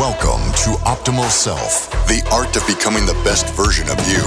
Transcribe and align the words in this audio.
Welcome 0.00 0.40
to 0.64 0.70
Optimal 0.88 1.28
Self, 1.28 1.90
the 2.08 2.26
art 2.32 2.56
of 2.56 2.66
becoming 2.66 3.04
the 3.04 3.12
best 3.28 3.52
version 3.52 3.90
of 3.90 4.00
you. 4.08 4.24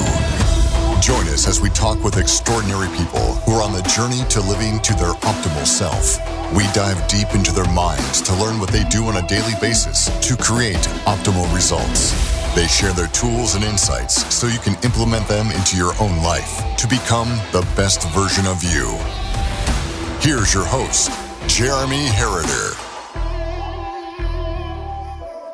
Join 1.02 1.26
us 1.34 1.48
as 1.48 1.60
we 1.60 1.72
talk 1.72 2.04
with 2.04 2.18
extraordinary 2.18 2.88
people 2.96 3.34
who 3.42 3.54
are 3.54 3.64
on 3.64 3.74
the 3.74 3.82
journey 3.90 4.22
to 4.30 4.42
living 4.42 4.80
to 4.82 4.94
their 4.94 5.14
optimal 5.26 5.66
self. 5.66 6.22
We 6.54 6.70
dive 6.74 7.02
deep 7.08 7.34
into 7.34 7.52
their 7.52 7.68
minds 7.74 8.22
to 8.30 8.36
learn 8.36 8.60
what 8.60 8.70
they 8.70 8.84
do 8.94 9.06
on 9.06 9.18
a 9.18 9.28
daily 9.28 9.58
basis 9.60 10.06
to 10.30 10.38
create 10.38 10.86
optimal 11.10 11.52
results. 11.52 12.14
They 12.54 12.68
share 12.68 12.94
their 12.94 13.10
tools 13.10 13.56
and 13.56 13.64
insights 13.64 14.22
so 14.32 14.46
you 14.46 14.60
can 14.60 14.78
implement 14.84 15.28
them 15.28 15.50
into 15.50 15.78
your 15.78 15.94
own 16.00 16.22
life 16.22 16.62
to 16.78 16.88
become 16.88 17.30
the 17.52 17.66
best 17.76 18.08
version 18.14 18.46
of 18.46 18.62
you. 18.62 18.94
Here's 20.22 20.54
your 20.54 20.66
host, 20.66 21.10
Jeremy 21.50 22.06
Herriter. 22.14 22.85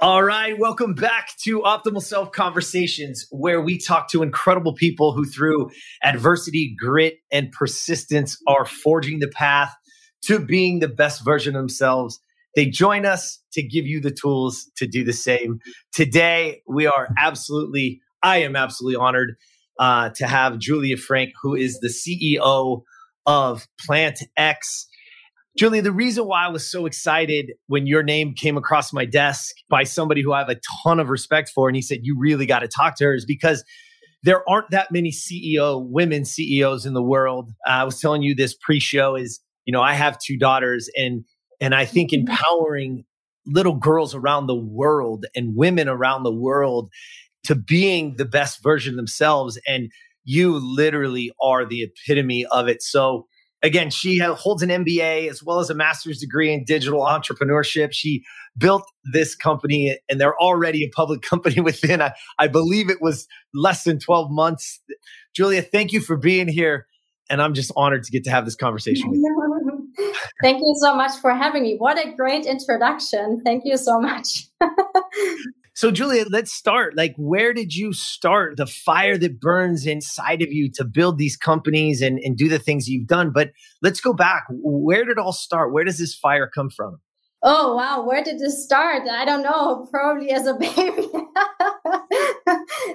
All 0.04 0.23
right, 0.23 0.57
welcome 0.57 0.96
back 0.96 1.29
to 1.43 1.60
Optimal 1.60 2.01
Self 2.01 2.32
Conversations, 2.32 3.28
where 3.29 3.61
we 3.61 3.78
talk 3.78 4.09
to 4.09 4.23
incredible 4.23 4.73
people 4.73 5.14
who, 5.14 5.25
through 5.25 5.69
adversity, 6.04 6.75
grit, 6.75 7.19
and 7.32 7.51
persistence, 7.51 8.36
are 8.47 8.65
forging 8.65 9.19
the 9.19 9.28
path 9.28 9.75
to 10.23 10.39
being 10.39 10.79
the 10.79 10.87
best 10.87 11.23
version 11.23 11.56
of 11.56 11.61
themselves. 11.61 12.19
They 12.56 12.65
join 12.65 13.06
us 13.06 13.43
to 13.54 13.61
give 13.61 13.86
you 13.86 14.01
the 14.01 14.09
tools 14.09 14.71
to 14.78 14.87
do 14.87 15.04
the 15.04 15.14
same. 15.14 15.59
Today, 15.93 16.64
we 16.68 16.87
are 16.87 17.09
absolutely, 17.20 18.01
I 18.23 18.37
am 18.37 18.56
absolutely 18.56 18.95
honored 18.95 19.36
uh, 19.79 20.09
to 20.15 20.25
have 20.25 20.57
Julia 20.57 20.97
Frank, 20.97 21.33
who 21.43 21.54
is 21.54 21.79
the 21.79 21.89
CEO 21.89 22.81
of 23.28 23.68
Plant 23.86 24.23
X. 24.36 24.87
Julia, 25.57 25.82
the 25.82 25.91
reason 25.91 26.25
why 26.25 26.46
I 26.46 26.50
was 26.50 26.69
so 26.69 26.86
excited 26.86 27.54
when 27.68 27.86
your 27.86 28.04
name 28.04 28.33
came 28.33 28.57
across 28.57 28.93
my 28.93 29.05
desk 29.05 29.54
by 29.69 29.83
somebody 29.83 30.21
who 30.21 30.32
I 30.32 30.39
have 30.39 30.50
a 30.50 30.59
ton 30.83 31.00
of 31.00 31.09
respect 31.09 31.51
for, 31.54 31.68
and 31.68 31.75
he 31.75 31.82
said, 31.82 32.00
You 32.03 32.17
really 32.17 32.45
got 32.45 32.59
to 32.59 32.67
talk 32.67 32.95
to 32.98 33.06
her, 33.06 33.16
is 33.16 33.26
because 33.26 33.64
there 34.23 34.48
aren't 34.50 34.70
that 34.72 34.92
many 34.92 35.11
CEO, 35.11 35.86
women 35.86 36.26
CEOs 36.26 36.86
in 36.86 36.94
the 36.94 37.02
world. 37.02 37.52
Uh, 37.67 37.72
I 37.72 37.84
was 37.84 38.00
telling 38.00 38.22
you 38.22 38.34
this 38.34 38.56
pre 38.56 38.80
show 38.80 39.16
is, 39.16 39.42
you 39.66 39.73
know, 39.73 39.81
I 39.81 39.94
have 39.94 40.17
two 40.20 40.38
daughters, 40.38 40.89
and 40.95 41.26
and 41.59 41.76
I 41.76 41.86
think 41.86 42.11
mm-hmm. 42.11 42.30
empowering 42.30 43.04
little 43.45 43.76
girls 43.76 44.16
around 44.16 44.48
the 44.48 44.56
world 44.56 45.26
and 45.36 45.56
women 45.56 45.88
around 45.88 46.23
the 46.23 46.33
world 46.33 46.89
to 47.44 47.56
being 47.56 48.16
the 48.17 48.26
best 48.26 48.61
version 48.61 48.95
themselves. 48.95 49.59
And 49.67 49.89
you 50.23 50.59
literally 50.59 51.31
are 51.42 51.66
the 51.66 51.83
epitome 51.83 52.45
of 52.45 52.67
it. 52.67 52.83
So, 52.83 53.28
again, 53.64 53.90
she 53.90 54.17
holds 54.20 54.62
an 54.64 54.70
MBA 54.70 55.30
as 55.30 55.44
well 55.44 55.59
as 55.59 55.70
a 55.70 55.76
master's 55.76 56.20
degree 56.20 56.54
in 56.54 56.64
digital 56.64 57.02
entrepreneurship. 57.02 57.90
She 57.92 58.23
built 58.58 58.84
this 59.12 59.36
company 59.36 59.98
and 60.09 60.20
they're 60.20 60.38
already 60.40 60.84
a 60.84 60.90
public 60.90 61.22
company 61.30 61.59
within, 61.59 62.02
I, 62.02 62.14
I 62.39 62.48
believe 62.48 62.89
it 62.89 63.02
was 63.02 63.28
less 63.54 63.84
than 63.84 64.00
12 64.00 64.32
months. 64.32 64.80
Julia, 65.34 65.62
thank 65.62 65.92
you 65.92 66.02
for 66.02 66.17
being 66.17 66.48
here. 66.48 66.88
And 67.30 67.42
I'm 67.42 67.54
just 67.54 67.72
honored 67.78 68.04
to 68.04 68.12
get 68.12 68.26
to 68.26 68.30
have 68.30 68.44
this 68.44 68.58
conversation 68.58 69.09
with 69.09 69.20
you. 69.20 69.88
Thank 70.42 70.59
you 70.59 70.76
so 70.82 70.94
much 70.94 71.12
for 71.22 71.32
having 71.32 71.64
me. 71.64 71.76
What 71.78 71.98
a 71.98 72.12
great 72.12 72.45
introduction. 72.45 73.42
Thank 73.45 73.64
you 73.66 73.78
so 73.78 74.02
much. 74.02 74.48
So, 75.73 75.89
Julia, 75.89 76.25
let's 76.30 76.53
start. 76.53 76.97
Like, 76.97 77.16
where 77.17 77.53
did 77.53 77.73
you 77.73 77.94
start 77.94 78.58
the 78.58 78.66
fire 78.66 79.17
that 79.17 79.39
burns 79.39 79.86
inside 79.86 80.41
of 80.41 80.52
you 80.52 80.69
to 80.73 80.83
build 80.83 81.17
these 81.17 81.38
companies 81.38 82.02
and, 82.02 82.19
and 82.19 82.38
do 82.38 82.50
the 82.50 82.59
things 82.59 82.89
you've 82.89 83.08
done? 83.08 83.31
But 83.33 83.52
let's 83.81 84.02
go 84.02 84.14
back. 84.14 84.44
Where 84.49 85.05
did 85.05 85.14
it 85.14 85.17
all 85.17 85.31
start? 85.31 85.72
Where 85.72 85.86
does 85.86 85.97
this 85.97 86.14
fire 86.14 86.49
come 86.53 86.69
from? 86.69 86.97
Oh, 87.44 87.75
wow. 87.75 88.05
Where 88.05 88.23
did 88.23 88.38
this 88.38 88.64
start? 88.64 89.08
I 89.08 89.25
don't 89.25 89.44
know. 89.44 89.88
Probably 89.92 90.31
as 90.31 90.45
a 90.45 90.53
baby. 90.53 91.08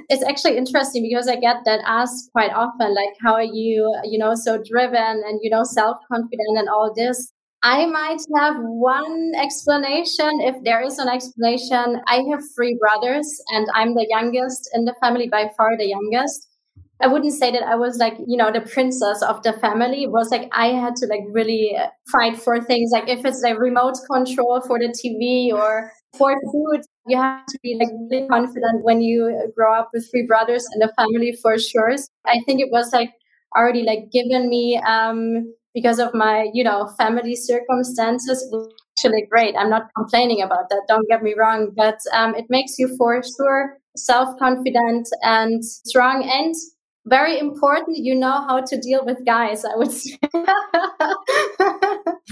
it's 0.09 0.23
actually 0.23 0.57
interesting 0.59 1.03
because 1.03 1.29
I 1.29 1.37
get 1.37 1.65
that 1.65 1.81
asked 1.85 2.31
quite 2.33 2.53
often. 2.53 2.95
Like, 2.95 3.15
how 3.25 3.35
are 3.35 3.43
you, 3.43 3.93
you 4.05 4.19
know, 4.19 4.35
so 4.35 4.63
driven 4.63 5.23
and, 5.27 5.41
you 5.43 5.51
know, 5.51 5.65
self 5.65 5.97
confident 6.13 6.59
and 6.59 6.69
all 6.69 6.93
this? 6.95 7.33
I 7.63 7.87
might 7.87 8.21
have 8.37 8.57
one 8.59 9.33
explanation. 9.37 10.41
If 10.41 10.63
there 10.63 10.83
is 10.83 10.99
an 10.99 11.09
explanation, 11.09 12.01
I 12.07 12.23
have 12.31 12.41
three 12.55 12.79
brothers 12.79 13.29
and 13.53 13.67
I'm 13.75 13.95
the 13.95 14.07
youngest 14.09 14.71
in 14.75 14.85
the 14.85 14.95
family, 15.01 15.29
by 15.29 15.51
far 15.57 15.77
the 15.77 15.87
youngest. 15.87 16.49
I 17.01 17.09
wouldn't 17.09 17.35
say 17.35 17.51
that 17.51 17.63
I 17.63 17.75
was 17.75 17.99
like, 17.99 18.17
you 18.27 18.37
know, 18.39 18.51
the 18.51 18.63
princess 18.63 19.23
of 19.23 19.43
the 19.43 19.53
family. 19.55 20.05
It 20.05 20.11
was 20.11 20.31
like 20.31 20.49
I 20.53 20.69
had 20.69 20.97
to 20.97 21.07
like 21.07 21.25
really 21.31 21.77
fight 22.11 22.39
for 22.39 22.63
things. 22.63 22.91
Like 22.93 23.09
if 23.09 23.25
it's 23.25 23.43
like 23.43 23.59
remote 23.59 23.97
control 24.11 24.63
for 24.63 24.79
the 24.79 24.89
TV 24.89 25.53
or 25.53 25.93
for 26.17 26.35
food, 26.53 26.81
you 27.07 27.19
have 27.19 27.45
to 27.47 27.59
be 27.63 27.77
like 27.79 27.89
really 28.11 28.27
confident 28.29 28.83
when 28.83 29.03
you 29.03 29.53
grow 29.55 29.75
up 29.75 29.91
with 29.93 30.09
three 30.11 30.25
brothers 30.27 30.67
in 30.73 30.79
the 30.79 30.91
family 30.97 31.37
for 31.43 31.59
sure. 31.59 31.95
I 32.27 32.41
think 32.47 32.61
it 32.61 32.69
was 32.71 32.93
like 32.93 33.13
already 33.57 33.83
like 33.83 34.11
given 34.11 34.49
me 34.49 34.81
um 34.87 35.53
because 35.77 35.99
of 35.99 36.15
my, 36.15 36.49
you 36.55 36.65
know, 36.65 36.89
family 36.97 37.37
circumstances, 37.37 38.43
It's 38.51 38.75
actually 38.97 39.27
great. 39.31 39.55
I'm 39.59 39.69
not 39.69 39.91
complaining 39.95 40.41
about 40.41 40.71
that. 40.71 40.81
Don't 40.89 41.07
get 41.07 41.23
me 41.23 41.35
wrong, 41.39 41.73
but 41.77 41.99
um, 42.15 42.35
it 42.35 42.47
makes 42.49 42.79
you 42.79 42.97
for 42.97 43.23
sure 43.23 43.77
self-confident 43.95 45.07
and 45.23 45.63
strong 45.63 46.27
and 46.27 46.55
very 47.05 47.39
important. 47.39 47.99
You 47.99 48.15
know 48.15 48.47
how 48.49 48.63
to 48.63 48.81
deal 48.81 49.05
with 49.05 49.19
guys. 49.27 49.67
I 49.67 49.77
would 49.77 49.93
say. 49.93 50.19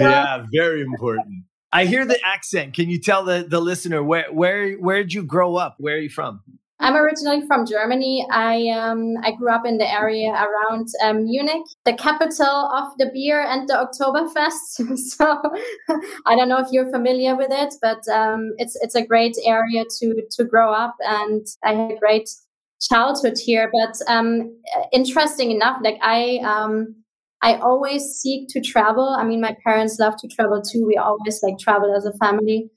yeah, 0.00 0.46
very 0.50 0.80
important. 0.80 1.44
I 1.70 1.84
hear 1.84 2.06
the 2.06 2.18
accent. 2.24 2.72
Can 2.72 2.88
you 2.88 2.98
tell 2.98 3.24
the, 3.24 3.44
the 3.46 3.60
listener 3.60 4.02
where 4.02 4.32
where 4.32 4.72
where 4.76 5.02
did 5.02 5.12
you 5.12 5.22
grow 5.22 5.56
up? 5.56 5.76
Where 5.78 5.96
are 5.96 5.98
you 5.98 6.08
from? 6.08 6.40
I'm 6.84 6.96
originally 6.96 7.46
from 7.46 7.64
Germany. 7.64 8.26
I 8.30 8.68
um, 8.68 9.14
I 9.22 9.32
grew 9.32 9.50
up 9.50 9.64
in 9.64 9.78
the 9.78 9.90
area 9.90 10.28
around 10.28 10.88
um, 11.02 11.24
Munich, 11.24 11.64
the 11.86 11.94
capital 11.94 12.46
of 12.46 12.92
the 12.98 13.10
beer 13.10 13.40
and 13.40 13.66
the 13.66 13.72
Oktoberfest. 13.72 14.98
so 15.16 15.40
I 16.26 16.36
don't 16.36 16.50
know 16.50 16.58
if 16.58 16.70
you're 16.72 16.90
familiar 16.90 17.36
with 17.36 17.50
it, 17.50 17.72
but 17.80 18.06
um, 18.08 18.52
it's 18.58 18.76
it's 18.82 18.94
a 18.94 19.04
great 19.04 19.34
area 19.46 19.84
to 19.98 20.22
to 20.30 20.44
grow 20.44 20.74
up, 20.74 20.94
and 21.00 21.46
I 21.64 21.72
had 21.72 21.92
a 21.92 21.98
great 21.98 22.28
childhood 22.82 23.38
here. 23.42 23.70
But 23.72 23.96
um, 24.06 24.54
interesting 24.92 25.52
enough, 25.52 25.78
like 25.82 25.96
I 26.02 26.40
um, 26.44 26.96
I 27.40 27.56
always 27.56 28.04
seek 28.04 28.48
to 28.50 28.60
travel. 28.60 29.08
I 29.08 29.24
mean, 29.24 29.40
my 29.40 29.56
parents 29.64 29.98
love 29.98 30.16
to 30.18 30.28
travel 30.28 30.60
too. 30.60 30.84
We 30.86 30.98
always 30.98 31.42
like 31.42 31.58
travel 31.58 31.94
as 31.96 32.04
a 32.04 32.12
family. 32.18 32.70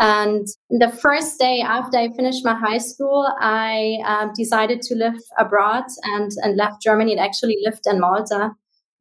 And 0.00 0.46
the 0.70 0.90
first 0.90 1.40
day 1.40 1.60
after 1.60 1.98
I 1.98 2.08
finished 2.14 2.44
my 2.44 2.54
high 2.54 2.78
school, 2.78 3.26
I 3.40 3.98
uh, 4.06 4.28
decided 4.36 4.80
to 4.82 4.94
live 4.94 5.16
abroad 5.38 5.84
and, 6.04 6.30
and 6.42 6.56
left 6.56 6.82
Germany 6.82 7.12
and 7.12 7.20
actually 7.20 7.58
lived 7.64 7.84
in 7.86 7.98
Malta 7.98 8.52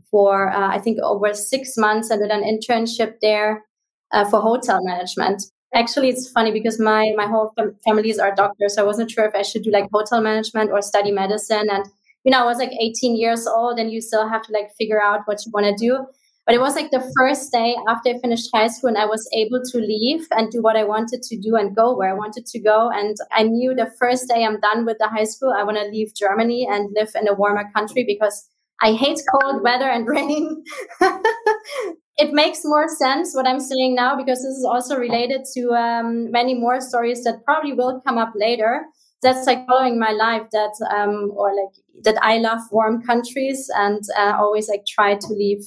for, 0.10 0.52
uh, 0.52 0.70
I 0.70 0.80
think, 0.80 0.98
over 1.04 1.34
six 1.36 1.78
months. 1.78 2.12
I 2.12 2.18
did 2.18 2.32
an 2.32 2.44
internship 2.44 3.16
there 3.22 3.64
uh, 4.12 4.28
for 4.28 4.42
hotel 4.42 4.80
management. 4.82 5.44
Actually, 5.76 6.10
it's 6.10 6.32
funny 6.32 6.52
because 6.52 6.80
my, 6.80 7.14
my 7.16 7.28
whole 7.28 7.52
fam- 7.56 7.76
families 7.86 8.18
are 8.18 8.34
doctors. 8.34 8.76
So 8.76 8.82
I 8.82 8.86
wasn't 8.86 9.12
sure 9.12 9.26
if 9.26 9.36
I 9.36 9.44
should 9.44 9.64
do 9.64 9.72
like 9.72 9.90
hotel 9.92 10.22
management 10.22 10.72
or 10.72 10.82
study 10.82 11.12
medicine. 11.12 11.68
And, 11.70 11.86
you 12.24 12.32
know, 12.32 12.42
I 12.42 12.46
was 12.46 12.58
like 12.58 12.72
18 12.72 13.16
years 13.16 13.46
old 13.46 13.78
and 13.78 13.92
you 13.92 14.02
still 14.02 14.28
have 14.28 14.42
to 14.44 14.52
like 14.52 14.70
figure 14.80 15.02
out 15.02 15.22
what 15.26 15.46
you 15.46 15.52
want 15.54 15.68
to 15.68 15.76
do. 15.76 16.08
But 16.48 16.56
it 16.56 16.62
was 16.62 16.76
like 16.76 16.92
the 16.92 17.12
first 17.20 17.52
day 17.52 17.76
after 17.90 18.10
I 18.10 18.20
finished 18.20 18.50
high 18.56 18.68
school 18.68 18.88
and 18.88 18.98
I 18.98 19.06
was 19.06 19.30
able 19.34 19.62
to 19.70 19.78
leave 19.80 20.26
and 20.32 20.50
do 20.50 20.62
what 20.62 20.78
I 20.78 20.86
wanted 20.86 21.22
to 21.24 21.38
do 21.38 21.58
and 21.58 21.76
go 21.76 21.94
where 21.94 22.10
I 22.10 22.14
wanted 22.14 22.46
to 22.46 22.60
go. 22.60 22.90
And 22.90 23.18
I 23.34 23.44
knew 23.44 23.76
the 23.76 23.92
first 24.00 24.30
day 24.30 24.46
I'm 24.46 24.62
done 24.62 24.86
with 24.86 24.96
the 24.98 25.10
high 25.10 25.26
school, 25.26 25.52
I 25.54 25.64
want 25.64 25.76
to 25.78 25.84
leave 25.84 26.16
Germany 26.16 26.66
and 26.72 26.90
live 26.96 27.12
in 27.16 27.28
a 27.28 27.34
warmer 27.34 27.70
country 27.76 28.06
because 28.08 28.48
I 28.82 28.94
hate 28.94 29.20
cold 29.30 29.62
weather 29.62 29.90
and 29.90 30.08
rain. 30.08 30.64
it 32.18 32.32
makes 32.32 32.62
more 32.64 32.88
sense 32.88 33.36
what 33.36 33.46
I'm 33.46 33.60
saying 33.60 33.96
now 33.96 34.16
because 34.16 34.40
this 34.40 34.56
is 34.56 34.66
also 34.66 34.96
related 34.96 35.42
to 35.56 35.72
um, 35.72 36.32
many 36.32 36.54
more 36.54 36.80
stories 36.80 37.26
that 37.26 37.44
probably 37.44 37.74
will 37.74 38.02
come 38.08 38.18
up 38.18 38.32
later. 38.38 38.86
That's 39.22 39.46
like 39.48 39.68
following 39.68 40.00
my 40.00 40.12
life 40.12 40.44
that, 40.54 40.76
um, 40.96 41.30
or 41.36 41.54
like 41.54 41.76
that 42.04 42.24
I 42.24 42.38
love 42.38 42.62
warm 42.72 43.02
countries 43.02 43.70
and 43.76 44.02
uh, 44.18 44.38
always 44.38 44.70
like 44.70 44.86
try 44.86 45.16
to 45.16 45.28
leave 45.34 45.66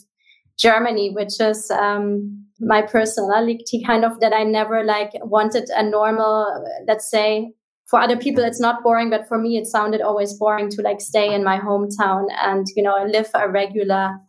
Germany, 0.60 1.10
which 1.10 1.40
is 1.40 1.70
um, 1.70 2.44
my 2.60 2.82
personality 2.82 3.82
kind 3.84 4.04
of 4.04 4.20
that 4.20 4.34
I 4.34 4.44
never 4.44 4.84
like 4.84 5.12
wanted 5.22 5.70
a 5.70 5.82
normal, 5.82 6.66
let's 6.86 7.10
say, 7.10 7.52
for 7.86 7.98
other 8.00 8.16
people 8.16 8.44
it's 8.44 8.60
not 8.60 8.82
boring, 8.84 9.10
but 9.10 9.26
for 9.26 9.38
me 9.38 9.56
it 9.56 9.66
sounded 9.66 10.00
always 10.00 10.34
boring 10.34 10.68
to 10.70 10.82
like 10.82 11.00
stay 11.00 11.34
in 11.34 11.42
my 11.42 11.58
hometown 11.58 12.26
and 12.40 12.66
you 12.76 12.82
know 12.82 13.04
live 13.04 13.28
a 13.34 13.48
regular 13.48 14.20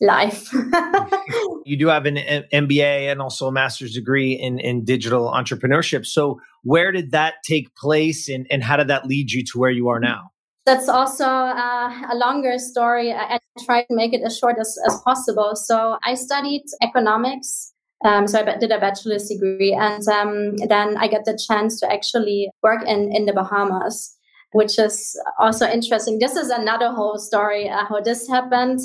life. 0.00 0.52
you 1.64 1.76
do 1.76 1.86
have 1.88 2.06
an 2.06 2.16
MBA 2.16 3.10
and 3.10 3.20
also 3.20 3.46
a 3.46 3.52
master's 3.52 3.94
degree 3.94 4.32
in, 4.32 4.58
in 4.58 4.84
digital 4.84 5.30
entrepreneurship. 5.30 6.04
So 6.04 6.40
where 6.64 6.92
did 6.92 7.12
that 7.12 7.34
take 7.44 7.74
place 7.76 8.28
and, 8.28 8.46
and 8.50 8.62
how 8.62 8.76
did 8.76 8.88
that 8.88 9.06
lead 9.06 9.30
you 9.30 9.44
to 9.44 9.58
where 9.58 9.70
you 9.70 9.88
are 9.88 10.00
now? 10.00 10.32
That's 10.66 10.88
also 10.88 11.24
uh, 11.24 11.90
a 12.10 12.16
longer 12.16 12.58
story. 12.58 13.12
I, 13.12 13.36
I 13.36 13.38
try 13.64 13.82
to 13.84 13.94
make 13.94 14.12
it 14.12 14.22
as 14.22 14.36
short 14.36 14.56
as, 14.58 14.76
as 14.86 15.00
possible. 15.02 15.56
So 15.56 15.98
I 16.04 16.14
studied 16.14 16.64
economics 16.82 17.72
Um, 18.04 18.28
so 18.28 18.44
I 18.44 18.58
did 18.58 18.70
a 18.70 18.78
bachelor's 18.78 19.26
degree, 19.28 19.72
and 19.72 20.06
um, 20.08 20.56
then 20.68 20.98
I 20.98 21.08
got 21.08 21.24
the 21.24 21.32
chance 21.32 21.80
to 21.80 21.90
actually 21.90 22.50
work 22.62 22.84
in 22.84 23.10
in 23.16 23.24
the 23.24 23.32
Bahamas 23.32 24.16
which 24.52 24.78
is 24.78 25.18
also 25.38 25.66
interesting. 25.68 26.18
This 26.18 26.36
is 26.36 26.48
another 26.48 26.90
whole 26.90 27.18
story 27.18 27.68
uh, 27.68 27.84
how 27.84 28.00
this 28.00 28.26
happened, 28.28 28.80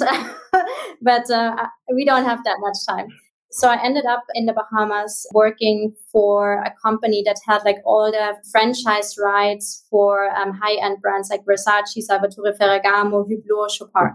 but 1.01 1.29
uh, 1.31 1.67
we 1.93 2.03
don't 2.05 2.25
have 2.25 2.43
that 2.43 2.57
much 2.59 2.77
time. 2.87 3.07
So 3.53 3.67
I 3.67 3.83
ended 3.83 4.05
up 4.05 4.23
in 4.33 4.45
the 4.45 4.53
Bahamas 4.53 5.27
working 5.33 5.93
for 6.09 6.63
a 6.63 6.73
company 6.81 7.21
that 7.25 7.35
had 7.45 7.63
like 7.65 7.79
all 7.85 8.09
the 8.09 8.37
franchise 8.49 9.15
rights 9.21 9.85
for 9.89 10.29
um, 10.31 10.53
high-end 10.53 11.01
brands 11.01 11.29
like 11.29 11.43
Versace, 11.43 12.01
Salvatore 12.01 12.53
Ferragamo, 12.57 13.27
Hublot, 13.27 13.71
Chopard. 13.71 14.13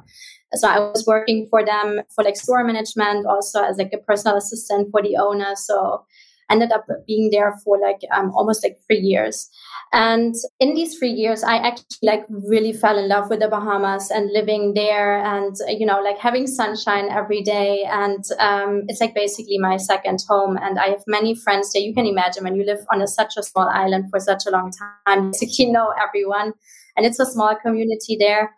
So 0.54 0.68
I 0.68 0.78
was 0.78 1.04
working 1.06 1.48
for 1.50 1.64
them 1.64 2.00
for 2.14 2.24
like 2.24 2.36
store 2.36 2.64
management, 2.64 3.26
also 3.26 3.62
as 3.62 3.76
like 3.76 3.92
a 3.92 3.98
personal 3.98 4.38
assistant 4.38 4.88
for 4.90 5.02
the 5.02 5.16
owner. 5.18 5.54
So 5.54 6.06
ended 6.50 6.72
up 6.72 6.86
being 7.06 7.30
there 7.30 7.56
for 7.64 7.78
like 7.78 8.00
um, 8.12 8.32
almost 8.34 8.62
like 8.62 8.78
three 8.86 9.00
years. 9.00 9.48
And 9.92 10.34
in 10.60 10.74
these 10.74 10.98
three 10.98 11.10
years, 11.10 11.42
I 11.42 11.56
actually 11.56 11.98
like 12.02 12.24
really 12.28 12.72
fell 12.72 12.98
in 12.98 13.08
love 13.08 13.30
with 13.30 13.40
the 13.40 13.48
Bahamas 13.48 14.10
and 14.10 14.32
living 14.32 14.74
there 14.74 15.18
and, 15.18 15.54
you 15.68 15.86
know, 15.86 16.00
like 16.00 16.18
having 16.18 16.46
sunshine 16.46 17.08
every 17.08 17.42
day. 17.42 17.84
And 17.84 18.24
um, 18.38 18.82
it's 18.88 19.00
like 19.00 19.14
basically 19.14 19.58
my 19.58 19.76
second 19.76 20.24
home. 20.28 20.58
And 20.60 20.78
I 20.78 20.88
have 20.88 21.04
many 21.06 21.34
friends 21.34 21.72
there. 21.72 21.82
You 21.82 21.94
can 21.94 22.06
imagine 22.06 22.44
when 22.44 22.56
you 22.56 22.64
live 22.64 22.84
on 22.92 23.00
a, 23.00 23.06
such 23.06 23.34
a 23.38 23.42
small 23.42 23.68
island 23.68 24.06
for 24.10 24.20
such 24.20 24.44
a 24.46 24.50
long 24.50 24.72
time, 25.06 25.32
you 25.40 25.72
know 25.72 25.92
everyone. 26.02 26.52
And 26.96 27.06
it's 27.06 27.20
a 27.20 27.26
small 27.26 27.54
community 27.56 28.16
there 28.18 28.54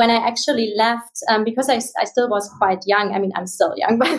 when 0.00 0.10
I 0.10 0.16
actually 0.16 0.72
left, 0.78 1.18
um, 1.28 1.44
because 1.44 1.68
I, 1.68 1.74
I 2.00 2.04
still 2.04 2.30
was 2.30 2.48
quite 2.56 2.82
young. 2.86 3.14
I 3.14 3.18
mean, 3.18 3.32
I'm 3.36 3.46
still 3.46 3.74
young, 3.76 3.98
but 4.04 4.18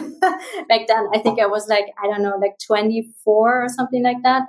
back 0.70 0.86
then 0.88 1.08
I 1.12 1.18
think 1.18 1.40
I 1.40 1.48
was 1.48 1.68
like, 1.68 1.86
I 2.02 2.06
don't 2.06 2.22
know, 2.22 2.38
like 2.40 2.58
24 2.68 3.64
or 3.64 3.68
something 3.68 4.04
like 4.04 4.22
that. 4.22 4.44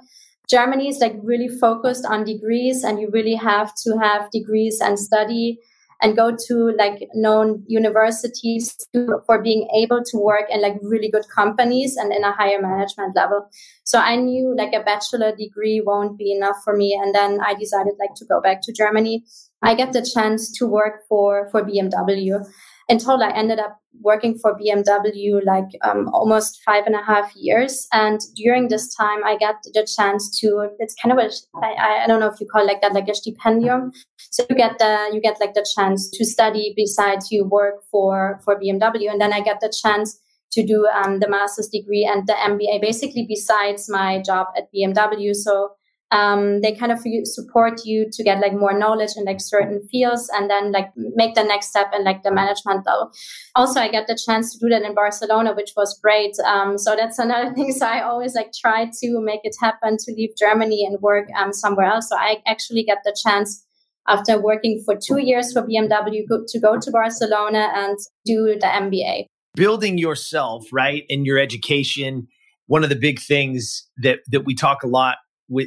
Germany 0.50 0.88
is 0.88 0.99
like 0.99 1.14
really 1.23 1.49
focused 1.49 2.05
on 2.05 2.25
degrees 2.25 2.84
and 2.84 3.00
you 3.00 3.08
really 3.11 3.34
have 3.34 3.73
to 3.84 3.96
have 3.96 4.31
degrees 4.31 4.82
and 4.82 4.99
study 4.99 5.58
and 6.02 6.17
go 6.17 6.37
to 6.49 6.75
like 6.76 7.08
known 7.14 7.64
universities 7.67 8.76
for 9.25 9.40
being 9.40 9.67
able 9.82 10.02
to 10.05 10.19
work 10.19 10.46
in 10.50 10.61
like 10.61 10.76
really 10.82 11.11
good 11.11 11.25
companies 11.34 11.96
and 11.96 12.12
in 12.12 12.25
a 12.25 12.32
higher 12.32 12.61
management 12.61 13.17
level. 13.17 13.49
So 13.84 13.99
I 13.99 14.17
knew 14.17 14.55
like 14.55 14.75
a 14.75 14.82
bachelor 14.82 15.34
degree 15.34 15.81
won't 15.81 16.19
be 16.19 16.32
enough 16.32 16.56
for 16.62 16.76
me. 16.76 16.99
And 17.02 17.14
then 17.14 17.40
I 17.40 17.55
decided 17.55 17.94
like 17.99 18.14
to 18.17 18.26
go 18.26 18.43
back 18.43 18.61
to 18.64 18.73
Germany. 18.73 19.25
I 19.62 19.75
get 19.75 19.93
the 19.93 20.09
chance 20.14 20.50
to 20.59 20.67
work 20.67 21.03
for, 21.09 21.49
for 21.50 21.62
BMW 21.62 22.44
in 22.88 22.99
total, 22.99 23.23
I 23.23 23.31
ended 23.31 23.59
up 23.59 23.81
working 24.00 24.37
for 24.38 24.59
BMW 24.59 25.44
like 25.44 25.70
um, 25.82 26.09
almost 26.12 26.61
five 26.64 26.85
and 26.87 26.94
a 26.94 27.03
half 27.03 27.32
years. 27.37 27.87
And 27.93 28.20
during 28.35 28.69
this 28.69 28.94
time, 28.94 29.25
I 29.25 29.38
got 29.38 29.56
the 29.62 29.87
chance 29.97 30.38
to, 30.41 30.69
it's 30.79 30.94
kind 30.94 31.12
of 31.12 31.19
a, 31.19 31.31
I, 31.62 32.05
I 32.05 32.06
don't 32.06 32.20
know 32.20 32.26
if 32.26 32.41
you 32.41 32.47
call 32.47 32.62
it 32.62 32.67
like 32.67 32.82
that, 32.82 32.93
like 32.93 33.09
a 33.09 33.12
stipendium. 33.12 33.93
So 34.19 34.44
you 34.49 34.56
get 34.56 34.79
the, 34.79 35.11
you 35.12 35.20
get 35.20 35.41
like 35.41 35.55
the 35.55 35.67
chance 35.75 36.11
to 36.11 36.25
study 36.25 36.75
besides 36.76 37.31
you 37.31 37.44
work 37.44 37.76
for, 37.91 38.41
for 38.44 38.58
BMW. 38.61 39.11
And 39.11 39.20
then 39.20 39.32
I 39.32 39.41
get 39.41 39.61
the 39.61 39.73
chance 39.82 40.19
to 40.53 40.67
do 40.67 40.87
um, 40.87 41.20
the 41.20 41.29
master's 41.29 41.69
degree 41.69 42.05
and 42.05 42.26
the 42.26 42.35
MBA 42.35 42.82
basically 42.82 43.25
besides 43.26 43.88
my 43.88 44.20
job 44.20 44.49
at 44.56 44.69
BMW. 44.75 45.35
So 45.35 45.70
um, 46.12 46.61
they 46.61 46.73
kind 46.73 46.93
of 46.93 47.00
support 47.25 47.81
you 47.87 48.06
to 48.12 48.23
get 48.23 48.38
like 48.38 48.53
more 48.53 48.79
knowledge 48.79 49.12
in 49.17 49.25
like 49.25 49.41
certain 49.41 49.81
fields 49.91 50.31
and 50.35 50.49
then 50.49 50.70
like 50.70 50.91
make 50.94 51.35
the 51.35 51.43
next 51.43 51.69
step 51.69 51.91
in 51.97 52.05
like 52.05 52.23
the 52.23 52.31
management 52.31 52.87
level. 52.87 53.11
Also, 53.55 53.81
I 53.81 53.88
get 53.88 54.06
the 54.06 54.19
chance 54.26 54.53
to 54.53 54.59
do 54.59 54.69
that 54.69 54.82
in 54.82 54.94
Barcelona, 54.94 55.55
which 55.55 55.73
was 55.75 55.99
great. 56.00 56.35
Um, 56.44 56.76
so 56.76 56.94
that's 56.94 57.19
another 57.19 57.53
thing. 57.55 57.73
So 57.73 57.87
I 57.87 58.03
always 58.03 58.35
like 58.35 58.53
try 58.53 58.91
to 59.00 59.20
make 59.23 59.41
it 59.43 59.56
happen 59.59 59.97
to 59.97 60.12
leave 60.12 60.37
Germany 60.38 60.85
and 60.85 61.00
work 61.00 61.29
um, 61.35 61.55
somewhere 61.55 61.87
else. 61.87 62.11
So 62.11 62.17
I 62.17 62.43
actually 62.47 62.85
get 62.85 62.99
the 63.05 63.17
chance 63.25 63.65
after 64.06 64.38
working 64.38 64.82
for 64.85 64.94
two 64.97 65.19
years 65.19 65.53
for 65.53 65.62
BMW 65.62 66.25
to 66.47 66.61
go 66.61 66.79
to 66.79 66.91
Barcelona 66.91 67.73
and 67.75 67.99
do 68.26 68.56
the 68.61 68.67
MBA. 68.67 69.26
Building 69.55 69.97
yourself, 69.97 70.67
right, 70.73 71.05
in 71.08 71.25
your 71.25 71.38
education, 71.38 72.26
one 72.67 72.82
of 72.82 72.91
the 72.91 72.97
big 72.97 73.19
things 73.19 73.88
that 73.99 74.20
that 74.29 74.44
we 74.44 74.55
talk 74.55 74.82
a 74.82 74.87
lot 74.87 75.17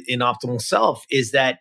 in 0.06 0.20
optimal 0.20 0.60
self 0.60 1.04
is 1.10 1.32
that 1.32 1.58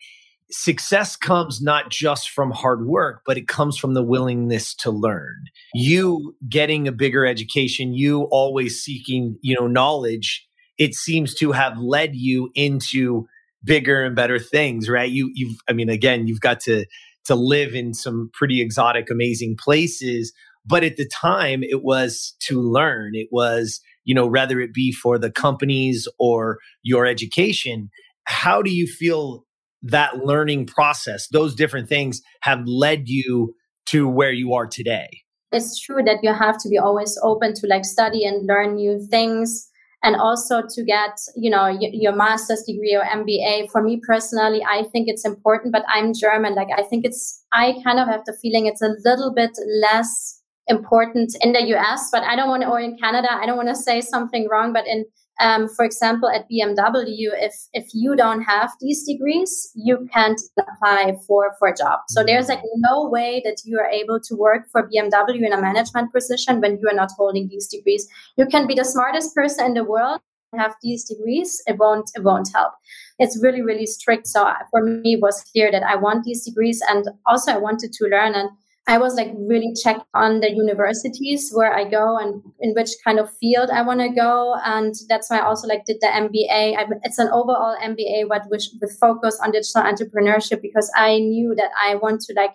success 0.52 1.16
comes 1.16 1.62
not 1.62 1.90
just 1.90 2.30
from 2.30 2.52
hard 2.52 2.86
work 2.86 3.22
but 3.26 3.38
it 3.38 3.48
comes 3.48 3.78
from 3.78 3.94
the 3.94 4.04
willingness 4.04 4.76
to 4.76 4.92
learn. 4.92 5.36
You 5.74 6.36
getting 6.48 6.88
a 6.88 6.92
bigger 6.92 7.26
education 7.26 7.94
you 7.94 8.24
always 8.32 8.82
seeking 8.82 9.38
you 9.42 9.56
know 9.56 9.68
knowledge 9.68 10.46
it 10.78 10.94
seems 10.94 11.34
to 11.36 11.52
have 11.52 11.78
led 11.78 12.16
you 12.16 12.50
into 12.54 13.26
bigger 13.64 14.04
and 14.04 14.16
better 14.16 14.40
things 14.40 14.88
right? 14.88 15.10
You 15.10 15.32
you've 15.34 15.58
i 15.68 15.74
mean 15.74 15.90
again 15.90 16.28
you've 16.28 16.42
got 16.42 16.60
to 16.62 16.86
to 17.26 17.36
live 17.36 17.74
in 17.74 17.96
some 17.96 18.30
pretty 18.34 18.62
exotic 18.62 19.10
amazing 19.10 19.58
places 19.58 20.32
but 20.66 20.84
at 20.84 20.98
the 20.98 21.08
time 21.08 21.64
it 21.64 21.84
was 21.84 22.36
to 22.42 22.62
learn. 22.62 23.16
It 23.16 23.30
was 23.32 23.82
you 24.04 24.14
know 24.14 24.28
whether 24.28 24.60
it 24.60 24.74
be 24.74 24.92
for 24.92 25.18
the 25.18 25.32
companies 25.32 26.08
or 26.20 26.60
your 26.84 27.06
education 27.06 27.90
how 28.26 28.62
do 28.62 28.72
you 28.72 28.88
feel 28.88 29.46
that 29.84 30.26
learning 30.26 30.66
process, 30.66 31.28
those 31.30 31.56
different 31.56 31.88
things 31.88 32.22
have 32.42 32.62
led 32.66 33.08
you 33.08 33.56
to 33.88 34.08
where 34.08 34.32
you 34.32 34.54
are 34.54 34.68
today? 34.68 35.22
It's 35.52 35.80
true 35.80 36.04
that 36.04 36.20
you 36.24 36.34
have 36.34 36.58
to 36.60 36.70
be 36.70 36.78
always 36.78 37.18
open 37.24 37.54
to 37.56 37.68
like 37.68 37.86
study 37.86 38.26
and 38.26 38.46
learn 38.48 38.76
new 38.76 39.00
things 39.10 39.70
and 40.06 40.16
also 40.16 40.62
to 40.70 40.84
get 40.84 41.18
you 41.36 41.50
know 41.50 41.64
y- 41.64 41.92
your 41.92 42.16
master's 42.16 42.62
degree 42.64 42.96
or 42.96 43.04
mba 43.04 43.70
for 43.72 43.82
me 43.82 44.00
personally 44.06 44.62
i 44.70 44.84
think 44.92 45.08
it's 45.08 45.26
important 45.26 45.74
but 45.74 45.84
i'm 45.88 46.14
german 46.14 46.54
like 46.54 46.68
i 46.78 46.84
think 46.84 47.06
it's 47.06 47.44
i 47.54 47.74
kind 47.84 48.00
of 48.00 48.08
have 48.08 48.22
the 48.26 48.38
feeling 48.42 48.68
it's 48.68 48.82
a 48.82 48.96
little 49.04 49.34
bit 49.34 49.52
less 49.82 50.42
important 50.68 51.36
in 51.42 51.54
the 51.54 51.60
us 51.60 52.10
but 52.12 52.24
i 52.24 52.36
don't 52.36 52.50
want 52.50 52.62
to 52.62 52.70
or 52.70 52.80
in 52.80 52.98
canada 52.98 53.30
i 53.32 53.46
don't 53.46 53.58
want 53.58 53.70
to 53.70 53.76
say 53.76 54.00
something 54.00 54.48
wrong 54.50 54.72
but 54.74 54.86
in 54.88 55.06
um, 55.40 55.68
for 55.68 55.84
example, 55.84 56.30
at 56.30 56.48
BMW, 56.50 57.30
if 57.34 57.54
if 57.74 57.88
you 57.94 58.16
don't 58.16 58.42
have 58.42 58.72
these 58.80 59.04
degrees, 59.04 59.72
you 59.76 60.08
can't 60.14 60.40
apply 60.58 61.18
for 61.28 61.56
for 61.60 61.68
a 61.68 61.76
job. 61.76 62.00
So 62.10 62.24
there's 62.24 62.48
like 62.48 62.62
no 62.78 63.10
way 63.10 63.42
that 63.44 63.58
you 63.66 63.78
are 63.80 63.90
able 63.90 64.20
to 64.22 64.36
work 64.36 64.68
for 64.72 64.90
BMW 64.90 65.46
in 65.46 65.52
a 65.52 65.62
management 65.62 66.14
position 66.14 66.62
when 66.62 66.78
you 66.78 66.88
are 66.90 66.96
not 66.96 67.12
holding 67.18 67.50
these 67.50 67.68
degrees. 67.68 68.08
You 68.38 68.46
can 68.46 68.66
be 68.66 68.76
the 68.76 68.86
smartest 68.86 69.36
person 69.36 69.66
in 69.66 69.74
the 69.74 69.84
world, 69.84 70.22
have 70.58 70.76
these 70.82 71.04
degrees, 71.04 71.62
it 71.68 71.78
won't 71.78 72.10
it 72.16 72.24
won't 72.24 72.50
help. 72.54 72.74
It's 73.20 73.42
really 73.42 73.62
really 73.62 73.86
strict. 73.86 74.28
So 74.28 74.52
for 74.72 74.84
me, 74.84 75.16
it 75.16 75.22
was 75.22 75.44
clear 75.52 75.72
that 75.72 75.84
I 75.84 75.96
want 75.96 76.24
these 76.24 76.46
degrees, 76.46 76.82
and 76.88 77.10
also 77.26 77.52
I 77.52 77.58
wanted 77.58 77.92
to 77.94 78.06
learn 78.06 78.36
and 78.36 78.50
I 78.88 79.00
was 79.00 79.16
like 79.16 79.32
really 79.36 79.74
checked 79.74 80.06
on 80.14 80.42
the 80.42 80.52
universities 80.52 81.50
where 81.52 81.74
I 81.74 81.90
go 81.90 82.20
and 82.20 82.44
in 82.60 82.74
which 82.76 82.92
kind 83.04 83.18
of 83.18 83.36
field 83.38 83.72
I 83.72 83.82
want 83.82 84.00
to 84.02 84.10
go. 84.10 84.56
And 84.64 84.94
that's 85.10 85.30
why 85.30 85.40
I 85.40 85.46
also 85.46 85.68
like 85.68 85.86
did 85.86 85.98
the 86.02 86.08
MBA. 86.08 86.78
I, 86.78 86.86
it's 87.02 87.18
an 87.18 87.30
overall 87.30 87.76
MBA, 87.84 88.28
but 88.30 88.44
with, 88.50 88.68
with 88.80 88.96
focus 89.00 89.40
on 89.42 89.52
digital 89.52 89.82
entrepreneurship 89.82 90.62
because 90.62 90.92
I 90.96 91.18
knew 91.18 91.56
that 91.56 91.72
I 91.82 91.96
want 91.96 92.22
to 92.22 92.34
like 92.36 92.52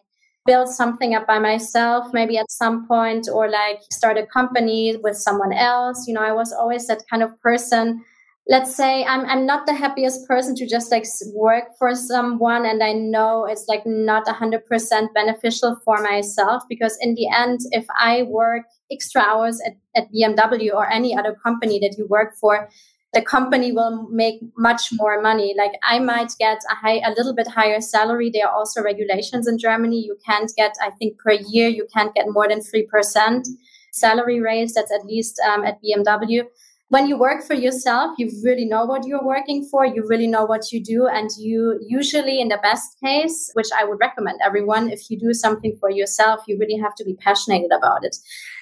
build 0.46 0.68
something 0.68 1.16
up 1.16 1.26
by 1.26 1.40
myself, 1.40 2.12
maybe 2.12 2.38
at 2.38 2.50
some 2.50 2.86
point, 2.86 3.28
or 3.32 3.50
like 3.50 3.80
start 3.90 4.16
a 4.16 4.24
company 4.26 4.96
with 5.02 5.16
someone 5.16 5.52
else. 5.52 6.06
You 6.06 6.14
know, 6.14 6.22
I 6.22 6.32
was 6.32 6.52
always 6.52 6.86
that 6.86 7.02
kind 7.10 7.24
of 7.24 7.40
person 7.40 8.04
let's 8.50 8.74
say 8.74 9.04
I'm, 9.04 9.24
I'm 9.26 9.46
not 9.46 9.66
the 9.66 9.72
happiest 9.72 10.26
person 10.26 10.56
to 10.56 10.66
just 10.66 10.90
like 10.90 11.04
work 11.32 11.64
for 11.78 11.94
someone 11.94 12.66
and 12.66 12.82
i 12.82 12.92
know 12.92 13.46
it's 13.46 13.66
like 13.68 13.86
not 13.86 14.26
100% 14.26 15.14
beneficial 15.14 15.80
for 15.84 16.02
myself 16.02 16.64
because 16.68 16.98
in 17.00 17.14
the 17.14 17.28
end 17.34 17.60
if 17.70 17.86
i 17.98 18.24
work 18.24 18.64
extra 18.92 19.22
hours 19.22 19.60
at, 19.64 19.74
at 19.94 20.12
bmw 20.12 20.74
or 20.74 20.90
any 20.90 21.16
other 21.16 21.34
company 21.42 21.78
that 21.78 21.94
you 21.96 22.06
work 22.08 22.34
for 22.38 22.68
the 23.12 23.22
company 23.22 23.72
will 23.72 24.06
make 24.08 24.38
much 24.56 24.90
more 24.92 25.20
money. 25.20 25.52
Like 25.58 25.72
i 25.84 25.98
might 25.98 26.32
get 26.38 26.58
a 26.70 26.76
high 26.76 27.00
a 27.04 27.10
little 27.10 27.34
bit 27.34 27.48
higher 27.48 27.80
salary. 27.80 28.30
There 28.32 28.46
are 28.46 28.54
also 28.54 28.80
regulations 28.82 29.48
in 29.48 29.58
germany. 29.58 29.98
You 29.98 30.16
can't 30.24 30.52
get 30.56 30.76
i 30.80 30.90
think 30.90 31.18
per 31.18 31.32
year 31.32 31.68
you 31.68 31.88
can't 31.92 32.14
get 32.14 32.26
more 32.28 32.46
than 32.46 32.60
3% 32.60 33.48
salary 33.92 34.40
raise. 34.40 34.74
That's 34.74 34.92
at 34.92 35.04
least 35.06 35.40
um, 35.40 35.64
at 35.64 35.78
bmw 35.82 36.44
when 36.90 37.06
you 37.06 37.16
work 37.16 37.44
for 37.44 37.54
yourself, 37.54 38.18
you 38.18 38.28
really 38.44 38.64
know 38.64 38.84
what 38.84 39.06
you're 39.06 39.24
working 39.24 39.64
for. 39.70 39.86
You 39.86 40.04
really 40.06 40.26
know 40.26 40.44
what 40.44 40.72
you 40.72 40.82
do. 40.82 41.06
And 41.06 41.30
you 41.38 41.78
usually, 41.86 42.40
in 42.40 42.48
the 42.48 42.58
best 42.60 42.98
case, 43.02 43.50
which 43.54 43.68
I 43.78 43.84
would 43.84 44.00
recommend 44.00 44.40
everyone, 44.44 44.90
if 44.90 45.08
you 45.08 45.16
do 45.16 45.32
something 45.32 45.76
for 45.78 45.88
yourself, 45.88 46.40
you 46.48 46.58
really 46.58 46.78
have 46.80 46.96
to 46.96 47.04
be 47.04 47.14
passionate 47.14 47.70
about 47.70 48.04
it. 48.04 48.16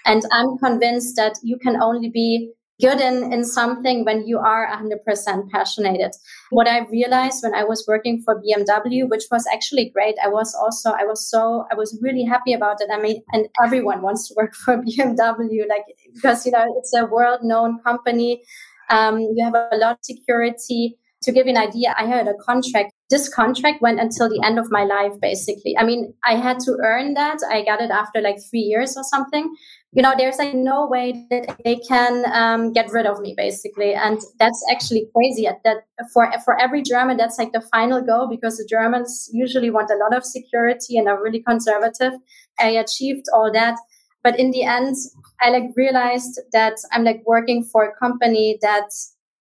And 0.04 0.22
I'm 0.30 0.58
convinced 0.58 1.16
that 1.16 1.38
you 1.42 1.58
can 1.58 1.80
only 1.80 2.10
be 2.10 2.52
good 2.80 3.00
in, 3.00 3.32
in 3.32 3.44
something 3.44 4.04
when 4.04 4.26
you 4.26 4.38
are 4.38 4.66
100% 4.66 5.50
passionate. 5.50 6.16
What 6.50 6.68
I 6.68 6.86
realized 6.86 7.42
when 7.42 7.54
I 7.54 7.64
was 7.64 7.84
working 7.88 8.22
for 8.24 8.40
BMW, 8.40 9.08
which 9.08 9.24
was 9.30 9.46
actually 9.52 9.90
great, 9.90 10.14
I 10.22 10.28
was 10.28 10.54
also, 10.54 10.90
I 10.90 11.04
was 11.04 11.28
so, 11.28 11.66
I 11.72 11.74
was 11.74 11.98
really 12.00 12.24
happy 12.24 12.52
about 12.52 12.80
it. 12.80 12.88
I 12.92 13.00
mean, 13.00 13.22
and 13.32 13.48
everyone 13.62 14.02
wants 14.02 14.28
to 14.28 14.34
work 14.36 14.54
for 14.64 14.76
BMW, 14.76 15.68
like, 15.68 15.84
because, 16.14 16.46
you 16.46 16.52
know, 16.52 16.66
it's 16.78 16.94
a 16.94 17.06
world 17.06 17.40
known 17.42 17.80
company. 17.84 18.42
Um, 18.90 19.20
you 19.20 19.44
have 19.44 19.54
a 19.54 19.76
lot 19.76 19.92
of 19.92 19.98
security. 20.02 20.96
To 21.22 21.32
give 21.32 21.46
you 21.46 21.52
an 21.52 21.58
idea, 21.58 21.96
I 21.98 22.06
had 22.06 22.28
a 22.28 22.34
contract. 22.34 22.92
This 23.10 23.28
contract 23.28 23.82
went 23.82 23.98
until 23.98 24.28
the 24.28 24.40
end 24.44 24.56
of 24.56 24.70
my 24.70 24.84
life, 24.84 25.12
basically. 25.20 25.76
I 25.76 25.82
mean, 25.82 26.14
I 26.24 26.36
had 26.36 26.60
to 26.60 26.76
earn 26.84 27.14
that. 27.14 27.38
I 27.50 27.64
got 27.64 27.80
it 27.80 27.90
after 27.90 28.20
like 28.20 28.36
three 28.48 28.60
years 28.60 28.96
or 28.96 29.02
something. 29.02 29.52
You 29.92 30.02
know, 30.02 30.14
there's 30.16 30.36
like 30.36 30.54
no 30.54 30.86
way 30.86 31.26
that 31.30 31.56
they 31.64 31.76
can 31.76 32.24
um, 32.32 32.72
get 32.74 32.92
rid 32.92 33.06
of 33.06 33.20
me, 33.20 33.34
basically. 33.34 33.94
And 33.94 34.20
that's 34.38 34.62
actually 34.70 35.08
crazy. 35.16 35.48
That 35.64 35.78
for 36.12 36.30
for 36.44 36.60
every 36.60 36.82
German, 36.82 37.16
that's 37.16 37.38
like 37.38 37.52
the 37.52 37.62
final 37.72 38.02
goal 38.02 38.28
because 38.28 38.58
the 38.58 38.66
Germans 38.68 39.30
usually 39.32 39.70
want 39.70 39.90
a 39.90 39.96
lot 39.96 40.14
of 40.14 40.24
security 40.24 40.98
and 40.98 41.08
are 41.08 41.22
really 41.22 41.42
conservative. 41.42 42.12
I 42.60 42.68
achieved 42.70 43.26
all 43.32 43.50
that 43.52 43.78
but 44.22 44.38
in 44.38 44.50
the 44.50 44.64
end 44.64 44.96
i 45.40 45.50
like 45.50 45.70
realized 45.76 46.40
that 46.52 46.74
i'm 46.92 47.04
like 47.04 47.22
working 47.26 47.62
for 47.64 47.84
a 47.84 47.94
company 47.96 48.58
that 48.60 48.88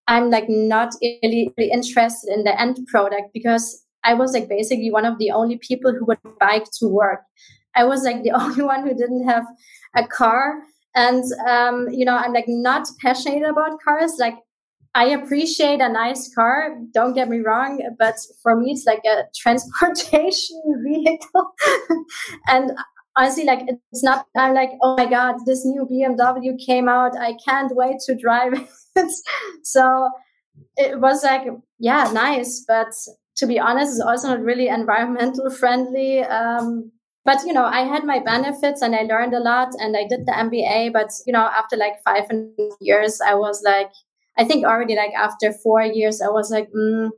i'm 0.08 0.30
like 0.30 0.46
not 0.48 0.94
really, 1.02 1.54
really 1.58 1.72
interested 1.72 2.32
in 2.34 2.44
the 2.44 2.60
end 2.60 2.78
product 2.88 3.34
because 3.34 3.84
i 4.04 4.14
was 4.14 4.34
like 4.34 4.48
basically 4.50 4.92
one 4.92 5.06
of 5.06 5.18
the 5.20 5.32
only 5.32 5.58
people 5.58 5.94
who 5.94 6.06
would 6.06 6.20
bike 6.40 6.66
to 6.80 6.88
work 6.88 7.22
i 7.78 7.84
was 7.84 8.04
like 8.04 8.24
the 8.24 8.32
only 8.42 8.64
one 8.64 8.86
who 8.86 8.94
didn't 8.94 9.28
have 9.28 9.46
a 9.96 10.06
car 10.06 10.56
and 10.96 11.24
um, 11.48 11.88
you 11.90 12.06
know 12.06 12.18
i'm 12.18 12.34
like 12.34 12.48
not 12.48 12.88
passionate 13.02 13.48
about 13.48 13.80
cars 13.82 14.16
like 14.20 14.36
I 14.98 15.10
appreciate 15.10 15.80
a 15.80 15.90
nice 15.90 16.34
car, 16.34 16.76
don't 16.92 17.14
get 17.14 17.30
me 17.30 17.38
wrong, 17.38 17.80
but 18.00 18.16
for 18.42 18.56
me, 18.56 18.72
it's 18.72 18.88
like 18.88 19.04
a 19.06 19.26
transportation 19.36 20.60
vehicle. 20.84 21.54
and 22.48 22.72
honestly, 23.16 23.44
like 23.44 23.62
it's 23.68 24.04
not. 24.04 24.26
I'm 24.36 24.56
like, 24.56 24.72
oh 24.82 24.96
my 24.98 25.06
god, 25.06 25.36
this 25.46 25.64
new 25.66 25.86
BMW 25.86 26.58
came 26.66 26.90
out. 26.90 27.16
I 27.16 27.36
can't 27.46 27.72
wait 27.76 28.00
to 28.08 28.16
drive 28.16 28.54
it. 28.56 29.12
so 29.64 30.10
it 30.78 31.00
was 31.00 31.24
like, 31.24 31.44
yeah, 31.78 32.10
nice, 32.12 32.66
but 32.68 32.92
to 33.36 33.46
be 33.46 33.60
honest, 33.60 33.92
it's 33.92 34.02
also 34.02 34.30
not 34.30 34.42
really 34.42 34.68
environmental 34.68 35.52
friendly. 35.52 36.24
Um, 36.24 36.92
but 37.28 37.46
you 37.46 37.52
know, 37.52 37.66
I 37.66 37.82
had 37.82 38.06
my 38.06 38.20
benefits 38.20 38.82
and 38.82 38.96
I 38.96 39.02
learned 39.02 39.34
a 39.34 39.42
lot, 39.42 39.74
and 39.80 39.98
I 39.98 40.08
did 40.08 40.26
the 40.26 40.32
MBA. 40.32 40.94
But 40.94 41.12
you 41.26 41.34
know, 41.34 41.50
after 41.60 41.76
like 41.76 42.02
five 42.04 42.24
years, 42.80 43.20
I 43.20 43.36
was 43.36 43.62
like, 43.64 43.92
I 44.38 44.46
think 44.46 44.66
already 44.66 44.96
like 44.96 45.14
after 45.14 45.52
four 45.52 45.84
years, 45.84 46.22
I 46.22 46.30
was 46.30 46.50
like. 46.50 46.72
Mm, 46.72 47.12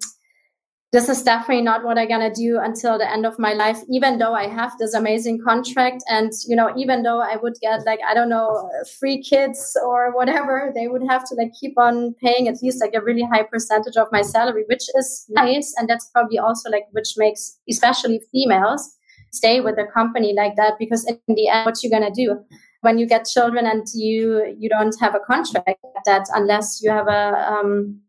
this 0.91 1.07
is 1.07 1.21
definitely 1.21 1.61
not 1.61 1.83
what 1.83 1.99
I'm 1.99 2.07
to 2.07 2.33
do 2.33 2.57
until 2.59 2.97
the 2.97 3.07
end 3.07 3.23
of 3.23 3.37
my 3.37 3.53
life, 3.53 3.77
even 3.91 4.17
though 4.17 4.33
I 4.33 4.47
have 4.47 4.71
this 4.79 4.95
amazing 4.95 5.39
contract. 5.45 6.03
And, 6.09 6.31
you 6.47 6.55
know, 6.55 6.73
even 6.75 7.03
though 7.03 7.21
I 7.21 7.35
would 7.35 7.53
get 7.61 7.85
like, 7.85 7.99
I 8.03 8.15
don't 8.15 8.27
know, 8.27 8.67
free 8.99 9.21
kids 9.21 9.77
or 9.85 10.11
whatever, 10.15 10.71
they 10.73 10.87
would 10.87 11.03
have 11.07 11.29
to 11.29 11.35
like 11.35 11.51
keep 11.61 11.77
on 11.77 12.15
paying 12.15 12.47
at 12.47 12.63
least 12.63 12.81
like 12.81 12.95
a 12.95 13.03
really 13.03 13.21
high 13.21 13.43
percentage 13.43 13.97
of 13.97 14.07
my 14.11 14.23
salary, 14.23 14.63
which 14.67 14.85
is 14.95 15.25
nice. 15.29 15.75
And 15.77 15.87
that's 15.87 16.09
probably 16.09 16.39
also 16.39 16.71
like, 16.71 16.85
which 16.89 17.13
makes 17.17 17.59
especially 17.69 18.21
females 18.31 18.97
stay 19.31 19.61
with 19.61 19.77
a 19.77 19.85
company 19.85 20.33
like 20.35 20.55
that 20.55 20.73
because 20.79 21.05
in 21.05 21.35
the 21.35 21.47
end, 21.47 21.65
what 21.65 21.75
you're 21.83 21.99
to 21.99 22.11
do 22.11 22.43
when 22.81 22.97
you 22.97 23.05
get 23.05 23.25
children 23.25 23.65
and 23.65 23.85
you, 23.93 24.55
you 24.57 24.69
don't 24.69 24.95
have 24.99 25.15
a 25.15 25.19
contract 25.19 25.83
that 26.05 26.25
unless 26.33 26.81
you 26.81 26.89
have 26.89 27.07
a, 27.07 27.51
um, 27.51 27.99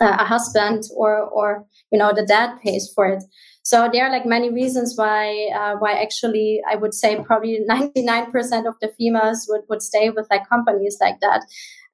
a 0.00 0.24
husband 0.24 0.82
or 0.96 1.20
or 1.20 1.64
you 1.90 1.98
know 1.98 2.12
the 2.14 2.26
dad 2.26 2.58
pays 2.62 2.90
for 2.94 3.06
it. 3.06 3.22
So 3.62 3.88
there 3.92 4.04
are 4.04 4.10
like 4.10 4.26
many 4.26 4.50
reasons 4.50 4.94
why 4.96 5.50
uh, 5.54 5.76
why 5.76 5.92
actually 5.92 6.60
i 6.68 6.76
would 6.76 6.94
say 6.94 7.22
probably 7.22 7.60
99% 7.70 8.66
of 8.66 8.74
the 8.80 8.92
females 8.98 9.46
would 9.48 9.62
would 9.68 9.82
stay 9.82 10.10
with 10.10 10.26
like 10.30 10.48
companies 10.48 10.98
like 11.00 11.20
that. 11.20 11.42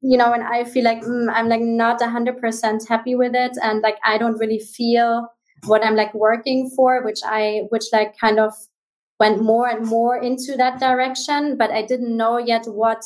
You 0.00 0.18
know 0.18 0.32
and 0.32 0.42
i 0.42 0.64
feel 0.64 0.82
like 0.82 1.02
mm, 1.02 1.28
i'm 1.32 1.48
like 1.48 1.60
not 1.60 2.00
100% 2.00 2.88
happy 2.88 3.14
with 3.14 3.36
it 3.36 3.52
and 3.62 3.82
like 3.82 3.98
i 4.04 4.18
don't 4.18 4.36
really 4.36 4.58
feel 4.58 5.28
what 5.66 5.84
i'm 5.84 5.94
like 5.94 6.12
working 6.12 6.68
for 6.74 7.04
which 7.04 7.20
i 7.24 7.60
which 7.68 7.84
like 7.92 8.18
kind 8.18 8.40
of 8.40 8.52
went 9.22 9.42
more 9.52 9.68
and 9.68 9.86
more 9.86 10.16
into 10.28 10.56
that 10.62 10.80
direction 10.80 11.56
but 11.60 11.70
i 11.70 11.82
didn't 11.90 12.16
know 12.22 12.36
yet 12.52 12.64
what 12.82 13.02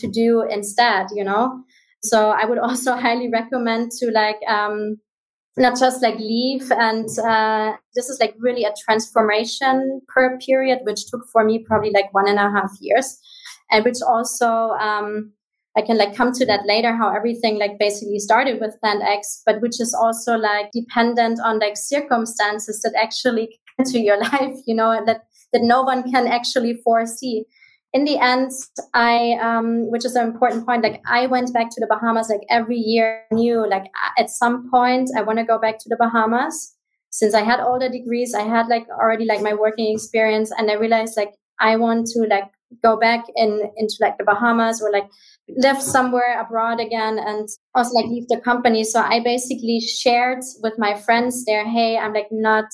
to 0.00 0.06
do 0.08 0.42
instead 0.58 1.06
you 1.14 1.24
know? 1.24 1.62
So 2.02 2.30
I 2.30 2.44
would 2.44 2.58
also 2.66 2.94
highly 2.94 3.28
recommend 3.30 3.90
to 4.00 4.10
like 4.10 4.40
um, 4.48 4.96
not 5.56 5.78
just 5.78 6.02
like 6.02 6.18
leave 6.18 6.70
and 6.72 7.08
uh, 7.18 7.76
this 7.94 8.08
is 8.08 8.18
like 8.20 8.34
really 8.38 8.64
a 8.64 8.72
transformation 8.84 10.00
per 10.08 10.38
period, 10.38 10.80
which 10.82 11.06
took 11.10 11.22
for 11.32 11.44
me 11.44 11.64
probably 11.66 11.90
like 11.90 12.12
one 12.14 12.28
and 12.28 12.38
a 12.38 12.50
half 12.50 12.70
years, 12.80 13.18
and 13.70 13.84
which 13.84 13.98
also 14.06 14.46
um, 14.80 15.32
I 15.76 15.82
can 15.82 15.98
like 15.98 16.14
come 16.14 16.32
to 16.32 16.46
that 16.46 16.66
later 16.66 16.96
how 16.96 17.14
everything 17.14 17.58
like 17.58 17.78
basically 17.78 18.18
started 18.18 18.60
with 18.60 18.80
Plant 18.80 19.02
X, 19.02 19.42
but 19.44 19.60
which 19.60 19.80
is 19.80 19.94
also 19.94 20.36
like 20.36 20.70
dependent 20.72 21.40
on 21.44 21.58
like 21.58 21.76
circumstances 21.76 22.80
that 22.82 22.94
actually 23.00 23.58
into 23.78 23.98
your 23.98 24.18
life, 24.32 24.56
you 24.66 24.74
know, 24.74 25.02
that 25.04 25.22
that 25.52 25.62
no 25.62 25.82
one 25.82 26.10
can 26.10 26.26
actually 26.26 26.74
foresee 26.84 27.46
in 27.92 28.04
the 28.04 28.18
end, 28.18 28.52
I, 28.94 29.32
um, 29.40 29.90
which 29.90 30.04
is 30.04 30.14
an 30.14 30.26
important 30.28 30.64
point, 30.64 30.84
like 30.84 31.02
I 31.06 31.26
went 31.26 31.52
back 31.52 31.70
to 31.70 31.80
the 31.80 31.88
Bahamas 31.88 32.28
like 32.28 32.46
every 32.48 32.76
year, 32.76 33.24
I 33.30 33.34
knew 33.34 33.68
like 33.68 33.86
at 34.16 34.30
some 34.30 34.70
point 34.70 35.10
I 35.16 35.22
want 35.22 35.38
to 35.38 35.44
go 35.44 35.58
back 35.58 35.78
to 35.80 35.88
the 35.88 35.96
Bahamas. 35.96 36.76
Since 37.10 37.34
I 37.34 37.42
had 37.42 37.58
all 37.58 37.80
the 37.80 37.88
degrees, 37.88 38.34
I 38.34 38.42
had 38.42 38.68
like 38.68 38.86
already 38.88 39.24
like 39.24 39.42
my 39.42 39.54
working 39.54 39.92
experience, 39.92 40.52
and 40.56 40.70
I 40.70 40.74
realized 40.74 41.16
like 41.16 41.34
I 41.58 41.74
want 41.76 42.06
to 42.08 42.20
like 42.30 42.48
go 42.84 42.96
back 42.96 43.24
in 43.34 43.68
into 43.76 43.96
like 44.00 44.16
the 44.18 44.24
Bahamas 44.24 44.80
or 44.80 44.92
like 44.92 45.10
live 45.48 45.82
somewhere 45.82 46.40
abroad 46.40 46.78
again 46.78 47.18
and 47.18 47.48
also 47.74 47.96
like 47.96 48.06
leave 48.06 48.28
the 48.28 48.40
company. 48.40 48.84
So 48.84 49.00
I 49.00 49.18
basically 49.18 49.80
shared 49.80 50.44
with 50.62 50.78
my 50.78 50.94
friends 50.94 51.44
there, 51.44 51.68
hey, 51.68 51.98
I'm 51.98 52.14
like 52.14 52.28
not 52.30 52.66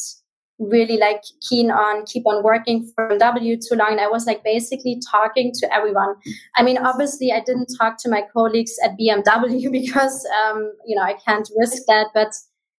really 0.59 0.97
like 0.97 1.23
keen 1.47 1.71
on 1.71 2.05
keep 2.07 2.27
on 2.27 2.43
working 2.43 2.91
for 2.95 3.17
W 3.19 3.57
too 3.57 3.75
long. 3.75 3.93
And 3.93 4.01
I 4.01 4.09
was 4.09 4.27
like 4.27 4.43
basically 4.43 5.01
talking 5.11 5.53
to 5.55 5.75
everyone. 5.75 6.15
I 6.57 6.63
mean, 6.63 6.79
obviously 6.79 7.33
I 7.33 7.41
didn't 7.41 7.75
talk 7.79 7.97
to 8.01 8.11
my 8.11 8.23
colleagues 8.33 8.75
at 8.83 8.99
BMW 8.99 9.71
because, 9.73 10.27
um, 10.43 10.73
you 10.87 10.97
know, 10.97 11.03
I 11.03 11.15
can't 11.15 11.49
risk 11.59 11.83
that, 11.89 12.09
but, 12.15 12.33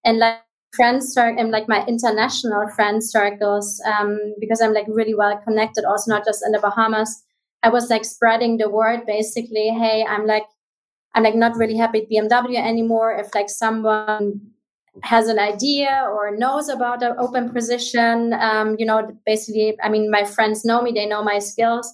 and 0.04 0.18
like 0.18 0.40
friends 0.76 1.16
and 1.18 1.52
like 1.52 1.68
my 1.68 1.86
international 1.86 2.70
friend 2.76 3.04
circles, 3.04 3.82
um, 3.86 4.20
because 4.40 4.62
I'm 4.62 4.74
like 4.74 4.86
really 4.88 5.16
well 5.16 5.38
connected, 5.48 5.86
also 5.86 6.12
not 6.12 6.26
just 6.26 6.44
in 6.46 6.52
the 6.52 6.60
Bahamas. 6.60 7.24
I 7.64 7.70
was 7.70 7.90
like 7.90 8.06
spreading 8.06 8.58
the 8.58 8.70
word 8.70 9.06
basically. 9.06 9.70
Hey, 9.70 10.06
I'm 10.08 10.26
like, 10.26 10.46
I'm 11.14 11.24
like 11.24 11.36
not 11.36 11.56
really 11.56 11.78
happy 11.78 12.04
at 12.04 12.10
BMW 12.10 12.58
anymore. 12.58 13.12
If 13.14 13.34
like 13.34 13.50
someone 13.50 14.42
has 15.04 15.28
an 15.28 15.40
idea 15.40 16.08
or 16.12 16.36
knows 16.36 16.70
about 16.70 17.04
an 17.04 17.16
open 17.18 17.50
position, 17.50 18.34
um, 18.34 18.76
you 18.78 18.86
know, 18.86 19.12
basically, 19.26 19.78
I 19.82 19.90
mean, 19.90 20.10
my 20.10 20.24
friends 20.24 20.66
know 20.66 20.82
me, 20.82 20.92
they 20.92 21.06
know 21.06 21.24
my 21.24 21.40
skills. 21.40 21.94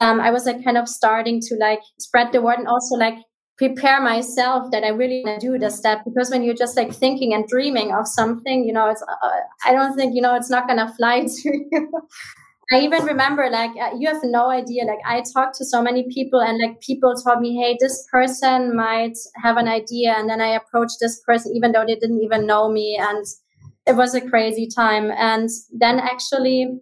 Um, 0.00 0.20
I 0.20 0.30
was 0.30 0.46
like 0.46 0.64
kind 0.64 0.76
of 0.76 0.88
starting 0.88 1.40
to 1.42 1.54
like 1.56 1.80
spread 1.98 2.32
the 2.32 2.42
word 2.42 2.58
and 2.58 2.66
also 2.66 2.96
like 2.96 3.14
prepare 3.56 4.00
myself 4.00 4.70
that 4.72 4.82
I 4.82 4.88
really 4.88 5.24
do 5.38 5.58
the 5.58 5.70
step 5.70 6.02
because 6.04 6.30
when 6.30 6.42
you're 6.42 6.54
just 6.54 6.76
like 6.76 6.92
thinking 6.92 7.32
and 7.34 7.46
dreaming 7.46 7.92
of 7.92 8.08
something, 8.08 8.64
you 8.64 8.72
know, 8.72 8.88
it's, 8.88 9.02
uh, 9.02 9.28
I 9.64 9.72
don't 9.72 9.94
think, 9.94 10.14
you 10.14 10.22
know, 10.22 10.34
it's 10.34 10.50
not 10.50 10.66
to 10.68 10.92
fly 10.94 11.20
to 11.42 11.66
you. 11.70 12.08
I 12.70 12.78
even 12.80 13.04
remember 13.04 13.50
like 13.50 13.72
uh, 13.78 13.90
you 13.98 14.08
have 14.08 14.22
no 14.24 14.48
idea. 14.48 14.84
Like 14.84 15.00
I 15.04 15.22
talked 15.34 15.56
to 15.56 15.64
so 15.64 15.82
many 15.82 16.04
people, 16.08 16.40
and 16.40 16.58
like 16.58 16.80
people 16.80 17.14
told 17.14 17.40
me, 17.40 17.56
"Hey, 17.60 17.76
this 17.78 18.06
person 18.10 18.74
might 18.76 19.18
have 19.42 19.56
an 19.56 19.68
idea," 19.68 20.14
and 20.16 20.28
then 20.28 20.40
I 20.40 20.48
approached 20.48 20.96
this 21.00 21.20
person, 21.20 21.52
even 21.54 21.72
though 21.72 21.84
they 21.84 21.96
didn't 21.96 22.22
even 22.22 22.46
know 22.46 22.70
me, 22.70 22.96
and 23.00 23.26
it 23.86 23.96
was 23.96 24.14
a 24.14 24.20
crazy 24.26 24.68
time. 24.68 25.10
And 25.10 25.50
then 25.72 25.98
actually, 25.98 26.78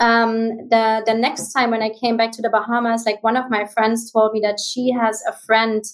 um, 0.00 0.68
the 0.70 1.02
the 1.06 1.14
next 1.14 1.52
time 1.52 1.70
when 1.72 1.82
I 1.82 1.90
came 1.90 2.16
back 2.16 2.32
to 2.32 2.42
the 2.42 2.50
Bahamas, 2.50 3.06
like 3.06 3.22
one 3.22 3.36
of 3.36 3.50
my 3.50 3.66
friends 3.66 4.10
told 4.12 4.32
me 4.34 4.40
that 4.40 4.60
she 4.60 4.90
has 4.92 5.22
a 5.26 5.32
friend 5.32 5.84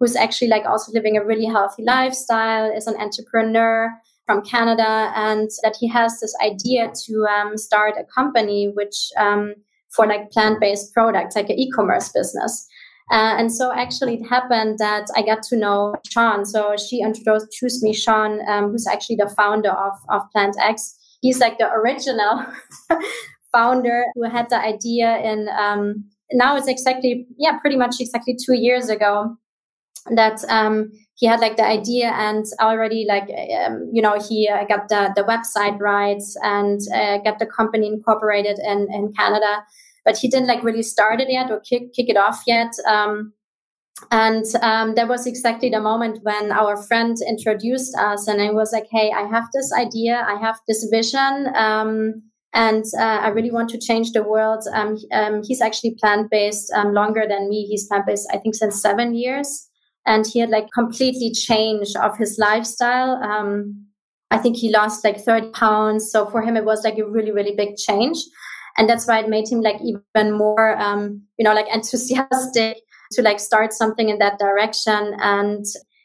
who's 0.00 0.16
actually 0.16 0.48
like 0.48 0.66
also 0.66 0.92
living 0.92 1.16
a 1.16 1.24
really 1.24 1.46
healthy 1.46 1.84
lifestyle, 1.84 2.70
is 2.72 2.86
an 2.86 2.96
entrepreneur 3.00 3.90
from 4.26 4.42
Canada, 4.42 5.12
and 5.14 5.48
that 5.62 5.76
he 5.78 5.88
has 5.88 6.20
this 6.20 6.34
idea 6.44 6.90
to 7.06 7.24
um, 7.26 7.56
start 7.56 7.94
a 7.98 8.04
company 8.04 8.70
which 8.74 9.10
um, 9.16 9.54
for 9.94 10.06
like 10.06 10.30
plant-based 10.30 10.92
products, 10.92 11.36
like 11.36 11.48
an 11.48 11.58
e-commerce 11.58 12.10
business. 12.12 12.68
Uh, 13.10 13.36
and 13.38 13.52
so 13.52 13.72
actually 13.72 14.14
it 14.14 14.26
happened 14.28 14.78
that 14.78 15.06
I 15.14 15.22
got 15.22 15.42
to 15.44 15.56
know 15.56 15.94
Sean. 16.10 16.44
So 16.44 16.74
she 16.76 17.00
introduced 17.00 17.82
me 17.82 17.92
Sean, 17.94 18.40
um, 18.48 18.70
who's 18.70 18.86
actually 18.86 19.16
the 19.16 19.32
founder 19.36 19.70
of, 19.70 19.92
of 20.08 20.22
Plant 20.32 20.56
X. 20.60 20.96
He's 21.20 21.38
like 21.38 21.58
the 21.58 21.70
original 21.70 22.44
founder 23.52 24.04
who 24.14 24.24
had 24.24 24.50
the 24.50 24.58
idea 24.58 25.18
in, 25.18 25.48
um, 25.56 26.04
now 26.32 26.56
it's 26.56 26.66
exactly, 26.66 27.26
yeah, 27.38 27.58
pretty 27.60 27.76
much 27.76 27.96
exactly 28.00 28.36
two 28.44 28.54
years 28.54 28.88
ago 28.88 29.36
that 30.10 30.44
um, 30.48 30.90
he 31.16 31.26
had 31.26 31.40
like 31.40 31.56
the 31.56 31.64
idea 31.64 32.08
and 32.12 32.44
already 32.60 33.04
like 33.08 33.28
um, 33.64 33.90
you 33.92 34.02
know 34.02 34.18
he 34.28 34.48
uh, 34.48 34.64
got 34.66 34.88
the 34.88 35.12
the 35.16 35.24
website 35.24 35.78
right 35.80 36.22
and 36.42 36.80
uh, 36.94 37.18
got 37.18 37.38
the 37.38 37.46
company 37.46 37.86
incorporated 37.86 38.58
in 38.58 38.86
in 38.92 39.12
Canada, 39.12 39.64
but 40.04 40.16
he 40.18 40.28
didn't 40.28 40.48
like 40.48 40.62
really 40.62 40.82
start 40.82 41.20
it 41.20 41.30
yet 41.30 41.50
or 41.50 41.60
kick 41.60 41.92
kick 41.94 42.08
it 42.08 42.16
off 42.16 42.42
yet. 42.46 42.72
Um, 42.88 43.32
And 44.10 44.44
um, 44.62 44.94
that 44.94 45.08
was 45.08 45.26
exactly 45.26 45.70
the 45.70 45.80
moment 45.80 46.18
when 46.22 46.52
our 46.52 46.76
friend 46.76 47.16
introduced 47.26 47.96
us, 47.96 48.28
and 48.28 48.42
I 48.42 48.50
was 48.50 48.70
like, 48.72 48.88
"Hey, 48.90 49.10
I 49.10 49.24
have 49.26 49.48
this 49.54 49.72
idea, 49.72 50.22
I 50.28 50.36
have 50.38 50.58
this 50.68 50.86
vision, 50.92 51.48
um, 51.54 52.22
and 52.52 52.84
uh, 52.98 53.20
I 53.24 53.28
really 53.28 53.50
want 53.50 53.70
to 53.70 53.78
change 53.78 54.12
the 54.12 54.22
world." 54.22 54.62
Um, 54.74 54.98
um 55.12 55.42
he's 55.42 55.62
actually 55.62 55.96
plant 56.00 56.30
based 56.30 56.70
longer 56.92 57.24
than 57.26 57.48
me. 57.48 57.64
He's 57.64 57.86
plant 57.88 58.04
based, 58.06 58.28
I 58.32 58.38
think, 58.38 58.54
since 58.54 58.82
seven 58.82 59.14
years, 59.14 59.65
and 60.06 60.26
he 60.26 60.38
had 60.38 60.50
like 60.50 60.68
completely 60.72 61.32
changed 61.32 61.96
of 61.96 62.16
his 62.16 62.38
lifestyle. 62.38 63.22
Um, 63.22 63.86
I 64.30 64.38
think 64.38 64.56
he 64.56 64.70
lost 64.70 65.04
like 65.04 65.20
thirty 65.20 65.50
pounds, 65.50 66.10
so 66.10 66.26
for 66.30 66.42
him 66.42 66.56
it 66.56 66.64
was 66.64 66.84
like 66.84 66.98
a 66.98 67.06
really, 67.06 67.32
really 67.32 67.54
big 67.54 67.76
change, 67.76 68.18
and 68.78 68.88
that's 68.88 69.06
why 69.06 69.20
it 69.20 69.28
made 69.28 69.48
him 69.48 69.60
like 69.60 69.80
even 69.82 70.32
more, 70.32 70.76
you 71.38 71.44
know, 71.44 71.54
like 71.54 71.68
enthusiastic 71.72 72.78
to 73.12 73.22
like 73.22 73.40
start 73.40 73.72
something 73.72 74.08
in 74.08 74.18
that 74.18 74.38
direction. 74.38 75.14
And 75.20 75.64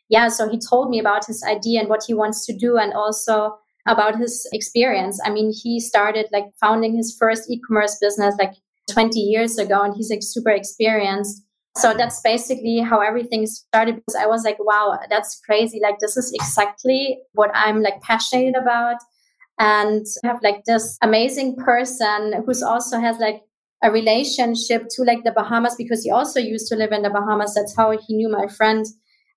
yeah, 0.09 0.27
so 0.27 0.49
he 0.49 0.59
told 0.59 0.89
me 0.89 0.99
about 0.99 1.25
his 1.25 1.43
idea 1.43 1.79
and 1.79 1.89
what 1.89 2.03
he 2.05 2.13
wants 2.13 2.45
to 2.45 2.53
do 2.55 2.77
and 2.77 2.93
also 2.93 3.57
about 3.87 4.17
his 4.17 4.47
experience. 4.53 5.19
I 5.25 5.31
mean, 5.31 5.51
he 5.51 5.79
started 5.79 6.27
like 6.31 6.45
founding 6.59 6.95
his 6.95 7.15
first 7.17 7.49
e-commerce 7.49 7.97
business 7.99 8.35
like 8.37 8.53
20 8.89 9.19
years 9.19 9.57
ago 9.57 9.81
and 9.81 9.95
he's 9.95 10.09
like 10.09 10.21
super 10.21 10.51
experienced. 10.51 11.43
So 11.77 11.93
that's 11.93 12.19
basically 12.21 12.79
how 12.79 12.99
everything 12.99 13.45
started 13.45 13.95
because 13.95 14.15
I 14.15 14.25
was 14.25 14.43
like, 14.43 14.57
wow, 14.59 14.99
that's 15.09 15.39
crazy. 15.45 15.79
Like 15.81 15.99
this 15.99 16.17
is 16.17 16.31
exactly 16.33 17.19
what 17.33 17.49
I'm 17.53 17.81
like 17.81 18.01
passionate 18.01 18.55
about. 18.61 18.97
And 19.57 20.05
have 20.23 20.39
like 20.43 20.65
this 20.65 20.97
amazing 21.01 21.55
person 21.55 22.43
who's 22.45 22.63
also 22.63 22.99
has 22.99 23.17
like 23.19 23.41
a 23.83 23.91
relationship 23.91 24.87
to 24.95 25.03
like 25.03 25.23
the 25.23 25.31
Bahamas 25.31 25.75
because 25.77 26.03
he 26.03 26.11
also 26.11 26.39
used 26.39 26.67
to 26.67 26.75
live 26.75 26.91
in 26.91 27.03
the 27.03 27.09
Bahamas. 27.09 27.53
That's 27.55 27.75
how 27.75 27.91
he 27.91 28.15
knew 28.15 28.29
my 28.29 28.47
friend. 28.47 28.85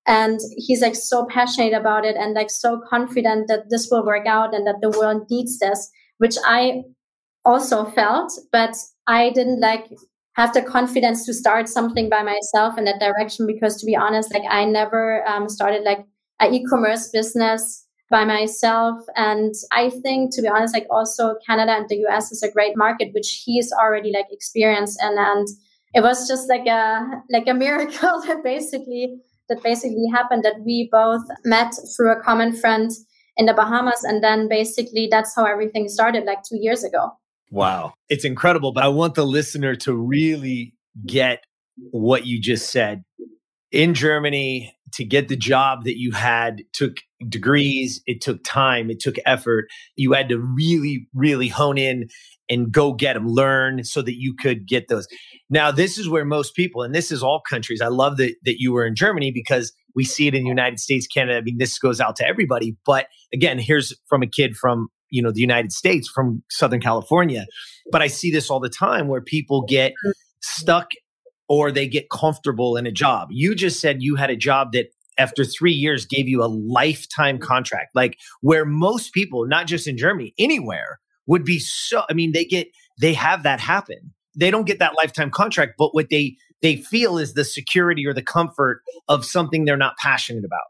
And 0.06 0.38
he's 0.56 0.82
like 0.82 0.96
so 0.96 1.26
passionate 1.26 1.72
about 1.72 2.04
it 2.04 2.16
and 2.16 2.34
like 2.34 2.50
so 2.50 2.80
confident 2.90 3.48
that 3.48 3.70
this 3.70 3.88
will 3.90 4.04
work 4.04 4.26
out 4.26 4.54
and 4.54 4.66
that 4.66 4.80
the 4.82 4.90
world 4.90 5.26
needs 5.30 5.58
this, 5.58 5.90
which 6.18 6.36
I 6.44 6.82
also 7.44 7.84
felt, 7.84 8.32
but 8.52 8.74
I 9.06 9.30
didn't 9.30 9.60
like 9.60 9.86
have 10.36 10.52
the 10.52 10.62
confidence 10.62 11.24
to 11.26 11.34
start 11.34 11.68
something 11.68 12.08
by 12.08 12.22
myself 12.22 12.76
in 12.76 12.84
that 12.84 13.00
direction 13.00 13.46
because 13.46 13.76
to 13.76 13.86
be 13.86 13.96
honest, 13.96 14.32
like 14.32 14.42
I 14.48 14.64
never 14.64 15.26
um, 15.28 15.48
started 15.48 15.82
like 15.82 16.04
an 16.40 16.52
e-commerce 16.52 17.08
business 17.08 17.86
by 18.10 18.24
myself. 18.24 18.98
And 19.16 19.54
I 19.72 19.90
think, 19.90 20.34
to 20.34 20.42
be 20.42 20.48
honest, 20.48 20.74
like 20.74 20.86
also 20.90 21.36
Canada 21.46 21.72
and 21.72 21.88
the 21.88 22.04
US 22.08 22.32
is 22.32 22.42
a 22.42 22.50
great 22.50 22.76
market, 22.76 23.12
which 23.14 23.42
he's 23.44 23.72
already 23.72 24.12
like 24.12 24.26
experienced 24.30 25.00
and 25.00 25.18
And 25.18 25.48
it 25.94 26.02
was 26.02 26.26
just 26.26 26.48
like 26.48 26.66
a 26.66 27.22
like 27.30 27.46
a 27.46 27.54
miracle 27.54 28.20
that 28.26 28.42
basically 28.42 29.16
that 29.48 29.62
basically 29.62 30.06
happened 30.12 30.42
that 30.42 30.60
we 30.64 30.88
both 30.90 31.22
met 31.44 31.72
through 31.96 32.12
a 32.12 32.20
common 32.20 32.56
friend 32.56 32.90
in 33.36 33.46
the 33.46 33.54
Bahamas. 33.54 34.02
And 34.04 34.22
then 34.22 34.48
basically 34.48 35.08
that's 35.10 35.34
how 35.34 35.44
everything 35.44 35.88
started 35.88 36.24
like 36.24 36.42
two 36.42 36.58
years 36.60 36.82
ago. 36.82 37.12
Wow. 37.50 37.94
It's 38.08 38.24
incredible. 38.24 38.72
But 38.72 38.84
I 38.84 38.88
want 38.88 39.14
the 39.14 39.24
listener 39.24 39.74
to 39.76 39.94
really 39.94 40.74
get 41.06 41.44
what 41.90 42.26
you 42.26 42.40
just 42.40 42.70
said. 42.70 43.04
In 43.70 43.94
Germany, 43.94 44.76
to 44.94 45.04
get 45.04 45.28
the 45.28 45.36
job 45.36 45.84
that 45.84 45.98
you 45.98 46.12
had 46.12 46.62
took 46.72 46.98
degrees, 47.28 48.00
it 48.06 48.20
took 48.20 48.42
time, 48.44 48.90
it 48.90 49.00
took 49.00 49.16
effort. 49.26 49.66
You 49.96 50.12
had 50.12 50.28
to 50.28 50.38
really, 50.38 51.08
really 51.12 51.48
hone 51.48 51.78
in 51.78 52.08
and 52.48 52.70
go 52.70 52.92
get 52.92 53.14
them, 53.14 53.26
learn 53.26 53.82
so 53.84 54.02
that 54.02 54.14
you 54.14 54.34
could 54.38 54.68
get 54.68 54.88
those. 54.88 55.08
Now, 55.50 55.70
this 55.70 55.98
is 55.98 56.08
where 56.08 56.24
most 56.24 56.54
people, 56.54 56.82
and 56.82 56.94
this 56.94 57.10
is 57.10 57.22
all 57.22 57.40
countries. 57.48 57.80
I 57.80 57.88
love 57.88 58.18
that 58.18 58.36
that 58.44 58.60
you 58.60 58.72
were 58.72 58.86
in 58.86 58.94
Germany 58.94 59.32
because 59.32 59.72
we 59.96 60.04
see 60.04 60.28
it 60.28 60.34
in 60.34 60.42
the 60.42 60.48
United 60.48 60.78
States, 60.78 61.06
Canada. 61.06 61.38
I 61.38 61.42
mean, 61.42 61.58
this 61.58 61.78
goes 61.78 62.00
out 62.00 62.16
to 62.16 62.26
everybody. 62.26 62.76
But 62.84 63.06
again, 63.32 63.58
here's 63.58 63.92
from 64.08 64.22
a 64.22 64.26
kid 64.28 64.56
from 64.56 64.88
you 65.14 65.22
know 65.22 65.30
the 65.30 65.40
United 65.40 65.72
States, 65.72 66.08
from 66.08 66.42
Southern 66.50 66.80
California. 66.80 67.46
But 67.92 68.02
I 68.02 68.08
see 68.08 68.30
this 68.30 68.50
all 68.50 68.60
the 68.60 68.68
time 68.68 69.08
where 69.08 69.20
people 69.20 69.62
get 69.62 69.92
stuck 70.42 70.90
or 71.48 71.70
they 71.70 71.86
get 71.86 72.10
comfortable 72.10 72.76
in 72.76 72.86
a 72.86 72.92
job. 72.92 73.28
You 73.30 73.54
just 73.54 73.80
said 73.80 74.02
you 74.02 74.16
had 74.16 74.30
a 74.30 74.36
job 74.36 74.72
that 74.72 74.86
after 75.18 75.44
three 75.44 75.72
years 75.72 76.06
gave 76.06 76.26
you 76.26 76.42
a 76.42 76.46
lifetime 76.46 77.38
contract, 77.38 77.90
like 77.94 78.18
where 78.40 78.64
most 78.64 79.12
people, 79.12 79.46
not 79.46 79.66
just 79.66 79.86
in 79.86 79.96
Germany, 79.96 80.34
anywhere 80.38 80.98
would 81.26 81.44
be 81.44 81.58
so, 81.60 82.02
I 82.10 82.14
mean, 82.14 82.32
they 82.32 82.44
get, 82.44 82.68
they 83.00 83.14
have 83.14 83.44
that 83.44 83.60
happen. 83.60 84.12
They 84.36 84.50
don't 84.50 84.66
get 84.66 84.80
that 84.80 84.94
lifetime 84.96 85.30
contract, 85.30 85.74
but 85.78 85.94
what 85.94 86.08
they, 86.10 86.36
they 86.62 86.76
feel 86.76 87.18
is 87.18 87.34
the 87.34 87.44
security 87.44 88.06
or 88.06 88.12
the 88.12 88.22
comfort 88.22 88.82
of 89.08 89.24
something 89.24 89.64
they're 89.64 89.76
not 89.76 89.96
passionate 89.98 90.44
about. 90.44 90.66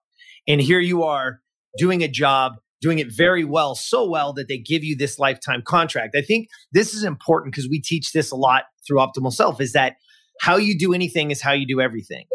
And 0.46 0.60
here 0.60 0.80
you 0.80 1.04
are 1.04 1.40
doing 1.78 2.02
a 2.02 2.08
job, 2.08 2.54
doing 2.84 2.98
it 2.98 3.10
very 3.10 3.44
well, 3.44 3.74
so 3.74 4.06
well 4.06 4.34
that 4.34 4.46
they 4.46 4.58
give 4.58 4.84
you 4.84 4.94
this 4.94 5.18
lifetime 5.18 5.62
contract. 5.66 6.14
I 6.14 6.20
think 6.20 6.48
this 6.70 6.92
is 6.92 7.02
important 7.02 7.54
because 7.54 7.66
we 7.66 7.80
teach 7.80 8.12
this 8.12 8.30
a 8.30 8.36
lot 8.36 8.64
through 8.86 8.98
Optimal 8.98 9.32
Self 9.32 9.58
is 9.58 9.72
that 9.72 9.94
how 10.38 10.56
you 10.56 10.78
do 10.78 10.92
anything 10.92 11.30
is 11.30 11.40
how 11.40 11.52
you 11.52 11.66
do 11.66 11.80
everything. 11.80 12.26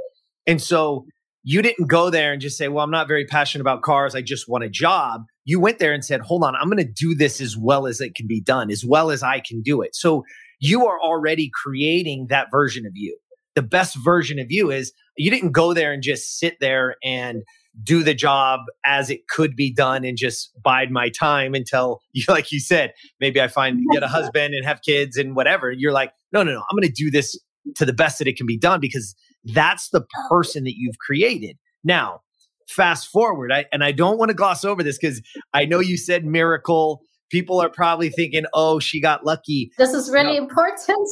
And 0.48 0.60
so 0.60 1.06
you 1.44 1.62
didn't 1.62 1.88
go 1.88 2.10
there 2.10 2.34
and 2.34 2.42
just 2.42 2.58
say, 2.58 2.68
Well, 2.68 2.84
I'm 2.84 2.90
not 2.90 3.08
very 3.08 3.26
passionate 3.26 3.62
about 3.62 3.84
cars. 3.84 4.16
I 4.16 4.24
just 4.24 4.50
want 4.50 4.64
a 4.64 4.70
job. 4.70 5.22
You 5.46 5.60
went 5.60 5.78
there 5.78 5.94
and 5.94 6.04
said, 6.04 6.22
Hold 6.22 6.44
on, 6.44 6.56
I'm 6.56 6.68
going 6.68 6.84
to 6.84 6.92
do 6.92 7.14
this 7.14 7.40
as 7.40 7.56
well 7.56 7.86
as 7.86 8.02
it 8.02 8.16
can 8.16 8.26
be 8.26 8.42
done, 8.42 8.72
as 8.72 8.84
well 8.84 9.12
as 9.12 9.22
I 9.22 9.42
can 9.42 9.62
do 9.62 9.84
it. 9.84 9.96
So 9.96 10.24
you 10.60 10.88
are 10.88 11.00
already 11.00 11.52
creating 11.54 12.28
that 12.32 12.48
version 12.50 12.88
of 12.88 12.94
you. 12.96 13.16
The 13.54 13.62
best 13.62 13.96
version 14.04 14.40
of 14.40 14.48
you 14.50 14.72
is 14.72 14.94
you 15.16 15.30
didn't 15.30 15.52
go 15.52 15.76
there 15.76 15.92
and 15.92 16.02
just 16.02 16.40
sit 16.40 16.56
there 16.60 16.96
and 17.04 17.44
do 17.84 18.04
the 18.04 18.14
job 18.14 18.62
as 18.86 19.10
it 19.10 19.28
could 19.28 19.56
be 19.56 19.72
done 19.72 20.04
and 20.04 20.18
just 20.18 20.52
bide 20.62 20.92
my 20.92 21.10
time 21.10 21.54
until 21.54 22.02
you 22.14 22.24
like 22.30 22.52
you 22.52 22.60
said 22.60 22.94
maybe 23.20 23.40
i 23.40 23.48
find 23.48 23.80
get 23.94 24.04
a 24.04 24.08
husband 24.08 24.54
and 24.54 24.66
have 24.66 24.82
kids 24.82 25.18
and 25.18 25.36
whatever 25.36 25.72
you're 25.72 25.94
like 25.94 26.12
no 26.34 26.44
no 26.44 26.52
no 26.52 26.64
i'm 26.70 26.76
going 26.76 26.88
to 26.88 26.92
do 26.92 27.12
this 27.12 27.40
to 27.76 27.86
the 27.86 27.94
best 27.94 28.20
that 28.20 28.28
it 28.28 28.36
can 28.36 28.46
be 28.46 28.58
done 28.58 28.80
because 28.80 29.16
that's 29.44 29.90
the 29.90 30.06
person 30.30 30.64
that 30.66 30.74
you've 30.76 30.98
created. 30.98 31.58
Now, 31.84 32.22
fast 32.68 33.10
forward, 33.10 33.52
I, 33.52 33.66
and 33.72 33.84
I 33.84 33.92
don't 33.92 34.18
want 34.18 34.30
to 34.30 34.36
gloss 34.36 34.64
over 34.66 34.84
this 34.84 34.98
because 34.98 35.22
I 35.54 35.66
know 35.66 35.80
you 35.80 35.98
said 35.98 36.26
miracle. 36.26 37.02
People 37.30 37.62
are 37.62 37.70
probably 37.70 38.10
thinking, 38.10 38.46
oh, 38.54 38.80
she 38.80 39.00
got 39.00 39.26
lucky. 39.26 39.72
This 39.78 39.94
is 39.94 40.10
really 40.10 40.38
no. 40.38 40.44
important. 40.44 41.08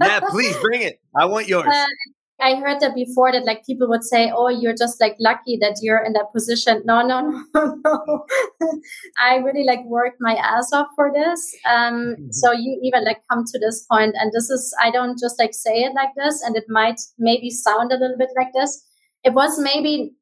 yeah, 0.00 0.20
please 0.28 0.56
bring 0.58 0.82
it. 0.82 1.00
I 1.14 1.26
want 1.26 1.46
yours. 1.46 1.68
Uh, 1.70 1.84
I 2.40 2.54
heard 2.54 2.80
that 2.80 2.94
before 2.94 3.32
that 3.32 3.44
like 3.44 3.66
people 3.66 3.88
would 3.88 4.04
say, 4.04 4.30
"Oh, 4.34 4.48
you're 4.48 4.74
just 4.74 5.00
like 5.00 5.16
lucky 5.18 5.58
that 5.60 5.78
you're 5.82 5.98
in 6.04 6.12
that 6.12 6.32
position." 6.32 6.82
No, 6.84 7.04
no, 7.04 7.20
no, 7.54 7.80
no. 7.84 8.26
I 9.18 9.36
really 9.36 9.64
like 9.64 9.84
worked 9.86 10.18
my 10.20 10.34
ass 10.34 10.72
off 10.72 10.86
for 10.94 11.10
this. 11.12 11.40
Um, 11.66 11.94
mm-hmm. 11.94 12.26
So 12.30 12.52
you 12.52 12.78
even 12.82 13.04
like 13.04 13.22
come 13.30 13.44
to 13.44 13.58
this 13.58 13.84
point, 13.90 14.14
and 14.18 14.32
this 14.32 14.50
is 14.50 14.74
I 14.80 14.90
don't 14.90 15.18
just 15.18 15.38
like 15.38 15.52
say 15.52 15.82
it 15.82 15.94
like 15.94 16.14
this, 16.16 16.42
and 16.42 16.56
it 16.56 16.64
might 16.68 17.00
maybe 17.18 17.50
sound 17.50 17.92
a 17.92 17.98
little 17.98 18.16
bit 18.16 18.30
like 18.36 18.52
this. 18.54 18.84
It 19.24 19.34
was 19.34 19.58
maybe 19.58 20.12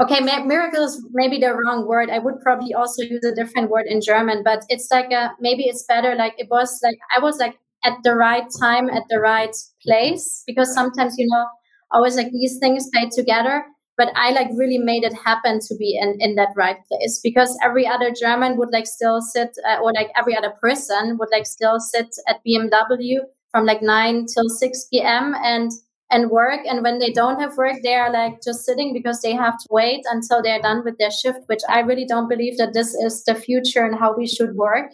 okay. 0.00 0.20
Miracle 0.20 0.84
is 0.84 1.04
maybe 1.12 1.38
the 1.38 1.52
wrong 1.52 1.86
word. 1.86 2.08
I 2.08 2.18
would 2.18 2.40
probably 2.40 2.72
also 2.72 3.02
use 3.02 3.24
a 3.24 3.34
different 3.34 3.70
word 3.70 3.84
in 3.86 4.00
German, 4.00 4.42
but 4.42 4.64
it's 4.70 4.88
like 4.90 5.12
a 5.12 5.32
maybe 5.38 5.64
it's 5.64 5.84
better. 5.84 6.14
Like 6.14 6.34
it 6.38 6.48
was 6.50 6.80
like 6.82 6.98
I 7.14 7.20
was 7.20 7.36
like 7.36 7.58
at 7.84 7.98
the 8.04 8.14
right 8.14 8.46
time 8.58 8.88
at 8.90 9.04
the 9.08 9.20
right 9.20 9.54
place 9.84 10.42
because 10.46 10.72
sometimes 10.74 11.14
you 11.18 11.26
know 11.28 11.46
always 11.90 12.16
like 12.16 12.30
these 12.32 12.58
things 12.58 12.88
play 12.92 13.08
together 13.08 13.64
but 13.96 14.08
i 14.14 14.30
like 14.30 14.48
really 14.56 14.78
made 14.78 15.04
it 15.04 15.14
happen 15.24 15.58
to 15.60 15.74
be 15.76 15.98
in 16.00 16.16
in 16.20 16.34
that 16.36 16.50
right 16.56 16.78
place 16.88 17.20
because 17.22 17.56
every 17.62 17.86
other 17.86 18.10
german 18.12 18.56
would 18.56 18.70
like 18.72 18.86
still 18.86 19.20
sit 19.20 19.56
uh, 19.68 19.78
or 19.82 19.92
like 19.92 20.10
every 20.16 20.36
other 20.36 20.52
person 20.60 21.16
would 21.18 21.28
like 21.32 21.46
still 21.46 21.78
sit 21.80 22.14
at 22.26 22.40
bmw 22.46 23.18
from 23.50 23.66
like 23.66 23.82
9 23.82 24.26
till 24.32 24.48
6 24.48 24.84
p.m 24.90 25.34
and 25.42 25.70
and 26.10 26.30
work 26.30 26.60
and 26.66 26.82
when 26.82 26.98
they 26.98 27.12
don't 27.12 27.40
have 27.40 27.56
work 27.56 27.76
they 27.82 27.94
are 27.94 28.10
like 28.12 28.40
just 28.42 28.64
sitting 28.64 28.92
because 28.92 29.20
they 29.20 29.32
have 29.32 29.58
to 29.58 29.66
wait 29.70 30.02
until 30.10 30.42
they're 30.42 30.62
done 30.62 30.82
with 30.84 30.96
their 30.98 31.10
shift 31.10 31.40
which 31.46 31.62
i 31.68 31.80
really 31.80 32.06
don't 32.06 32.28
believe 32.28 32.56
that 32.56 32.72
this 32.72 32.94
is 32.94 33.24
the 33.24 33.34
future 33.34 33.84
and 33.84 33.98
how 33.98 34.16
we 34.16 34.26
should 34.26 34.54
work 34.54 34.90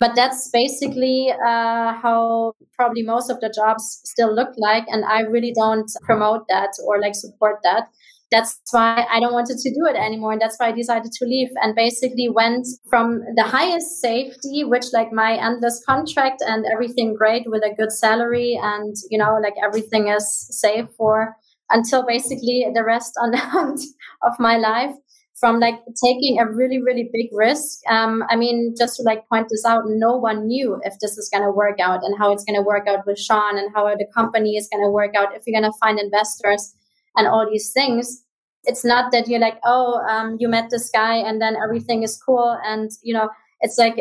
but 0.00 0.12
that's 0.16 0.50
basically 0.50 1.30
uh, 1.30 1.92
how 1.94 2.52
probably 2.76 3.02
most 3.02 3.30
of 3.30 3.40
the 3.40 3.52
jobs 3.54 4.00
still 4.04 4.34
look 4.34 4.50
like 4.56 4.84
and 4.88 5.04
i 5.04 5.20
really 5.20 5.52
don't 5.52 5.90
promote 6.02 6.46
that 6.48 6.70
or 6.86 7.00
like 7.00 7.14
support 7.14 7.56
that. 7.62 7.88
That's 8.30 8.58
why 8.72 9.06
i 9.12 9.20
don't 9.20 9.32
wanted 9.32 9.58
to 9.58 9.70
do 9.70 9.86
it 9.86 9.96
anymore 9.96 10.32
and 10.32 10.40
that's 10.40 10.56
why 10.58 10.68
i 10.68 10.72
decided 10.72 11.12
to 11.12 11.24
leave. 11.24 11.48
And 11.62 11.76
basically 11.76 12.28
went 12.28 12.66
from 12.90 13.20
the 13.36 13.44
highest 13.44 14.00
safety 14.00 14.64
which 14.64 14.86
like 14.92 15.12
my 15.12 15.36
endless 15.36 15.82
contract 15.86 16.42
and 16.44 16.64
everything 16.72 17.14
great 17.14 17.44
with 17.46 17.62
a 17.62 17.74
good 17.74 17.92
salary 17.92 18.58
and 18.60 18.96
you 19.10 19.18
know 19.18 19.38
like 19.40 19.54
everything 19.62 20.08
is 20.08 20.26
safe 20.50 20.88
for 20.96 21.36
until 21.70 22.04
basically 22.04 22.66
the 22.74 22.84
rest 22.84 23.12
of 23.22 24.32
my 24.38 24.56
life 24.56 24.94
from 25.38 25.58
like 25.58 25.80
taking 26.02 26.38
a 26.38 26.46
really 26.46 26.80
really 26.82 27.10
big 27.12 27.28
risk. 27.32 27.80
Um, 27.88 28.24
i 28.30 28.36
mean 28.36 28.74
just 28.78 28.96
to 28.96 29.02
like 29.02 29.28
point 29.28 29.48
this 29.50 29.64
out 29.64 29.84
no 29.86 30.16
one 30.16 30.46
knew 30.46 30.80
if 30.84 30.94
this 31.00 31.18
is 31.18 31.28
going 31.32 31.44
to 31.44 31.50
work 31.50 31.80
out 31.80 32.00
and 32.02 32.16
how 32.18 32.32
it's 32.32 32.44
going 32.44 32.58
to 32.58 32.62
work 32.62 32.86
out 32.86 33.06
with 33.06 33.18
sean 33.18 33.58
and 33.58 33.74
how 33.74 33.84
the 33.94 34.06
company 34.14 34.56
is 34.56 34.68
going 34.72 34.84
to 34.84 34.90
work 34.90 35.14
out 35.16 35.34
if 35.34 35.42
you're 35.46 35.60
going 35.60 35.70
to 35.70 35.78
find 35.78 35.98
investors 35.98 36.74
and 37.16 37.28
all 37.28 37.48
these 37.48 37.70
things. 37.72 38.22
It's 38.64 38.84
not 38.84 39.12
that 39.12 39.28
you're 39.28 39.40
like 39.40 39.58
oh 39.64 40.00
um, 40.08 40.36
you 40.40 40.48
met 40.48 40.70
this 40.70 40.90
guy 40.90 41.16
and 41.16 41.40
then 41.40 41.56
everything 41.62 42.02
is 42.02 42.16
cool. 42.16 42.58
And 42.64 42.90
you 43.02 43.14
know 43.14 43.28
it's 43.60 43.78
like 43.78 43.96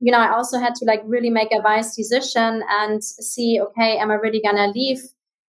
you 0.00 0.12
know 0.12 0.18
i 0.18 0.30
also 0.30 0.58
had 0.58 0.74
to 0.74 0.84
like 0.84 1.02
really 1.06 1.30
make 1.30 1.52
a 1.52 1.60
wise 1.60 1.94
decision 1.96 2.62
and 2.68 3.02
see 3.02 3.60
okay 3.60 3.96
am 3.96 4.10
i 4.10 4.14
really 4.14 4.40
gonna 4.44 4.68
leave 4.68 5.00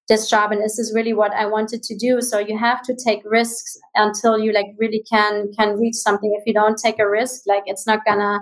this 0.08 0.30
job 0.30 0.52
and 0.52 0.62
this 0.62 0.78
is 0.78 0.94
really 0.94 1.14
what 1.14 1.34
i 1.34 1.46
wanted 1.46 1.82
to 1.84 1.96
do. 1.96 2.22
So 2.22 2.40
you 2.40 2.58
have 2.58 2.82
to 2.84 2.96
take 2.96 3.22
risks 3.26 3.78
until 3.96 4.38
you 4.40 4.52
like 4.54 4.68
really 4.78 5.04
can 5.10 5.52
can 5.58 5.80
reach 5.80 5.96
something. 5.96 6.36
If 6.40 6.46
you 6.46 6.54
don't 6.54 6.78
take 6.78 7.00
a 7.00 7.10
risk 7.10 7.42
like 7.48 7.64
it's 7.66 7.88
not 7.88 8.06
gonna 8.06 8.40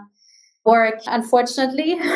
work 0.65 0.99
unfortunately. 1.07 1.99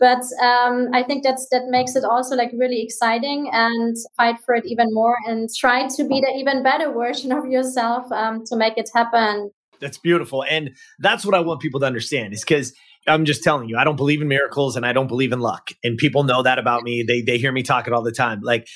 But 0.00 0.22
um, 0.42 0.88
i 0.92 1.02
think 1.06 1.22
that's 1.22 1.46
that 1.50 1.66
makes 1.68 1.94
it 1.94 2.04
also 2.04 2.34
like 2.34 2.50
really 2.56 2.82
exciting 2.82 3.48
and 3.52 3.96
fight 4.16 4.36
for 4.44 4.54
it 4.54 4.64
even 4.66 4.92
more 4.92 5.16
and 5.26 5.48
try 5.56 5.86
to 5.86 6.04
be 6.04 6.20
the 6.20 6.32
even 6.36 6.62
better 6.62 6.92
version 6.92 7.30
of 7.32 7.46
yourself 7.46 8.10
um, 8.10 8.44
to 8.46 8.56
make 8.56 8.76
it 8.76 8.90
happen. 8.94 9.50
That's 9.80 9.98
beautiful 9.98 10.42
and 10.48 10.70
that's 10.98 11.24
what 11.26 11.34
i 11.34 11.40
want 11.40 11.60
people 11.60 11.78
to 11.80 11.86
understand 11.86 12.32
is 12.32 12.40
because 12.40 12.72
I'm 13.06 13.24
just 13.24 13.42
telling 13.42 13.68
you, 13.68 13.76
I 13.76 13.84
don't 13.84 13.96
believe 13.96 14.20
in 14.20 14.28
miracles 14.28 14.76
and 14.76 14.84
I 14.84 14.92
don't 14.92 15.06
believe 15.06 15.32
in 15.32 15.40
luck. 15.40 15.70
And 15.84 15.96
people 15.96 16.24
know 16.24 16.42
that 16.42 16.58
about 16.58 16.82
me. 16.82 17.04
They 17.06 17.22
they 17.22 17.38
hear 17.38 17.52
me 17.52 17.62
talk 17.62 17.86
it 17.86 17.92
all 17.92 18.02
the 18.02 18.12
time. 18.12 18.40
Like 18.42 18.68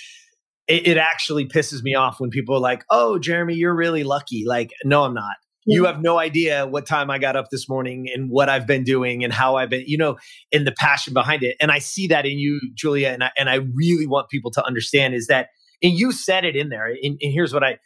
it, 0.68 0.86
it 0.86 0.96
actually 0.96 1.46
pisses 1.46 1.82
me 1.82 1.94
off 1.94 2.20
when 2.20 2.30
people 2.30 2.54
are 2.54 2.60
like, 2.60 2.84
"Oh, 2.90 3.18
Jeremy, 3.18 3.54
you're 3.54 3.74
really 3.74 4.04
lucky." 4.04 4.44
Like, 4.46 4.70
no, 4.84 5.04
I'm 5.04 5.14
not. 5.14 5.36
You 5.66 5.84
have 5.84 6.00
no 6.00 6.18
idea 6.18 6.66
what 6.66 6.86
time 6.86 7.10
I 7.10 7.18
got 7.18 7.36
up 7.36 7.46
this 7.50 7.68
morning 7.68 8.08
and 8.12 8.30
what 8.30 8.48
I've 8.48 8.66
been 8.66 8.82
doing 8.82 9.22
and 9.22 9.32
how 9.32 9.56
I've 9.56 9.68
been, 9.68 9.84
you 9.86 9.98
know, 9.98 10.16
and 10.52 10.66
the 10.66 10.72
passion 10.72 11.12
behind 11.12 11.42
it. 11.42 11.56
And 11.60 11.70
I 11.70 11.78
see 11.78 12.06
that 12.08 12.24
in 12.24 12.38
you, 12.38 12.60
Julia. 12.74 13.10
And 13.10 13.24
I, 13.24 13.30
and 13.38 13.50
I 13.50 13.56
really 13.74 14.06
want 14.06 14.30
people 14.30 14.50
to 14.52 14.64
understand 14.64 15.14
is 15.14 15.26
that, 15.26 15.48
and 15.82 15.92
you 15.92 16.12
said 16.12 16.44
it 16.44 16.56
in 16.56 16.70
there. 16.70 16.86
And, 16.86 17.18
and 17.20 17.32
here's 17.32 17.52
what 17.52 17.62
I 17.62 17.78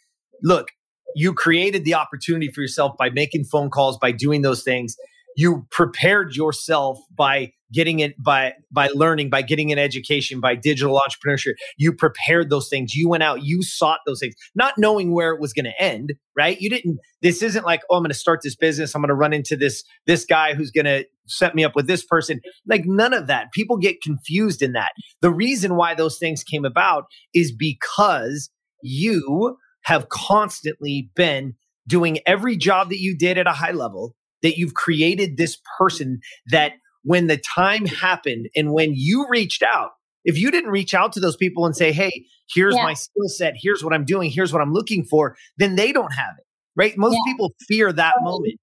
look, 0.42 0.68
you 1.16 1.34
created 1.34 1.84
the 1.84 1.94
opportunity 1.94 2.48
for 2.48 2.60
yourself 2.60 2.92
by 2.96 3.10
making 3.10 3.44
phone 3.44 3.70
calls, 3.70 3.98
by 3.98 4.12
doing 4.12 4.42
those 4.42 4.62
things 4.62 4.96
you 5.36 5.66
prepared 5.70 6.34
yourself 6.34 6.98
by 7.16 7.52
getting 7.72 8.00
it 8.00 8.14
by 8.22 8.52
by 8.70 8.88
learning 8.94 9.30
by 9.30 9.42
getting 9.42 9.72
an 9.72 9.78
education 9.78 10.40
by 10.40 10.54
digital 10.54 11.00
entrepreneurship. 11.00 11.54
You 11.76 11.92
prepared 11.92 12.48
those 12.50 12.68
things. 12.68 12.94
You 12.94 13.08
went 13.08 13.22
out 13.22 13.42
you 13.42 13.62
sought 13.62 14.00
those 14.06 14.20
things 14.20 14.34
not 14.54 14.74
knowing 14.78 15.12
where 15.12 15.32
it 15.32 15.40
was 15.40 15.52
going 15.52 15.64
to 15.64 15.82
end 15.82 16.12
right? 16.36 16.60
You 16.60 16.70
didn't 16.70 16.98
this 17.22 17.42
isn't 17.42 17.64
like 17.64 17.82
oh 17.90 17.96
i'm 17.96 18.02
going 18.02 18.10
to 18.10 18.14
start 18.14 18.40
this 18.42 18.56
business. 18.56 18.94
I'm 18.94 19.02
going 19.02 19.08
to 19.08 19.14
run 19.14 19.32
into 19.32 19.56
this 19.56 19.84
this 20.06 20.24
guy 20.24 20.54
who's 20.54 20.70
going 20.70 20.86
to 20.86 21.04
set 21.26 21.54
me 21.54 21.64
up 21.64 21.74
with 21.74 21.86
this 21.86 22.04
person. 22.04 22.40
Like 22.66 22.84
none 22.84 23.12
of 23.12 23.26
that. 23.26 23.52
People 23.52 23.76
get 23.76 24.02
confused 24.02 24.62
in 24.62 24.72
that. 24.72 24.92
The 25.20 25.30
reason 25.30 25.76
why 25.76 25.94
those 25.94 26.18
things 26.18 26.44
came 26.44 26.64
about 26.64 27.04
is 27.32 27.52
because 27.52 28.50
you 28.82 29.56
have 29.84 30.08
constantly 30.08 31.10
been 31.14 31.54
doing 31.86 32.18
every 32.26 32.56
job 32.56 32.88
that 32.90 33.00
you 33.00 33.16
did 33.16 33.38
at 33.38 33.46
a 33.46 33.52
high 33.52 33.72
level 33.72 34.14
that 34.44 34.56
you've 34.56 34.74
created 34.74 35.36
this 35.36 35.58
person 35.78 36.20
that 36.46 36.74
when 37.02 37.26
the 37.26 37.36
time 37.36 37.86
happened 37.86 38.48
and 38.54 38.72
when 38.72 38.92
you 38.94 39.26
reached 39.28 39.64
out, 39.64 39.90
if 40.24 40.38
you 40.38 40.52
didn't 40.52 40.70
reach 40.70 40.94
out 40.94 41.12
to 41.14 41.20
those 41.20 41.36
people 41.36 41.66
and 41.66 41.76
say, 41.76 41.92
hey, 41.92 42.26
here's 42.48 42.76
yeah. 42.76 42.84
my 42.84 42.94
skill 42.94 43.28
set, 43.28 43.54
here's 43.56 43.82
what 43.82 43.92
I'm 43.92 44.04
doing, 44.04 44.30
here's 44.30 44.52
what 44.52 44.62
I'm 44.62 44.72
looking 44.72 45.04
for, 45.04 45.36
then 45.58 45.74
they 45.74 45.92
don't 45.92 46.12
have 46.12 46.36
it, 46.38 46.44
right? 46.76 46.96
Most 46.96 47.14
yeah. 47.14 47.32
people 47.32 47.54
fear 47.66 47.92
that 47.92 48.14
moment. 48.20 48.60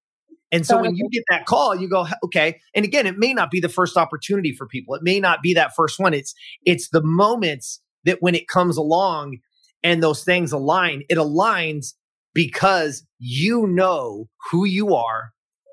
And 0.54 0.65
so 0.65 0.82
when 0.82 0.96
you 0.96 1.08
get 1.10 1.24
that 1.30 1.46
call, 1.46 1.76
you 1.76 1.88
go, 1.88 2.06
okay. 2.26 2.60
And 2.76 2.84
again, 2.84 3.08
it 3.08 3.17
may 3.17 3.34
not 3.34 3.52
be 3.52 3.62
the 3.62 3.70
first 3.70 3.96
opportunity 3.96 4.54
for 4.54 4.67
people. 4.67 4.96
It 4.96 5.02
may 5.02 5.20
not 5.20 5.41
be 5.41 5.54
that 5.54 5.74
first 5.76 5.98
one. 5.98 6.13
It's 6.13 6.34
it's 6.65 6.89
the 6.89 7.02
moments 7.02 7.80
that 8.04 8.17
when 8.20 8.36
it 8.36 8.50
comes 8.50 8.76
along 8.76 9.38
and 9.82 10.04
those 10.04 10.26
things 10.26 10.52
align, 10.52 11.04
it 11.10 11.17
aligns 11.17 11.94
because 12.34 13.06
you 13.17 13.65
know 13.65 14.28
who 14.52 14.65
you 14.65 14.94
are, 14.94 15.32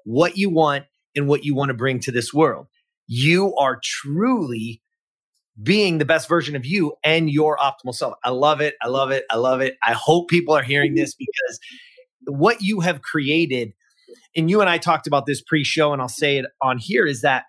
what 0.08 0.38
you 0.38 0.48
want 0.48 0.86
and 1.14 1.28
what 1.28 1.44
you 1.44 1.54
want 1.54 1.68
to 1.68 1.74
bring 1.74 2.00
to 2.00 2.10
this 2.10 2.32
world. 2.32 2.66
You 3.06 3.54
are 3.56 3.78
truly 3.82 4.80
being 5.62 5.98
the 5.98 6.06
best 6.06 6.30
version 6.30 6.56
of 6.56 6.64
you 6.64 6.94
and 7.04 7.28
your 7.28 7.58
optimal 7.58 7.94
self. 7.94 8.14
I 8.24 8.30
love 8.30 8.62
it. 8.62 8.74
I 8.80 8.88
love 8.88 9.10
it. 9.10 9.24
I 9.30 9.36
love 9.36 9.60
it. 9.60 9.76
I 9.84 9.92
hope 9.92 10.30
people 10.30 10.54
are 10.54 10.62
hearing 10.62 10.94
this 10.94 11.14
because 11.18 11.60
what 12.26 12.62
you 12.62 12.80
have 12.80 13.02
created, 13.02 13.74
and 14.34 14.48
you 14.48 14.62
and 14.62 14.70
I 14.70 14.78
talked 14.78 15.06
about 15.06 15.26
this 15.26 15.42
pre 15.42 15.62
show, 15.62 15.92
and 15.92 16.00
I'll 16.00 16.08
say 16.08 16.38
it 16.38 16.46
on 16.62 16.78
here, 16.78 17.06
is 17.06 17.20
that 17.20 17.44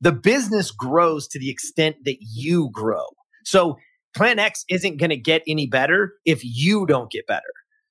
the 0.00 0.12
business 0.12 0.70
grows 0.70 1.28
to 1.28 1.38
the 1.38 1.50
extent 1.50 1.96
that 2.04 2.16
you 2.20 2.70
grow. 2.72 3.04
So 3.44 3.76
Plant 4.16 4.40
X 4.40 4.64
isn't 4.70 4.98
going 4.98 5.10
to 5.10 5.16
get 5.16 5.42
any 5.46 5.66
better 5.66 6.14
if 6.24 6.40
you 6.42 6.86
don't 6.86 7.10
get 7.10 7.26
better. 7.26 7.42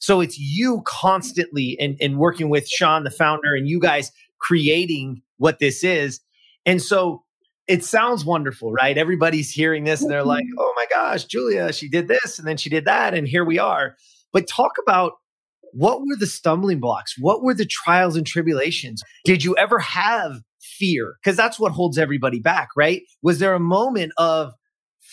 So 0.03 0.19
it's 0.19 0.37
you 0.37 0.81
constantly 0.85 1.77
and, 1.79 1.95
and 2.01 2.17
working 2.17 2.49
with 2.49 2.67
Sean, 2.67 3.05
the 3.05 3.09
founder, 3.09 3.55
and 3.55 3.69
you 3.69 3.79
guys 3.79 4.11
creating 4.37 5.21
what 5.37 5.59
this 5.59 5.81
is. 5.81 6.19
And 6.65 6.81
so 6.81 7.23
it 7.67 7.85
sounds 7.85 8.25
wonderful, 8.25 8.73
right? 8.73 8.97
Everybody's 8.97 9.49
hearing 9.49 9.85
this 9.85 10.01
and 10.01 10.11
they're 10.11 10.25
like, 10.25 10.43
mm-hmm. 10.43 10.59
oh 10.59 10.73
my 10.75 10.85
gosh, 10.89 11.23
Julia, 11.23 11.71
she 11.71 11.87
did 11.87 12.09
this 12.09 12.37
and 12.37 12.45
then 12.45 12.57
she 12.57 12.69
did 12.69 12.83
that. 12.83 13.13
And 13.13 13.25
here 13.25 13.45
we 13.45 13.59
are. 13.59 13.95
But 14.33 14.45
talk 14.45 14.73
about 14.85 15.13
what 15.71 16.01
were 16.01 16.17
the 16.19 16.27
stumbling 16.27 16.81
blocks? 16.81 17.15
What 17.17 17.41
were 17.41 17.53
the 17.53 17.65
trials 17.65 18.17
and 18.17 18.27
tribulations? 18.27 19.01
Did 19.23 19.45
you 19.45 19.55
ever 19.55 19.79
have 19.79 20.41
fear? 20.61 21.15
Because 21.23 21.37
that's 21.37 21.57
what 21.57 21.71
holds 21.71 21.97
everybody 21.97 22.41
back, 22.41 22.71
right? 22.75 23.03
Was 23.21 23.39
there 23.39 23.53
a 23.53 23.59
moment 23.59 24.11
of 24.17 24.53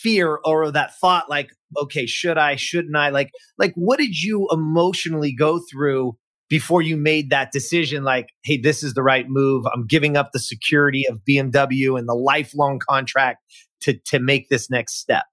fear 0.01 0.39
or 0.45 0.71
that 0.71 0.97
thought 0.99 1.29
like 1.29 1.51
okay 1.77 2.05
should 2.05 2.37
i? 2.37 2.55
Shouldn't 2.55 2.95
i? 2.95 3.09
Like 3.09 3.31
like 3.57 3.73
what 3.75 3.99
did 3.99 4.21
you 4.21 4.47
emotionally 4.51 5.33
go 5.33 5.59
through 5.71 6.17
before 6.49 6.81
you 6.81 6.97
made 6.97 7.29
that 7.29 7.51
decision 7.51 8.03
like 8.03 8.29
hey 8.43 8.57
this 8.57 8.83
is 8.83 8.93
the 8.93 9.03
right 9.03 9.25
move. 9.29 9.65
I'm 9.73 9.85
giving 9.85 10.17
up 10.17 10.31
the 10.31 10.39
security 10.39 11.05
of 11.09 11.21
bmw 11.27 11.97
and 11.97 12.07
the 12.07 12.15
lifelong 12.15 12.79
contract 12.79 13.39
to 13.81 13.97
to 14.05 14.19
make 14.19 14.49
this 14.49 14.69
next 14.69 14.99
step 14.99 15.25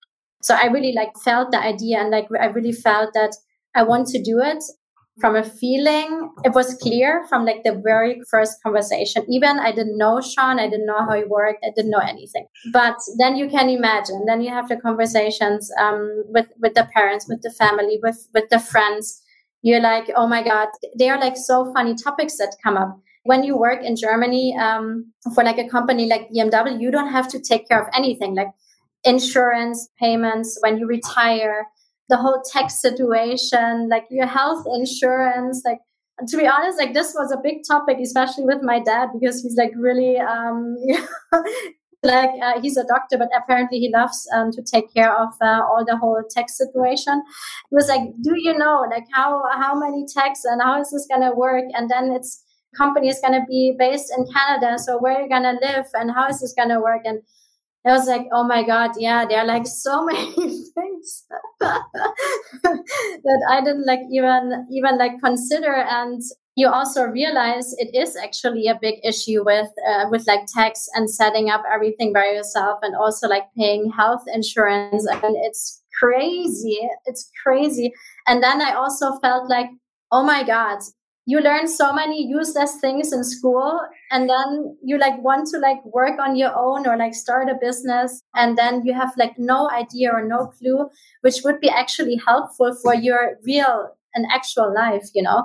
so 0.42 0.54
i 0.54 0.66
really 0.66 0.92
like 0.92 1.12
felt 1.22 1.50
the 1.50 1.58
idea 1.58 1.98
and 1.98 2.10
like 2.10 2.26
i 2.40 2.46
really 2.46 2.72
felt 2.72 3.10
that 3.14 3.36
i 3.74 3.82
want 3.82 4.06
to 4.08 4.22
do 4.22 4.40
it 4.42 4.62
from 5.20 5.36
a 5.36 5.42
feeling 5.42 6.30
it 6.44 6.52
was 6.54 6.74
clear 6.74 7.26
from 7.28 7.44
like 7.44 7.62
the 7.64 7.80
very 7.84 8.20
first 8.30 8.62
conversation. 8.62 9.24
Even 9.28 9.58
i 9.58 9.72
didn't 9.72 9.98
know 9.98 10.20
sean 10.20 10.58
i 10.58 10.68
didn't 10.68 10.86
know 10.86 10.98
how 10.98 11.14
he 11.14 11.24
worked 11.24 11.64
i 11.64 11.70
didn't 11.74 11.90
know 11.90 11.98
anything. 11.98 12.46
But 12.72 12.96
then 13.18 13.36
you 13.36 13.48
can 13.48 13.68
imagine 13.68 14.24
then 14.26 14.40
you 14.40 14.50
have 14.50 14.68
the 14.68 14.76
conversations 14.76 15.70
um, 15.80 16.24
with 16.28 16.48
with 16.58 16.74
the 16.74 16.88
parents 16.94 17.28
with 17.28 17.42
the 17.42 17.50
family 17.50 17.98
with 18.02 18.28
with 18.34 18.48
the 18.50 18.58
friends. 18.58 19.22
You're 19.62 19.80
like 19.80 20.10
oh 20.16 20.26
my 20.26 20.42
god 20.42 20.68
they 20.98 21.08
are 21.08 21.18
like 21.18 21.36
so 21.36 21.72
funny 21.74 21.94
topics 21.94 22.36
that 22.38 22.56
come 22.62 22.76
up. 22.76 22.98
When 23.24 23.42
you 23.44 23.58
work 23.58 23.82
in 23.84 23.94
germany 23.96 24.56
um, 24.56 25.12
for 25.34 25.44
like 25.44 25.58
a 25.58 25.68
company 25.68 26.06
like 26.06 26.30
bmw 26.30 26.80
you 26.80 26.90
don't 26.90 27.10
have 27.10 27.28
to 27.28 27.38
take 27.38 27.68
care 27.68 27.82
of 27.82 27.88
anything 27.94 28.34
like 28.34 28.48
insurance 29.04 29.88
payments 30.00 30.58
when 30.62 30.78
you 30.78 30.86
retire 30.86 31.66
the 32.08 32.16
whole 32.16 32.42
tax 32.52 32.80
situation, 32.80 33.88
like 33.88 34.06
your 34.10 34.26
health 34.26 34.64
insurance, 34.74 35.62
like 35.64 35.78
to 36.26 36.36
be 36.36 36.46
honest, 36.46 36.78
like 36.78 36.94
this 36.94 37.14
was 37.14 37.30
a 37.30 37.36
big 37.42 37.58
topic, 37.66 37.98
especially 38.02 38.44
with 38.44 38.62
my 38.62 38.80
dad, 38.80 39.10
because 39.18 39.42
he's 39.42 39.56
like 39.56 39.72
really, 39.76 40.16
um, 40.16 40.76
like 42.02 42.30
uh, 42.42 42.60
he's 42.60 42.76
a 42.76 42.84
doctor, 42.84 43.18
but 43.18 43.28
apparently 43.36 43.78
he 43.78 43.90
loves 43.90 44.26
um, 44.34 44.50
to 44.52 44.62
take 44.62 44.92
care 44.92 45.12
of 45.12 45.28
uh, 45.40 45.62
all 45.62 45.84
the 45.86 45.96
whole 45.96 46.20
tax 46.28 46.56
situation. 46.56 47.22
It 47.70 47.74
was 47.74 47.88
like, 47.88 48.02
do 48.22 48.34
you 48.36 48.56
know, 48.56 48.84
like 48.90 49.04
how 49.12 49.42
how 49.52 49.78
many 49.78 50.06
tax 50.06 50.44
and 50.44 50.60
how 50.60 50.80
is 50.80 50.90
this 50.90 51.06
gonna 51.08 51.34
work? 51.34 51.64
And 51.74 51.88
then 51.88 52.10
it's 52.10 52.42
company 52.76 53.08
is 53.08 53.20
gonna 53.20 53.44
be 53.48 53.74
based 53.78 54.12
in 54.16 54.26
Canada, 54.32 54.78
so 54.78 54.98
where 54.98 55.18
are 55.18 55.22
you 55.22 55.28
gonna 55.28 55.58
live 55.62 55.86
and 55.94 56.10
how 56.10 56.28
is 56.28 56.40
this 56.40 56.54
gonna 56.56 56.80
work? 56.80 57.02
And 57.04 57.22
I 57.88 57.92
was 57.92 58.06
like, 58.06 58.26
oh 58.32 58.44
my 58.44 58.64
God, 58.64 58.92
yeah, 58.98 59.24
there 59.26 59.38
are 59.38 59.46
like 59.46 59.66
so 59.66 60.04
many 60.06 60.34
things 60.74 61.24
that 61.60 63.46
I 63.50 63.60
didn't 63.60 63.86
like 63.86 64.00
even 64.10 64.66
even 64.70 64.98
like 64.98 65.20
consider. 65.22 65.74
And 65.74 66.20
you 66.56 66.68
also 66.68 67.04
realize 67.04 67.74
it 67.78 67.94
is 67.94 68.16
actually 68.16 68.66
a 68.66 68.78
big 68.80 68.96
issue 69.04 69.44
with 69.44 69.68
uh, 69.88 70.06
with 70.10 70.26
like 70.26 70.46
tax 70.52 70.88
and 70.94 71.08
setting 71.08 71.50
up 71.50 71.62
everything 71.72 72.12
by 72.12 72.26
yourself, 72.26 72.80
and 72.82 72.94
also 72.96 73.28
like 73.28 73.44
paying 73.56 73.90
health 73.90 74.24
insurance. 74.32 75.06
And 75.06 75.36
it's 75.36 75.82
crazy. 76.00 76.78
It's 77.06 77.30
crazy. 77.42 77.92
And 78.26 78.42
then 78.42 78.60
I 78.60 78.72
also 78.72 79.18
felt 79.20 79.48
like, 79.48 79.68
oh 80.12 80.24
my 80.24 80.42
God, 80.42 80.80
you 81.28 81.40
learn 81.40 81.68
so 81.68 81.92
many 81.92 82.26
useless 82.26 82.76
things 82.80 83.12
in 83.12 83.22
school 83.22 83.78
and 84.10 84.30
then 84.30 84.76
you 84.82 84.98
like 84.98 85.22
want 85.22 85.46
to 85.46 85.58
like 85.58 85.84
work 85.84 86.18
on 86.18 86.36
your 86.36 86.52
own 86.56 86.86
or 86.86 86.96
like 86.96 87.14
start 87.14 87.50
a 87.50 87.54
business 87.60 88.22
and 88.34 88.56
then 88.56 88.80
you 88.84 88.94
have 88.94 89.12
like 89.18 89.34
no 89.36 89.68
idea 89.70 90.10
or 90.10 90.26
no 90.26 90.46
clue 90.46 90.88
which 91.20 91.40
would 91.44 91.60
be 91.60 91.68
actually 91.68 92.18
helpful 92.26 92.74
for 92.82 92.94
your 92.94 93.32
real 93.44 93.90
and 94.14 94.24
actual 94.32 94.72
life 94.74 95.10
you 95.14 95.22
know 95.22 95.44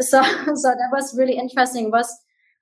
so 0.00 0.22
so 0.62 0.68
that 0.80 0.90
was 0.92 1.14
really 1.18 1.36
interesting 1.36 1.86
it 1.86 1.92
was 1.92 2.10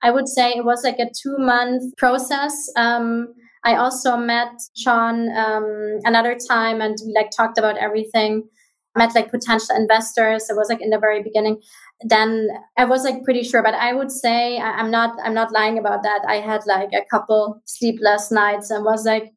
i 0.03 0.11
would 0.11 0.27
say 0.27 0.49
it 0.51 0.65
was 0.65 0.83
like 0.83 0.99
a 0.99 1.09
two 1.23 1.37
month 1.37 1.95
process 1.97 2.69
um 2.75 3.33
I 3.63 3.75
also 3.75 4.17
met 4.17 4.59
Sean 4.75 5.29
um, 5.37 5.99
another 6.03 6.35
time 6.35 6.81
and 6.81 6.97
we 7.05 7.13
like 7.13 7.29
talked 7.29 7.59
about 7.59 7.77
everything. 7.77 8.49
Met 8.97 9.15
like 9.15 9.31
potential 9.31 9.75
investors. 9.75 10.49
It 10.49 10.55
was 10.57 10.67
like 10.67 10.81
in 10.81 10.89
the 10.89 10.99
very 10.99 11.23
beginning. 11.23 11.61
Then 12.03 12.47
I 12.77 12.85
was 12.85 13.03
like 13.03 13.23
pretty 13.23 13.43
sure, 13.43 13.61
but 13.61 13.75
I 13.75 13.93
would 13.93 14.11
say 14.11 14.57
I, 14.57 14.71
I'm 14.71 14.89
not. 14.91 15.17
I'm 15.23 15.33
not 15.33 15.51
lying 15.51 15.77
about 15.77 16.03
that. 16.03 16.21
I 16.27 16.35
had 16.35 16.61
like 16.65 16.89
a 16.93 17.05
couple 17.09 17.61
sleepless 17.65 18.31
nights 18.31 18.71
and 18.71 18.83
was 18.83 19.05
like, 19.05 19.33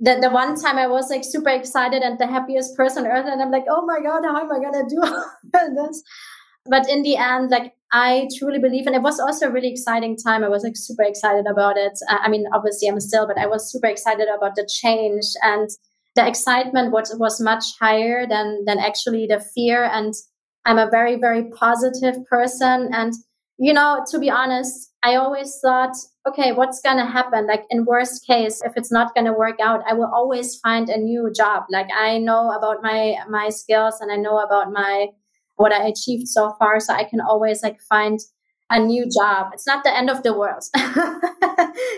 the, 0.00 0.18
the 0.20 0.30
one 0.30 0.60
time 0.60 0.78
I 0.78 0.86
was 0.86 1.10
like 1.10 1.24
super 1.24 1.50
excited 1.50 2.02
and 2.02 2.18
the 2.18 2.26
happiest 2.26 2.76
person 2.76 3.04
on 3.04 3.10
earth, 3.10 3.26
and 3.26 3.42
I'm 3.42 3.50
like, 3.50 3.64
oh 3.68 3.84
my 3.84 4.00
god, 4.00 4.24
how 4.24 4.40
am 4.40 4.52
I 4.52 4.58
gonna 4.60 4.88
do 4.88 5.02
this? 5.82 6.02
But 6.66 6.88
in 6.88 7.02
the 7.02 7.16
end, 7.16 7.50
like 7.50 7.72
I 7.92 8.28
truly 8.38 8.58
believe, 8.58 8.86
and 8.86 8.96
it 8.96 9.02
was 9.02 9.20
also 9.20 9.48
a 9.48 9.52
really 9.52 9.70
exciting 9.70 10.16
time. 10.16 10.42
I 10.42 10.48
was 10.48 10.64
like 10.64 10.76
super 10.76 11.02
excited 11.02 11.46
about 11.46 11.76
it. 11.76 11.98
I 12.08 12.28
mean, 12.28 12.46
obviously 12.52 12.88
I'm 12.88 13.00
still, 13.00 13.26
but 13.26 13.38
I 13.38 13.46
was 13.46 13.70
super 13.70 13.86
excited 13.86 14.28
about 14.28 14.56
the 14.56 14.68
change 14.70 15.24
and 15.42 15.68
the 16.16 16.26
excitement 16.26 16.92
was, 16.92 17.14
was 17.18 17.40
much 17.40 17.64
higher 17.80 18.26
than, 18.26 18.64
than 18.66 18.78
actually 18.78 19.26
the 19.26 19.40
fear. 19.54 19.84
And 19.84 20.14
I'm 20.64 20.78
a 20.78 20.88
very, 20.90 21.16
very 21.16 21.50
positive 21.50 22.24
person. 22.26 22.90
And, 22.92 23.12
you 23.58 23.72
know, 23.72 24.04
to 24.10 24.18
be 24.18 24.30
honest, 24.30 24.92
I 25.02 25.16
always 25.16 25.58
thought, 25.62 25.94
okay, 26.26 26.52
what's 26.52 26.80
going 26.80 26.96
to 26.96 27.04
happen? 27.04 27.46
Like 27.46 27.64
in 27.70 27.84
worst 27.84 28.26
case, 28.26 28.62
if 28.64 28.72
it's 28.76 28.90
not 28.90 29.14
going 29.14 29.26
to 29.26 29.32
work 29.32 29.60
out, 29.60 29.82
I 29.88 29.92
will 29.92 30.10
always 30.12 30.56
find 30.56 30.88
a 30.88 30.96
new 30.96 31.30
job. 31.34 31.64
Like 31.70 31.88
I 31.94 32.18
know 32.18 32.50
about 32.50 32.82
my, 32.82 33.16
my 33.28 33.50
skills 33.50 34.00
and 34.00 34.10
I 34.10 34.16
know 34.16 34.38
about 34.38 34.72
my, 34.72 35.08
what 35.56 35.72
I 35.72 35.86
achieved 35.86 36.28
so 36.28 36.54
far. 36.58 36.80
So 36.80 36.94
I 36.94 37.04
can 37.04 37.20
always 37.20 37.62
like 37.62 37.80
find 37.82 38.18
a 38.70 38.80
new 38.80 39.06
job. 39.08 39.50
It's 39.52 39.66
not 39.66 39.84
the 39.84 39.96
end 39.96 40.08
of 40.08 40.22
the 40.22 40.36
world. 40.36 40.64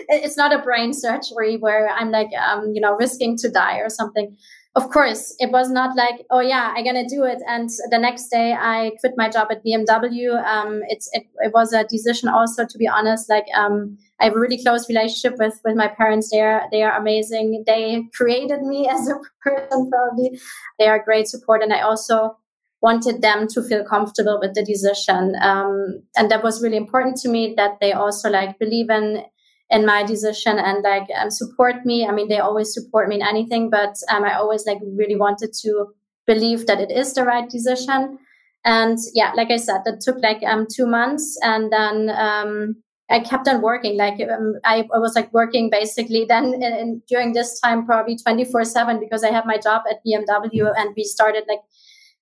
it's 0.09 0.37
not 0.37 0.53
a 0.53 0.61
brain 0.61 0.93
surgery 0.93 1.57
where 1.57 1.89
I'm 1.89 2.11
like, 2.11 2.29
um, 2.33 2.71
you 2.73 2.81
know, 2.81 2.95
risking 2.95 3.37
to 3.37 3.49
die 3.49 3.77
or 3.77 3.89
something. 3.89 4.35
Of 4.77 4.91
course, 4.91 5.35
it 5.39 5.51
was 5.51 5.71
not 5.71 5.97
like, 5.97 6.23
oh 6.29 6.39
yeah, 6.39 6.71
I'm 6.77 6.85
gonna 6.85 7.09
do 7.09 7.23
it. 7.23 7.41
And 7.47 7.67
the 7.89 7.97
next 7.97 8.27
day, 8.27 8.53
I 8.53 8.91
quit 8.99 9.13
my 9.17 9.27
job 9.27 9.47
at 9.49 9.65
BMW. 9.65 10.37
Um, 10.45 10.81
it's 10.87 11.09
it, 11.13 11.23
it 11.39 11.51
was 11.51 11.73
a 11.73 11.83
decision 11.85 12.29
also, 12.29 12.63
to 12.63 12.77
be 12.77 12.87
honest. 12.87 13.27
Like, 13.27 13.47
um, 13.55 13.97
I 14.19 14.25
have 14.25 14.35
a 14.35 14.39
really 14.39 14.61
close 14.61 14.87
relationship 14.87 15.39
with 15.39 15.59
with 15.65 15.75
my 15.75 15.87
parents. 15.87 16.29
They 16.29 16.41
are 16.41 16.67
they 16.71 16.83
are 16.83 16.95
amazing. 16.95 17.63
They 17.65 18.03
created 18.13 18.61
me 18.61 18.87
as 18.91 19.09
a 19.09 19.15
person. 19.41 19.89
Probably, 19.89 20.39
they 20.77 20.87
are 20.87 21.03
great 21.03 21.27
support, 21.27 21.63
and 21.63 21.73
I 21.73 21.81
also 21.81 22.37
wanted 22.79 23.23
them 23.23 23.47
to 23.47 23.63
feel 23.63 23.83
comfortable 23.83 24.37
with 24.39 24.53
the 24.53 24.63
decision. 24.63 25.35
Um, 25.41 26.03
and 26.15 26.29
that 26.29 26.43
was 26.43 26.61
really 26.61 26.77
important 26.77 27.17
to 27.17 27.29
me 27.29 27.55
that 27.57 27.79
they 27.81 27.93
also 27.93 28.29
like 28.29 28.59
believe 28.59 28.91
in 28.91 29.23
in 29.69 29.85
my 29.85 30.03
decision 30.03 30.57
and 30.57 30.83
like 30.83 31.07
um, 31.19 31.29
support 31.29 31.85
me. 31.85 32.05
I 32.07 32.11
mean, 32.11 32.29
they 32.29 32.39
always 32.39 32.73
support 32.73 33.09
me 33.09 33.15
in 33.15 33.21
anything, 33.21 33.69
but 33.69 33.95
um, 34.09 34.23
I 34.23 34.33
always 34.33 34.65
like 34.65 34.79
really 34.95 35.15
wanted 35.15 35.53
to 35.61 35.87
believe 36.25 36.67
that 36.67 36.79
it 36.79 36.91
is 36.91 37.13
the 37.13 37.23
right 37.23 37.49
decision. 37.49 38.17
And 38.63 38.97
yeah, 39.13 39.33
like 39.35 39.51
I 39.51 39.57
said, 39.57 39.81
that 39.85 40.01
took 40.01 40.17
like 40.21 40.43
um 40.43 40.67
two 40.73 40.85
months, 40.85 41.37
and 41.41 41.71
then 41.71 42.09
um, 42.09 42.75
I 43.09 43.19
kept 43.19 43.47
on 43.47 43.61
working. 43.61 43.97
Like 43.97 44.19
um, 44.21 44.55
I, 44.65 44.87
I, 44.93 44.99
was 44.99 45.15
like 45.15 45.33
working 45.33 45.69
basically 45.69 46.25
then 46.27 46.53
in, 46.53 46.63
in, 46.63 47.01
during 47.07 47.33
this 47.33 47.59
time 47.59 47.85
probably 47.85 48.17
twenty 48.17 48.45
four 48.45 48.63
seven 48.65 48.99
because 48.99 49.23
I 49.23 49.31
had 49.31 49.45
my 49.45 49.57
job 49.57 49.83
at 49.89 50.01
BMW, 50.05 50.73
and 50.75 50.93
we 50.97 51.03
started 51.03 51.43
like 51.47 51.61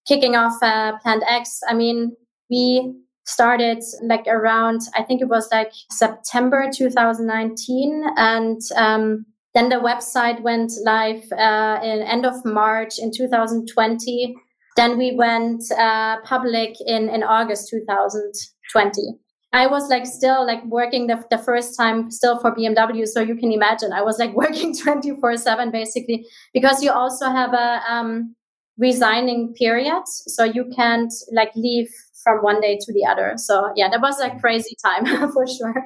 kicking 0.07 0.35
off 0.35 0.53
uh, 0.61 0.97
Plant 0.99 1.23
X, 1.27 1.59
I 1.67 1.73
mean, 1.73 2.15
we 2.49 2.93
started 3.25 3.83
like 4.03 4.25
around, 4.27 4.81
I 4.95 5.03
think 5.03 5.21
it 5.21 5.27
was 5.27 5.47
like 5.51 5.71
September 5.91 6.69
2019. 6.73 8.03
And 8.17 8.61
um, 8.75 9.25
then 9.53 9.69
the 9.69 9.75
website 9.75 10.41
went 10.41 10.71
live 10.83 11.23
uh, 11.31 11.79
in 11.83 12.01
end 12.01 12.25
of 12.25 12.43
March 12.45 12.99
in 12.99 13.11
2020. 13.11 14.35
Then 14.75 14.97
we 14.97 15.15
went 15.15 15.63
uh, 15.71 16.21
public 16.21 16.75
in, 16.85 17.09
in 17.09 17.23
August 17.23 17.69
2020. 17.69 19.19
I 19.53 19.67
was 19.67 19.89
like 19.89 20.05
still 20.05 20.45
like 20.45 20.65
working 20.65 21.07
the, 21.07 21.23
the 21.31 21.37
first 21.37 21.77
time 21.77 22.11
still 22.11 22.37
for 22.39 22.53
BMW. 22.53 23.07
So 23.07 23.21
you 23.21 23.35
can 23.35 23.53
imagine 23.53 23.93
I 23.93 24.01
was 24.01 24.19
like 24.19 24.33
working 24.35 24.75
24 24.75 25.37
seven 25.37 25.71
basically 25.71 26.27
because 26.53 26.83
you 26.83 26.91
also 26.91 27.29
have 27.29 27.53
a, 27.53 27.81
um, 27.87 28.35
resigning 28.77 29.53
period. 29.53 30.03
so 30.05 30.43
you 30.43 30.69
can't 30.75 31.13
like 31.31 31.51
leave 31.55 31.89
from 32.25 32.39
one 32.39 32.59
day 32.59 32.77
to 32.81 32.91
the 32.91 33.05
other. 33.09 33.35
So 33.37 33.71
yeah 33.77 33.87
that 33.89 34.01
was 34.01 34.19
a 34.19 34.37
crazy 34.39 34.75
time 34.83 35.05
for 35.31 35.47
sure. 35.47 35.85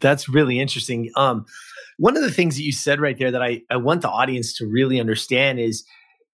That's 0.00 0.28
really 0.28 0.58
interesting. 0.58 1.10
Um 1.16 1.46
one 1.98 2.16
of 2.16 2.22
the 2.22 2.32
things 2.32 2.56
that 2.56 2.64
you 2.64 2.72
said 2.72 2.98
right 2.98 3.18
there 3.18 3.30
that 3.30 3.42
I, 3.42 3.60
I 3.70 3.76
want 3.76 4.02
the 4.02 4.08
audience 4.08 4.56
to 4.56 4.66
really 4.66 4.98
understand 4.98 5.60
is 5.60 5.84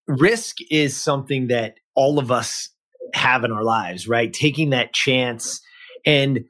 risk 0.07 0.57
is 0.71 0.97
something 0.97 1.49
that 1.49 1.75
all 1.95 2.21
of 2.21 2.31
us 2.31 2.71
have 3.15 3.45
in 3.45 3.53
our 3.53 3.65
lives 3.65 4.09
right? 4.09 4.33
Taking 4.33 4.71
that 4.71 4.95
chance. 4.95 5.61
And 6.07 6.45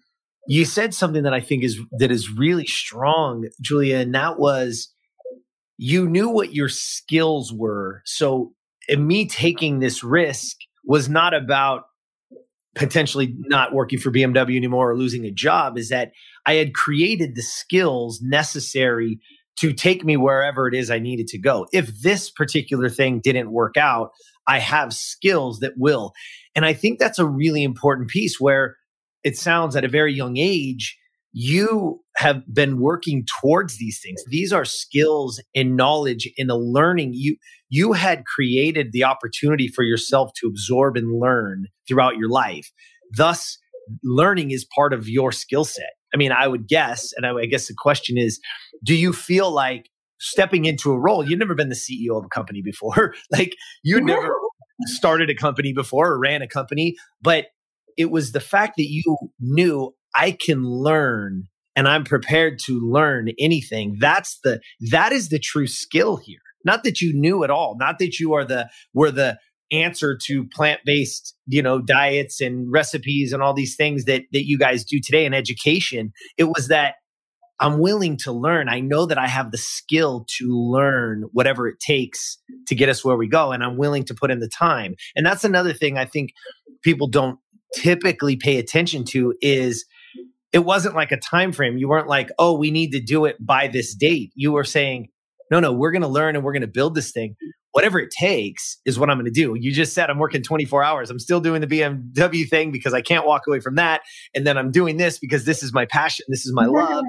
you 0.49 0.65
said 0.65 0.95
something 0.95 1.25
that 1.25 1.35
i 1.35 1.41
think 1.41 1.65
is 1.65 1.81
that 1.99 2.13
is 2.13 2.31
really 2.31 2.67
strong 2.67 3.49
julia 3.61 3.97
and 3.97 4.15
that 4.15 4.39
was 4.39 4.95
you 5.79 6.09
knew 6.09 6.29
what 6.29 6.55
your 6.55 6.69
skills 6.69 7.53
were. 7.53 8.03
So 8.05 8.53
me 8.91 9.27
taking 9.27 9.79
this 9.79 10.03
risk 10.03 10.57
was 10.87 11.09
not 11.09 11.35
about 11.35 11.85
potentially 12.75 13.35
not 13.39 13.75
working 13.75 13.99
for 13.99 14.13
BMW 14.13 14.57
anymore 14.57 14.91
or 14.91 14.97
losing 14.97 15.25
a 15.25 15.31
job 15.31 15.79
is 15.79 15.89
that 15.89 16.13
I 16.45 16.55
had 16.55 16.75
created 16.75 17.35
the 17.35 17.43
skills 17.43 18.21
necessary 18.23 19.19
to 19.61 19.73
take 19.73 20.05
me 20.05 20.17
wherever 20.17 20.69
it 20.69 20.75
is 20.75 20.91
I 20.91 20.99
needed 20.99 21.27
to 21.29 21.39
go. 21.39 21.67
If 21.73 22.03
this 22.03 22.31
particular 22.31 22.91
thing 22.91 23.21
didn't 23.21 23.51
work 23.51 23.77
out, 23.79 24.11
I 24.47 24.59
have 24.59 24.93
skills 24.93 25.61
that 25.61 25.73
will. 25.77 26.13
And 26.55 26.65
I 26.65 26.75
think 26.75 26.99
that's 26.99 27.19
a 27.19 27.27
really 27.27 27.65
important 27.65 28.09
piece 28.09 28.39
where 28.39 28.77
it 29.25 29.37
sounds 29.37 29.75
at 29.75 29.85
a 29.85 29.89
very 29.89 30.13
young 30.13 30.37
age, 30.37 30.99
you 31.39 32.01
have 32.17 32.43
been 32.51 32.81
working 32.81 33.27
towards 33.43 33.77
these 33.77 34.01
things. 34.03 34.25
These 34.29 34.55
are 34.55 34.65
skills 34.65 35.39
and 35.55 35.77
knowledge 35.77 36.27
and 36.39 36.49
the 36.49 36.57
learning. 36.57 37.11
You 37.13 37.37
you 37.69 37.93
had 37.93 38.25
created 38.25 38.93
the 38.93 39.05
opportunity 39.05 39.69
for 39.69 39.85
yourself 39.85 40.31
to 40.37 40.47
absorb 40.47 40.97
and 40.97 41.21
learn 41.21 41.67
throughout 41.87 42.17
your 42.17 42.31
life. 42.31 42.73
Thus 43.15 43.59
learning 44.03 44.51
is 44.51 44.67
part 44.75 44.95
of 44.95 45.11
your 45.11 45.31
skill 45.31 45.67
set. 45.67 45.91
I 46.15 46.17
mean 46.17 46.33
i 46.33 46.49
would 46.49 46.67
guess 46.67 47.13
and 47.15 47.27
I, 47.27 47.35
I 47.35 47.47
guess 47.47 47.69
the 47.69 47.75
question 47.77 48.17
is 48.17 48.41
do 48.83 48.95
you 48.95 49.13
feel 49.13 49.51
like 49.51 49.91
stepping 50.19 50.65
into 50.65 50.91
a 50.93 50.99
role 50.99 51.29
you've 51.29 51.39
never 51.39 51.55
been 51.55 51.69
the 51.69 51.75
ceo 51.75 52.17
of 52.17 52.25
a 52.25 52.29
company 52.29 52.63
before 52.63 53.15
like 53.31 53.55
you 53.83 54.01
never 54.01 54.35
started 54.87 55.29
a 55.29 55.35
company 55.35 55.75
before 55.75 56.13
or 56.13 56.19
ran 56.19 56.41
a 56.41 56.49
company 56.49 56.95
but 57.21 57.49
it 57.99 58.11
was 58.11 58.33
the 58.33 58.41
fact 58.41 58.77
that 58.77 58.87
you 58.89 59.19
knew 59.41 59.93
I 60.17 60.33
can 60.33 60.65
learn 60.65 61.49
and 61.75 61.87
I'm 61.87 62.05
prepared 62.05 62.59
to 62.61 62.81
learn 62.81 63.29
anything. 63.39 63.99
That's 64.01 64.39
the 64.43 64.61
that 64.91 65.13
is 65.13 65.29
the 65.29 65.39
true 65.39 65.67
skill 65.67 66.17
here. 66.17 66.41
Not 66.65 66.85
that 66.85 67.01
you 67.01 67.13
knew 67.15 67.45
it 67.45 67.51
all, 67.51 67.77
not 67.79 67.99
that 67.99 68.19
you 68.19 68.33
are 68.33 68.45
the 68.45 68.69
were 68.95 69.11
the 69.11 69.39
answer 69.73 70.17
to 70.25 70.47
plant-based, 70.55 71.35
you 71.47 71.61
know, 71.61 71.81
diets 71.81 72.41
and 72.41 72.71
recipes 72.71 73.33
and 73.33 73.43
all 73.43 73.53
these 73.53 73.77
things 73.77 74.05
that 74.05 74.23
that 74.33 74.47
you 74.47 74.59
guys 74.59 74.85
do 74.85 75.01
today 75.01 75.27
in 75.27 75.35
education. 75.35 76.13
It 76.39 76.45
was 76.45 76.69
that 76.69 76.95
I'm 77.59 77.79
willing 77.79 78.19
to 78.19 78.33
learn. 78.33 78.69
I 78.69 78.81
know 78.81 79.07
that 79.07 79.19
I 79.19 79.27
have 79.27 79.51
the 79.51 79.59
skill 79.59 80.27
to 80.39 80.49
learn 80.49 81.25
whatever 81.33 81.69
it 81.69 81.81
takes 81.81 82.39
to 82.69 82.75
get 82.75 82.89
us 82.89 83.05
where 83.05 83.17
we 83.17 83.29
go 83.29 83.53
and 83.53 83.65
I'm 83.65 83.79
willing 83.79 84.05
to 84.05 84.15
put 84.15 84.31
in 84.31 84.41
the 84.41 84.49
time. 84.49 84.95
And 85.15 85.25
that's 85.25 85.45
another 85.45 85.73
thing 85.73 85.97
I 85.97 86.05
think 86.05 86.33
people 86.83 87.09
don't 87.09 87.39
typically 87.75 88.37
pay 88.37 88.59
attention 88.59 89.05
to 89.05 89.35
is 89.41 89.87
it 90.57 90.65
wasn't 90.65 90.95
like 90.95 91.13
a 91.13 91.19
time 91.19 91.53
frame. 91.53 91.77
You 91.77 91.87
weren't 91.87 92.09
like, 92.09 92.31
oh, 92.39 92.57
we 92.57 92.71
need 92.71 92.93
to 92.93 92.99
do 92.99 93.27
it 93.27 93.37
by 93.39 93.69
this 93.69 93.95
date. 93.95 94.33
You 94.35 94.53
were 94.53 94.65
saying, 94.65 95.09
no, 95.51 95.61
no, 95.61 95.71
we're 95.71 95.91
going 95.91 96.01
to 96.01 96.09
learn 96.09 96.35
and 96.35 96.43
we're 96.43 96.55
going 96.55 96.63
to 96.63 96.67
build 96.67 96.95
this 96.95 97.13
thing. 97.13 97.37
Whatever 97.73 97.99
it 97.99 98.09
takes 98.11 98.79
is 98.87 98.99
what 98.99 99.11
I'm 99.11 99.19
going 99.19 99.27
to 99.27 99.31
do. 99.31 99.55
You 99.55 99.71
just 99.71 99.93
said 99.93 100.09
I'm 100.09 100.19
working 100.19 100.43
24 100.43 100.83
hours. 100.83 101.11
I'm 101.11 101.19
still 101.19 101.41
doing 101.41 101.61
the 101.61 101.67
BMW 101.67 102.49
thing 102.49 102.73
because 102.73 102.95
I 102.95 103.03
can't 103.03 103.27
walk 103.27 103.43
away 103.47 103.61
from 103.61 103.75
that. 103.75 104.01
And 104.35 104.47
then 104.47 104.57
I'm 104.57 104.71
doing 104.71 104.97
this 104.97 105.19
because 105.19 105.45
this 105.45 105.63
is 105.63 105.75
my 105.75 105.85
passion. 105.85 106.25
This 106.31 106.47
is 106.47 106.55
my 106.55 106.65
mm-hmm. 106.65 106.75
love. 106.75 107.05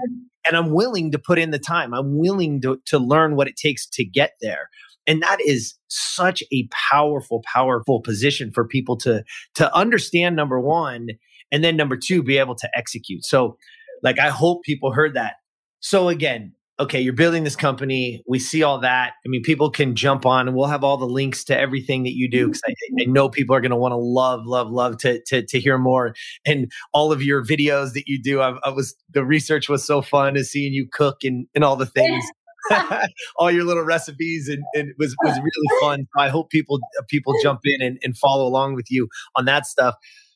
and 0.46 0.58
I'm 0.58 0.74
willing 0.74 1.14
to 1.14 1.18
put 1.18 1.40
in 1.40 1.52
the 1.52 1.58
time. 1.58 1.94
I'm 1.94 2.18
willing 2.18 2.60
to, 2.64 2.82
to 2.88 3.00
learn 3.00 3.38
what 3.38 3.48
it 3.48 3.56
takes 3.56 3.88
to 3.92 4.04
get 4.04 4.34
there. 4.42 4.68
And 5.08 5.22
that 5.22 5.38
is 5.40 5.76
such 5.88 6.44
a 6.52 6.68
powerful, 6.92 7.42
powerful 7.46 8.02
position 8.02 8.52
for 8.52 8.68
people 8.68 8.98
to, 8.98 9.24
to 9.56 9.74
understand 9.74 10.36
number 10.36 10.60
one 10.60 11.12
and 11.52 11.64
then 11.64 11.76
number 11.76 11.98
two 11.98 12.24
be 12.24 12.38
able 12.38 12.56
to 12.56 12.70
execute 12.76 13.24
so 13.24 13.58
like 14.04 14.20
i 14.20 14.30
hope 14.30 14.64
people 14.64 14.92
heard 14.92 15.14
that 15.14 15.36
so 15.80 16.10
again 16.10 16.54
okay, 16.80 17.02
you're 17.02 17.14
building 17.14 17.44
this 17.44 17.56
company. 17.56 18.24
We 18.28 18.40
see 18.40 18.62
all 18.64 18.80
that. 18.80 19.14
I 19.26 19.30
mean, 19.30 19.42
people 19.42 19.72
can 19.72 19.96
jump 19.96 20.26
on 20.26 20.48
and 20.48 20.56
we'll 20.56 20.68
have 20.68 20.84
all 20.84 20.98
the 20.98 21.06
links 21.06 21.44
to 21.46 21.58
everything 21.58 22.04
that 22.04 22.14
you 22.14 22.30
do 22.30 22.48
because 22.48 22.62
I, 22.68 22.74
I, 23.02 23.06
know 23.06 23.30
people 23.30 23.56
are 23.56 23.62
going 23.62 23.72
to 23.72 23.78
want 23.78 23.94
to 23.94 23.98
love, 23.98 24.46
love, 24.46 24.70
love 24.70 24.98
to, 25.00 25.22
to, 25.28 25.44
to 25.44 25.60
hear 25.60 25.78
more. 25.78 26.14
And 26.46 26.72
all 26.94 27.12
of 27.12 27.24
your 27.24 27.44
videos 27.44 27.94
that 27.94 28.04
you 28.06 28.22
do, 28.22 28.42
I, 28.42 28.58
I 28.64 28.70
was, 28.70 28.96
the 29.12 29.26
research 29.26 29.70
was 29.70 29.86
so 29.86 30.02
fun 30.02 30.36
to 30.36 30.44
seeing 30.44 30.74
you 30.74 30.88
cook 30.92 31.18
and, 31.24 31.48
and 31.56 31.64
all 31.64 31.76
the 31.76 31.88
things. 31.88 32.24
all 33.38 33.50
your 33.50 33.64
little 33.64 33.84
recipes 33.84 34.50
and, 34.50 34.64
and, 34.74 34.90
it 34.90 34.96
was 35.00 35.16
was 35.24 35.38
really 35.38 35.82
fun. 35.82 36.06
I 36.18 36.28
hope 36.30 36.50
people 36.50 36.80
uh, 37.00 37.04
people 37.08 37.34
jump 37.42 37.62
in 37.64 37.82
and, 37.82 37.98
and 38.04 38.18
follow 38.18 38.46
along 38.46 38.76
with 38.76 38.92
you 38.92 39.08
on 39.36 39.46
that 39.46 39.66
stuff. 39.66 39.96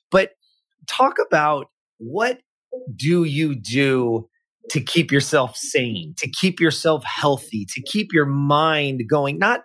But 0.09 0.31
talk 0.97 1.15
about 1.25 1.67
what 1.97 2.39
do 2.95 3.23
you 3.23 3.55
do 3.55 4.27
to 4.69 4.79
keep 4.79 5.11
yourself 5.11 5.55
sane, 5.55 6.13
to 6.17 6.29
keep 6.29 6.59
yourself 6.59 7.03
healthy, 7.03 7.65
to 7.73 7.81
keep 7.81 8.13
your 8.13 8.25
mind 8.25 9.01
going, 9.09 9.37
not 9.37 9.61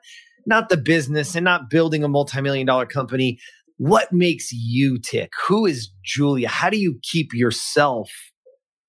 not 0.47 0.69
the 0.69 0.77
business 0.77 1.35
and 1.35 1.45
not 1.45 1.69
building 1.69 2.05
a 2.05 2.09
multi-million 2.09 2.67
dollar 2.67 2.87
company. 2.87 3.39
What 3.79 4.13
makes 4.13 4.53
you 4.53 4.99
tick? 4.99 5.33
Who 5.49 5.67
is 5.67 5.91
Julia? 6.05 6.49
How 6.49 6.71
do 6.71 6.79
you 6.79 6.99
keep 7.03 7.35
yourself 7.35 8.11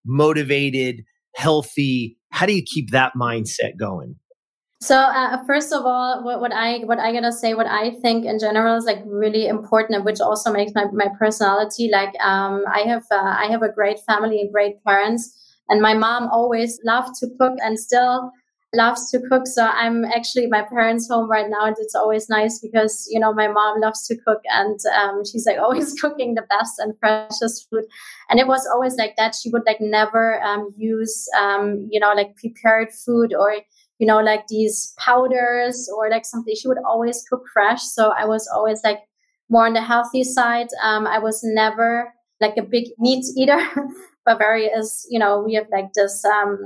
motivated, 0.06 1.04
healthy? 1.36 2.18
How 2.32 2.46
do 2.46 2.54
you 2.54 2.64
keep 2.64 2.92
that 2.92 3.14
mindset 3.20 3.78
going? 3.80 4.16
So 4.80 4.96
uh, 4.96 5.44
first 5.46 5.74
of 5.74 5.86
all, 5.86 6.24
what, 6.24 6.40
what 6.40 6.54
I 6.54 6.80
what 6.80 7.00
I 7.00 7.12
gotta 7.12 7.32
say, 7.32 7.56
what 7.56 7.66
I 7.66 7.96
think 8.02 8.26
in 8.26 8.38
general 8.38 8.76
is 8.78 8.86
like 8.86 9.02
really 9.06 9.48
important, 9.48 10.06
which 10.06 10.20
also 10.20 10.52
makes 10.52 10.74
my, 10.76 10.86
my 10.94 11.08
personality. 11.18 11.90
Like 11.92 12.14
um, 12.24 12.64
I 12.72 12.82
have 12.82 13.04
uh, 13.10 13.36
I 13.40 13.48
have 13.50 13.64
a 13.64 13.72
great 13.72 14.00
family 14.02 14.40
and 14.40 14.54
great 14.54 14.84
parents, 14.84 15.36
and 15.68 15.82
my 15.82 15.96
mom 15.96 16.30
always 16.32 16.80
loved 16.86 17.16
to 17.22 17.28
cook 17.40 17.54
and 17.64 17.80
still 17.80 18.32
loves 18.76 19.10
to 19.10 19.20
cook. 19.28 19.48
So 19.48 19.66
I'm 19.66 20.06
actually 20.06 20.46
my 20.46 20.62
parents' 20.62 21.10
home 21.10 21.28
right 21.28 21.50
now, 21.50 21.66
and 21.66 21.76
it's 21.80 21.96
always 21.96 22.30
nice 22.30 22.60
because 22.60 23.08
you 23.10 23.20
know 23.20 23.34
my 23.34 23.48
mom 23.48 23.82
loves 23.82 24.06
to 24.10 24.16
cook, 24.28 24.42
and 24.54 24.80
um, 24.96 25.24
she's 25.26 25.48
like 25.48 25.58
always 25.62 26.00
cooking 26.00 26.36
the 26.36 26.46
best 26.52 26.74
and 26.78 26.94
freshest 27.00 27.68
food. 27.72 27.86
And 28.30 28.40
it 28.40 28.46
was 28.46 28.70
always 28.72 28.96
like 28.96 29.16
that. 29.18 29.34
She 29.34 29.50
would 29.50 29.64
like 29.66 29.82
never 29.82 30.40
um, 30.44 30.72
use 30.78 31.28
um, 31.36 31.88
you 31.90 32.00
know 32.00 32.14
like 32.14 32.36
prepared 32.36 32.90
food 32.94 33.34
or 33.34 33.56
you 34.00 34.08
know 34.08 34.20
like 34.20 34.48
these 34.48 34.94
powders 34.98 35.90
or 35.96 36.10
like 36.10 36.26
something. 36.26 36.56
She 36.56 36.68
would 36.68 36.84
always 36.88 37.24
cook 37.30 37.44
fresh. 37.54 37.84
So 37.84 38.12
I 38.18 38.26
was 38.26 38.48
always 38.54 38.82
like 38.84 39.00
more 39.50 39.66
on 39.66 39.74
the 39.74 39.82
healthy 39.82 40.24
side. 40.24 40.68
Um, 40.84 41.08
I 41.08 41.20
was 41.20 41.42
never 41.44 42.14
like 42.42 42.58
a 42.58 42.64
big 42.64 42.90
meat 43.00 43.26
eater. 43.38 43.60
Bavaria 44.26 44.78
is, 44.78 45.08
you 45.10 45.20
know, 45.20 45.42
we 45.42 45.54
have 45.54 45.68
like 45.72 45.94
this, 45.94 46.24
um, 46.26 46.60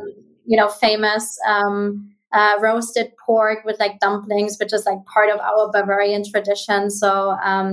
you 0.45 0.57
know, 0.57 0.67
famous 0.67 1.37
um, 1.47 2.11
uh, 2.33 2.55
roasted 2.59 3.11
pork 3.23 3.59
with 3.65 3.79
like 3.79 3.99
dumplings, 3.99 4.57
which 4.59 4.73
is 4.73 4.85
like 4.85 5.05
part 5.05 5.29
of 5.29 5.39
our 5.39 5.71
Bavarian 5.71 6.23
tradition. 6.29 6.89
So, 6.89 7.31
um, 7.43 7.71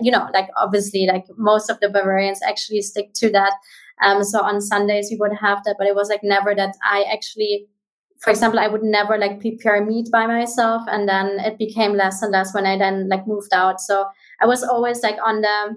you 0.00 0.10
know, 0.10 0.28
like 0.34 0.48
obviously, 0.56 1.06
like 1.06 1.26
most 1.36 1.70
of 1.70 1.78
the 1.80 1.88
Bavarians 1.88 2.40
actually 2.42 2.82
stick 2.82 3.12
to 3.14 3.30
that. 3.30 3.54
Um, 4.02 4.24
so 4.24 4.40
on 4.40 4.60
Sundays 4.60 5.08
we 5.10 5.16
would 5.18 5.36
have 5.40 5.62
that, 5.64 5.76
but 5.78 5.86
it 5.86 5.94
was 5.94 6.08
like 6.08 6.24
never 6.24 6.54
that 6.54 6.74
I 6.82 7.04
actually, 7.12 7.66
for 8.20 8.30
example, 8.30 8.60
I 8.60 8.68
would 8.68 8.82
never 8.82 9.16
like 9.18 9.40
prepare 9.40 9.84
meat 9.84 10.08
by 10.12 10.26
myself, 10.26 10.82
and 10.88 11.08
then 11.08 11.38
it 11.40 11.58
became 11.58 11.94
less 11.94 12.22
and 12.22 12.32
less 12.32 12.54
when 12.54 12.66
I 12.66 12.76
then 12.78 13.08
like 13.08 13.26
moved 13.26 13.52
out. 13.52 13.80
So 13.80 14.06
I 14.40 14.46
was 14.46 14.62
always 14.62 15.02
like 15.02 15.16
on 15.24 15.40
the 15.40 15.76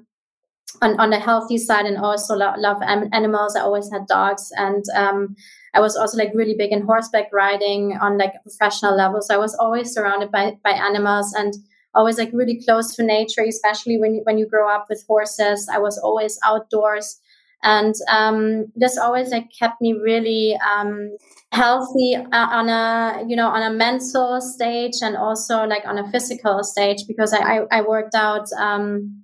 on, 0.82 1.00
on 1.00 1.10
the 1.10 1.20
healthy 1.20 1.58
side 1.58 1.86
and 1.86 1.98
also 1.98 2.36
lo- 2.36 2.56
love 2.58 2.82
animals. 2.82 3.56
I 3.56 3.62
always 3.62 3.92
had 3.92 4.08
dogs 4.08 4.52
and 4.58 4.84
um, 4.96 5.36
I 5.74 5.80
was 5.80 5.96
also 5.96 6.18
like 6.18 6.32
really 6.34 6.56
big 6.58 6.72
in 6.72 6.82
horseback 6.86 7.28
riding 7.32 7.98
on 8.02 8.18
like 8.18 8.34
a 8.36 8.42
professional 8.42 8.96
level. 8.96 9.22
So 9.22 9.34
I 9.36 9.38
was 9.38 9.56
always 9.56 9.92
surrounded 9.94 10.32
by, 10.32 10.58
by 10.64 10.72
animals 10.72 11.34
and 11.34 11.54
always 11.96 12.18
like 12.18 12.32
really 12.34 12.62
close 12.64 12.96
to 12.96 13.04
nature, 13.04 13.42
especially 13.42 13.98
when 13.98 14.22
when 14.24 14.38
you 14.38 14.48
grow 14.48 14.70
up 14.70 14.88
with 14.90 15.06
horses. 15.08 15.70
I 15.72 15.78
was 15.78 15.98
always 15.98 16.40
outdoors. 16.44 17.20
And 17.63 17.95
um, 18.10 18.65
this 18.76 18.97
always 18.97 19.30
like 19.30 19.49
kept 19.58 19.82
me 19.82 19.93
really 19.93 20.58
um, 20.58 21.15
healthy 21.54 22.15
uh, 22.15 22.47
on 22.52 22.67
a 22.67 23.23
you 23.28 23.36
know 23.38 23.47
on 23.47 23.63
a 23.63 23.73
mental 23.73 24.41
stage 24.41 24.95
and 25.02 25.15
also 25.15 25.63
like 25.63 25.86
on 25.86 25.97
a 25.97 26.10
physical 26.12 26.63
stage 26.63 27.06
because 27.08 27.34
I, 27.34 27.39
I, 27.39 27.60
I 27.71 27.82
worked 27.82 28.15
out 28.15 28.52
um, 28.60 29.23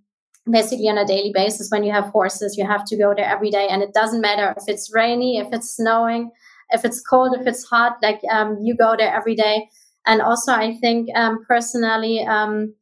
basically 0.49 0.87
on 0.87 0.97
a 0.97 1.05
daily 1.05 1.31
basis. 1.33 1.69
When 1.69 1.83
you 1.83 1.91
have 1.91 2.05
horses 2.05 2.55
you 2.57 2.65
have 2.65 2.85
to 2.85 2.97
go 2.97 3.13
there 3.15 3.25
every 3.25 3.49
day 3.49 3.67
and 3.69 3.83
it 3.83 3.93
doesn't 3.93 4.21
matter 4.21 4.53
if 4.55 4.63
it's 4.67 4.89
rainy 4.93 5.37
if 5.37 5.47
it's 5.51 5.75
snowing 5.75 6.31
if 6.69 6.85
it's 6.85 7.01
cold 7.01 7.35
if 7.37 7.45
it's 7.45 7.65
hot 7.65 7.97
like 8.01 8.21
um, 8.31 8.57
you 8.63 8.75
go 8.75 8.95
there 8.97 9.13
every 9.13 9.35
day. 9.35 9.67
And 10.05 10.21
also 10.21 10.53
i 10.53 10.75
think 10.77 11.09
um, 11.15 11.43
personally 11.47 12.25
um, 12.25 12.73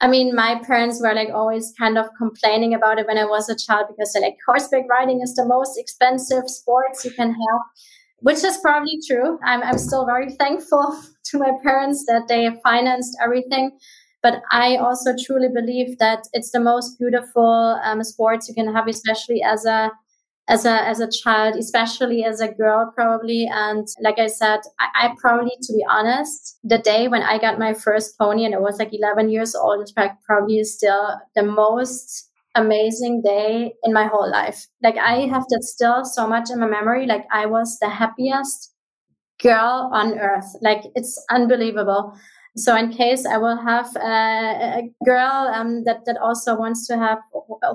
i 0.00 0.08
mean 0.08 0.34
my 0.34 0.60
parents 0.66 1.00
were 1.00 1.14
like 1.14 1.30
always 1.32 1.72
kind 1.78 1.98
of 1.98 2.06
complaining 2.18 2.74
about 2.74 2.98
it 2.98 3.06
when 3.06 3.18
i 3.18 3.24
was 3.24 3.48
a 3.48 3.56
child 3.56 3.86
because 3.88 4.12
they're 4.12 4.22
like 4.22 4.36
horseback 4.46 4.88
riding 4.88 5.20
is 5.22 5.34
the 5.34 5.44
most 5.44 5.78
expensive 5.78 6.44
sports 6.46 7.04
you 7.04 7.10
can 7.10 7.30
have 7.30 7.60
which 8.20 8.42
is 8.42 8.56
probably 8.62 8.98
true. 9.06 9.38
I'm, 9.44 9.62
I'm 9.62 9.76
still 9.76 10.06
very 10.06 10.32
thankful 10.32 10.98
to 11.26 11.38
my 11.38 11.50
parents 11.62 12.06
that 12.06 12.28
they 12.28 12.48
financed 12.64 13.14
everything 13.22 13.78
but 14.26 14.42
I 14.50 14.76
also 14.76 15.14
truly 15.24 15.46
believe 15.54 15.98
that 15.98 16.24
it's 16.32 16.50
the 16.50 16.58
most 16.58 16.98
beautiful 16.98 17.78
um, 17.84 18.02
sports 18.02 18.48
you 18.48 18.54
can 18.54 18.74
have, 18.74 18.88
especially 18.88 19.40
as 19.40 19.64
a 19.64 19.92
as 20.48 20.64
a 20.64 20.86
as 20.86 21.00
a 21.00 21.10
child, 21.10 21.56
especially 21.56 22.24
as 22.24 22.40
a 22.40 22.52
girl, 22.52 22.92
probably. 22.94 23.48
And 23.50 23.86
like 24.00 24.18
I 24.18 24.28
said, 24.28 24.60
I, 24.78 24.86
I, 24.94 25.14
probably, 25.18 25.52
to 25.62 25.72
be 25.72 25.84
honest, 25.90 26.58
the 26.62 26.78
day 26.78 27.08
when 27.08 27.22
I 27.22 27.38
got 27.38 27.58
my 27.58 27.74
first 27.74 28.16
pony 28.18 28.44
and 28.44 28.54
it 28.54 28.60
was 28.60 28.78
like 28.78 28.90
11 28.92 29.28
years 29.30 29.54
old, 29.54 29.80
it's 29.80 29.92
probably 30.24 30.62
still 30.64 31.18
the 31.34 31.42
most 31.42 32.30
amazing 32.54 33.22
day 33.22 33.74
in 33.84 33.92
my 33.92 34.06
whole 34.06 34.30
life. 34.30 34.66
Like 34.82 34.96
I 34.96 35.26
have 35.26 35.44
that 35.50 35.62
still 35.62 36.04
so 36.04 36.26
much 36.26 36.50
in 36.50 36.60
my 36.60 36.66
memory. 36.66 37.06
Like 37.06 37.26
I 37.32 37.46
was 37.46 37.78
the 37.80 37.88
happiest 37.88 38.72
girl 39.42 39.90
on 39.92 40.18
earth. 40.18 40.56
Like 40.62 40.82
it's 40.94 41.22
unbelievable. 41.30 42.14
So 42.56 42.74
in 42.74 42.90
case 42.90 43.26
I 43.26 43.36
will 43.36 43.58
have 43.58 43.94
a, 43.96 44.80
a 44.80 44.90
girl 45.04 45.52
um, 45.54 45.84
that 45.84 46.06
that 46.06 46.16
also 46.16 46.56
wants 46.56 46.86
to 46.86 46.96
have 46.96 47.18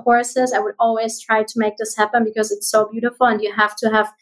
horses, 0.04 0.52
I 0.52 0.58
would 0.58 0.74
always 0.80 1.20
try 1.20 1.44
to 1.44 1.54
make 1.56 1.76
this 1.76 1.96
happen 1.96 2.24
because 2.24 2.50
it's 2.50 2.68
so 2.68 2.88
beautiful, 2.90 3.26
and 3.26 3.40
you 3.40 3.52
have 3.54 3.76
to 3.76 3.90
have 3.90 4.12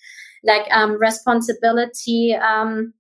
like 0.45 0.67
um, 0.71 0.99
responsibility 1.01 2.35
um, 2.35 2.93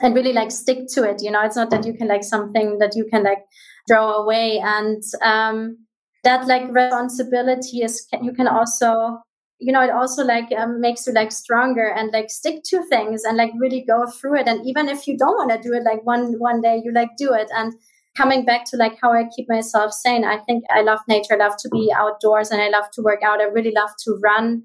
and 0.00 0.14
really 0.14 0.32
like 0.32 0.50
stick 0.50 0.88
to 0.94 1.04
it. 1.04 1.22
You 1.22 1.30
know, 1.30 1.42
it's 1.42 1.56
not 1.56 1.70
that 1.70 1.86
you 1.86 1.94
can 1.94 2.08
like 2.08 2.24
something 2.24 2.78
that 2.78 2.96
you 2.96 3.04
can 3.04 3.22
like 3.22 3.44
throw 3.86 4.08
away, 4.14 4.58
and 4.58 5.00
um, 5.22 5.78
that 6.24 6.48
like 6.48 6.68
responsibility 6.72 7.82
is 7.82 8.04
you 8.20 8.32
can 8.32 8.48
also 8.48 9.22
you 9.58 9.72
know 9.72 9.82
it 9.82 9.90
also 9.90 10.22
like 10.24 10.52
um, 10.56 10.80
makes 10.80 11.06
you 11.06 11.12
like 11.12 11.32
stronger 11.32 11.86
and 11.88 12.12
like 12.12 12.30
stick 12.30 12.62
to 12.64 12.82
things 12.88 13.24
and 13.24 13.36
like 13.36 13.50
really 13.58 13.84
go 13.86 14.06
through 14.06 14.40
it. 14.40 14.48
And 14.48 14.66
even 14.66 14.88
if 14.88 15.06
you 15.06 15.16
don't 15.16 15.36
want 15.36 15.50
to 15.50 15.68
do 15.68 15.74
it 15.74 15.82
like 15.82 16.04
one 16.04 16.34
one 16.38 16.60
day 16.60 16.80
you 16.84 16.92
like 16.92 17.10
do 17.16 17.32
it. 17.32 17.48
And 17.54 17.74
coming 18.16 18.44
back 18.44 18.64
to 18.64 18.76
like 18.76 18.96
how 19.00 19.12
i 19.12 19.24
keep 19.36 19.46
myself 19.46 19.92
sane 19.92 20.24
i 20.24 20.38
think 20.38 20.64
i 20.70 20.80
love 20.80 21.00
nature 21.06 21.34
i 21.34 21.36
love 21.36 21.54
to 21.58 21.68
be 21.68 21.92
outdoors 21.94 22.50
and 22.50 22.62
i 22.62 22.68
love 22.70 22.90
to 22.90 23.02
work 23.02 23.22
out. 23.22 23.40
I 23.40 23.44
really 23.44 23.72
love 23.72 23.90
to 24.04 24.18
run. 24.22 24.62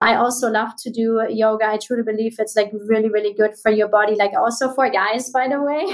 I 0.00 0.16
also 0.16 0.50
love 0.50 0.70
to 0.82 0.90
do 0.90 1.24
yoga. 1.30 1.66
I 1.66 1.78
truly 1.78 2.02
believe 2.02 2.36
it's 2.38 2.56
like 2.56 2.70
really 2.88 3.08
really 3.08 3.32
good 3.32 3.52
for 3.62 3.70
your 3.70 3.88
body 3.88 4.16
like 4.16 4.32
also 4.32 4.72
for 4.74 4.90
guys 4.90 5.30
by 5.30 5.48
the 5.48 5.62
way. 5.62 5.84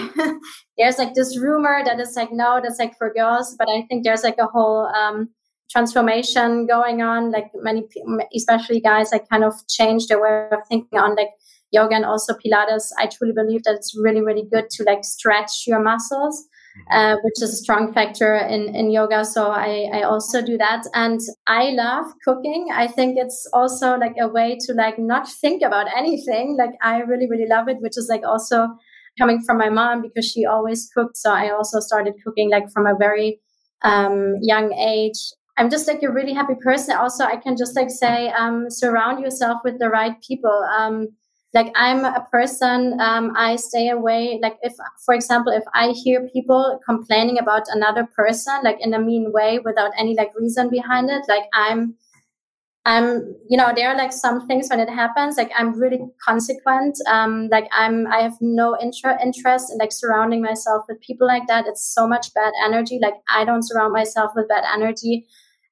There's 0.78 0.98
like 0.98 1.14
this 1.14 1.38
rumor 1.38 1.82
that 1.84 2.00
it's 2.00 2.16
like 2.16 2.32
no 2.32 2.60
that's 2.62 2.78
like 2.78 2.96
for 2.96 3.12
girls. 3.12 3.54
But 3.58 3.68
i 3.68 3.82
think 3.88 4.04
there's 4.04 4.24
like 4.24 4.38
a 4.38 4.46
whole 4.46 4.86
um 4.86 5.28
transformation 5.70 6.66
going 6.66 7.02
on. 7.02 7.30
Like 7.30 7.50
many, 7.54 7.84
especially 8.34 8.80
guys, 8.80 9.10
like 9.12 9.28
kind 9.28 9.44
of 9.44 9.54
changed 9.68 10.08
their 10.08 10.20
way 10.20 10.48
of 10.52 10.66
thinking 10.68 10.98
on 10.98 11.14
like 11.16 11.30
yoga 11.70 11.94
and 11.94 12.04
also 12.04 12.34
Pilates. 12.34 12.90
I 12.98 13.06
truly 13.06 13.32
believe 13.32 13.62
that 13.64 13.74
it's 13.74 13.96
really, 13.96 14.22
really 14.22 14.46
good 14.50 14.70
to 14.70 14.84
like 14.84 15.04
stretch 15.04 15.64
your 15.66 15.82
muscles. 15.82 16.46
Mm-hmm. 16.70 16.96
Uh, 16.96 17.16
which 17.24 17.42
is 17.42 17.52
a 17.52 17.56
strong 17.56 17.92
factor 17.92 18.36
in, 18.36 18.72
in 18.76 18.92
yoga. 18.92 19.24
So 19.24 19.50
I, 19.50 19.90
I 19.92 20.02
also 20.02 20.40
do 20.40 20.56
that. 20.58 20.84
And 20.94 21.20
I 21.48 21.70
love 21.70 22.06
cooking. 22.24 22.68
I 22.72 22.86
think 22.86 23.16
it's 23.18 23.44
also 23.52 23.96
like 23.96 24.14
a 24.20 24.28
way 24.28 24.56
to 24.66 24.72
like 24.72 24.96
not 24.96 25.28
think 25.28 25.62
about 25.62 25.88
anything. 25.96 26.56
Like 26.56 26.70
I 26.80 27.00
really, 27.00 27.28
really 27.28 27.48
love 27.48 27.66
it, 27.66 27.78
which 27.80 27.98
is 27.98 28.06
like 28.08 28.22
also 28.24 28.68
coming 29.18 29.42
from 29.42 29.58
my 29.58 29.68
mom 29.68 30.02
because 30.02 30.30
she 30.30 30.46
always 30.46 30.88
cooked. 30.94 31.16
So 31.16 31.32
I 31.32 31.50
also 31.50 31.80
started 31.80 32.14
cooking 32.24 32.50
like 32.50 32.70
from 32.70 32.86
a 32.86 32.94
very 32.96 33.40
um, 33.82 34.36
young 34.40 34.72
age. 34.72 35.18
I'm 35.56 35.70
just 35.70 35.86
like 35.86 36.02
a 36.02 36.10
really 36.10 36.32
happy 36.32 36.54
person. 36.54 36.96
Also, 36.96 37.24
I 37.24 37.36
can 37.36 37.56
just 37.56 37.76
like 37.76 37.90
say, 37.90 38.30
um, 38.30 38.70
surround 38.70 39.20
yourself 39.20 39.60
with 39.64 39.78
the 39.78 39.88
right 39.88 40.20
people. 40.22 40.66
Um, 40.76 41.08
like 41.52 41.72
I'm 41.74 42.04
a 42.04 42.26
person, 42.30 43.00
um, 43.00 43.32
I 43.36 43.56
stay 43.56 43.88
away. 43.88 44.38
Like 44.40 44.56
if, 44.62 44.72
for 45.04 45.14
example, 45.14 45.52
if 45.52 45.64
I 45.74 45.90
hear 45.90 46.28
people 46.32 46.80
complaining 46.84 47.38
about 47.38 47.64
another 47.68 48.04
person, 48.04 48.54
like 48.62 48.78
in 48.80 48.94
a 48.94 49.00
mean 49.00 49.32
way 49.32 49.58
without 49.58 49.90
any 49.98 50.14
like 50.14 50.32
reason 50.36 50.70
behind 50.70 51.10
it, 51.10 51.22
like 51.28 51.44
I'm, 51.52 51.96
I'm, 52.86 53.36
you 53.48 53.58
know, 53.58 53.72
there 53.76 53.90
are 53.90 53.96
like 53.96 54.12
some 54.12 54.46
things 54.46 54.68
when 54.70 54.80
it 54.80 54.88
happens, 54.88 55.36
like 55.36 55.52
I'm 55.56 55.78
really 55.78 56.00
consequent. 56.26 56.96
Um, 57.06 57.48
like 57.50 57.68
I'm, 57.72 58.06
I 58.06 58.22
have 58.22 58.36
no 58.40 58.74
inter- 58.74 59.18
interest 59.22 59.70
in 59.70 59.78
like 59.78 59.92
surrounding 59.92 60.40
myself 60.40 60.84
with 60.88 61.00
people 61.00 61.26
like 61.26 61.46
that. 61.48 61.66
It's 61.66 61.84
so 61.94 62.08
much 62.08 62.32
bad 62.32 62.52
energy. 62.64 62.98
Like 63.00 63.14
I 63.30 63.44
don't 63.44 63.66
surround 63.66 63.92
myself 63.92 64.32
with 64.34 64.48
bad 64.48 64.64
energy. 64.72 65.26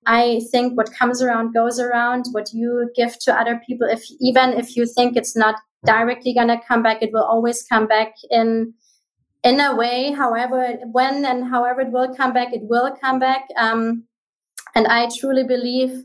I 0.07 0.41
think 0.51 0.77
what 0.77 0.93
comes 0.93 1.23
around 1.23 1.55
goes 1.55 1.81
around. 1.81 2.27
What 2.33 2.53
you 2.53 2.91
give 2.95 3.19
to 3.21 3.39
other 3.39 3.61
people, 3.67 3.89
if 3.91 4.05
even 4.21 4.51
if 4.55 4.77
you 4.77 4.87
think 4.87 5.17
it's 5.17 5.37
not 5.37 5.57
directly 5.87 6.35
to 6.35 6.61
come 6.67 6.83
back, 6.83 7.03
it 7.03 7.11
will 7.13 7.25
always 7.25 7.63
come 7.63 7.87
back 7.87 8.15
in 8.31 8.75
in 9.45 9.61
a 9.61 9.75
way. 9.77 10.13
However, 10.13 10.79
when 10.93 11.25
and 11.25 11.49
however 11.49 11.83
it 11.83 11.93
will 11.93 12.15
come 12.15 12.33
back, 12.33 12.53
it 12.53 12.63
will 12.63 12.95
come 13.01 13.19
back. 13.19 13.49
Um, 13.57 14.05
and 14.75 14.87
I 14.87 15.09
truly 15.19 15.45
believe 15.45 16.05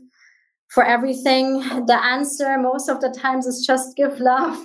for 0.74 0.84
everything, 0.84 1.60
the 1.86 2.00
answer 2.04 2.58
most 2.58 2.88
of 2.88 3.00
the 3.00 3.08
times 3.08 3.46
is 3.46 3.64
just 3.64 3.96
give 3.96 4.18
love. 4.18 4.58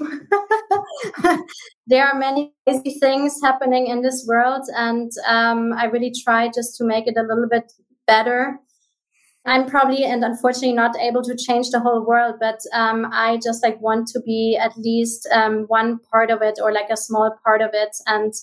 there 1.88 2.08
are 2.08 2.18
many 2.18 2.52
crazy 2.68 2.98
things 3.00 3.40
happening 3.44 3.86
in 3.86 4.02
this 4.02 4.26
world, 4.28 4.64
and 4.76 5.12
um, 5.28 5.72
I 5.74 5.86
really 5.86 6.12
try 6.24 6.48
just 6.48 6.76
to 6.78 6.84
make 6.84 7.08
it 7.08 7.16
a 7.16 7.22
little 7.22 7.48
bit 7.48 7.72
better. 8.08 8.60
I'm 9.46 9.68
probably 9.68 10.04
and 10.04 10.24
unfortunately 10.24 10.74
not 10.74 10.98
able 11.00 11.22
to 11.22 11.36
change 11.36 11.70
the 11.70 11.80
whole 11.80 12.04
world, 12.04 12.36
but 12.40 12.60
um, 12.74 13.08
I 13.14 13.40
just 13.44 13.64
like 13.64 13.80
want 13.80 14.08
to 14.10 14.20
be 14.20 14.58
at 14.60 14.76
least 14.78 15.30
um, 15.32 15.66
one 15.68 16.00
part 16.12 16.32
of 16.32 16.42
it 16.42 16.58
or 16.62 16.74
like 16.74 16.90
a 16.90 16.98
small 16.98 17.38
part 17.46 17.62
of 17.62 17.70
it 17.74 17.96
and 18.08 18.34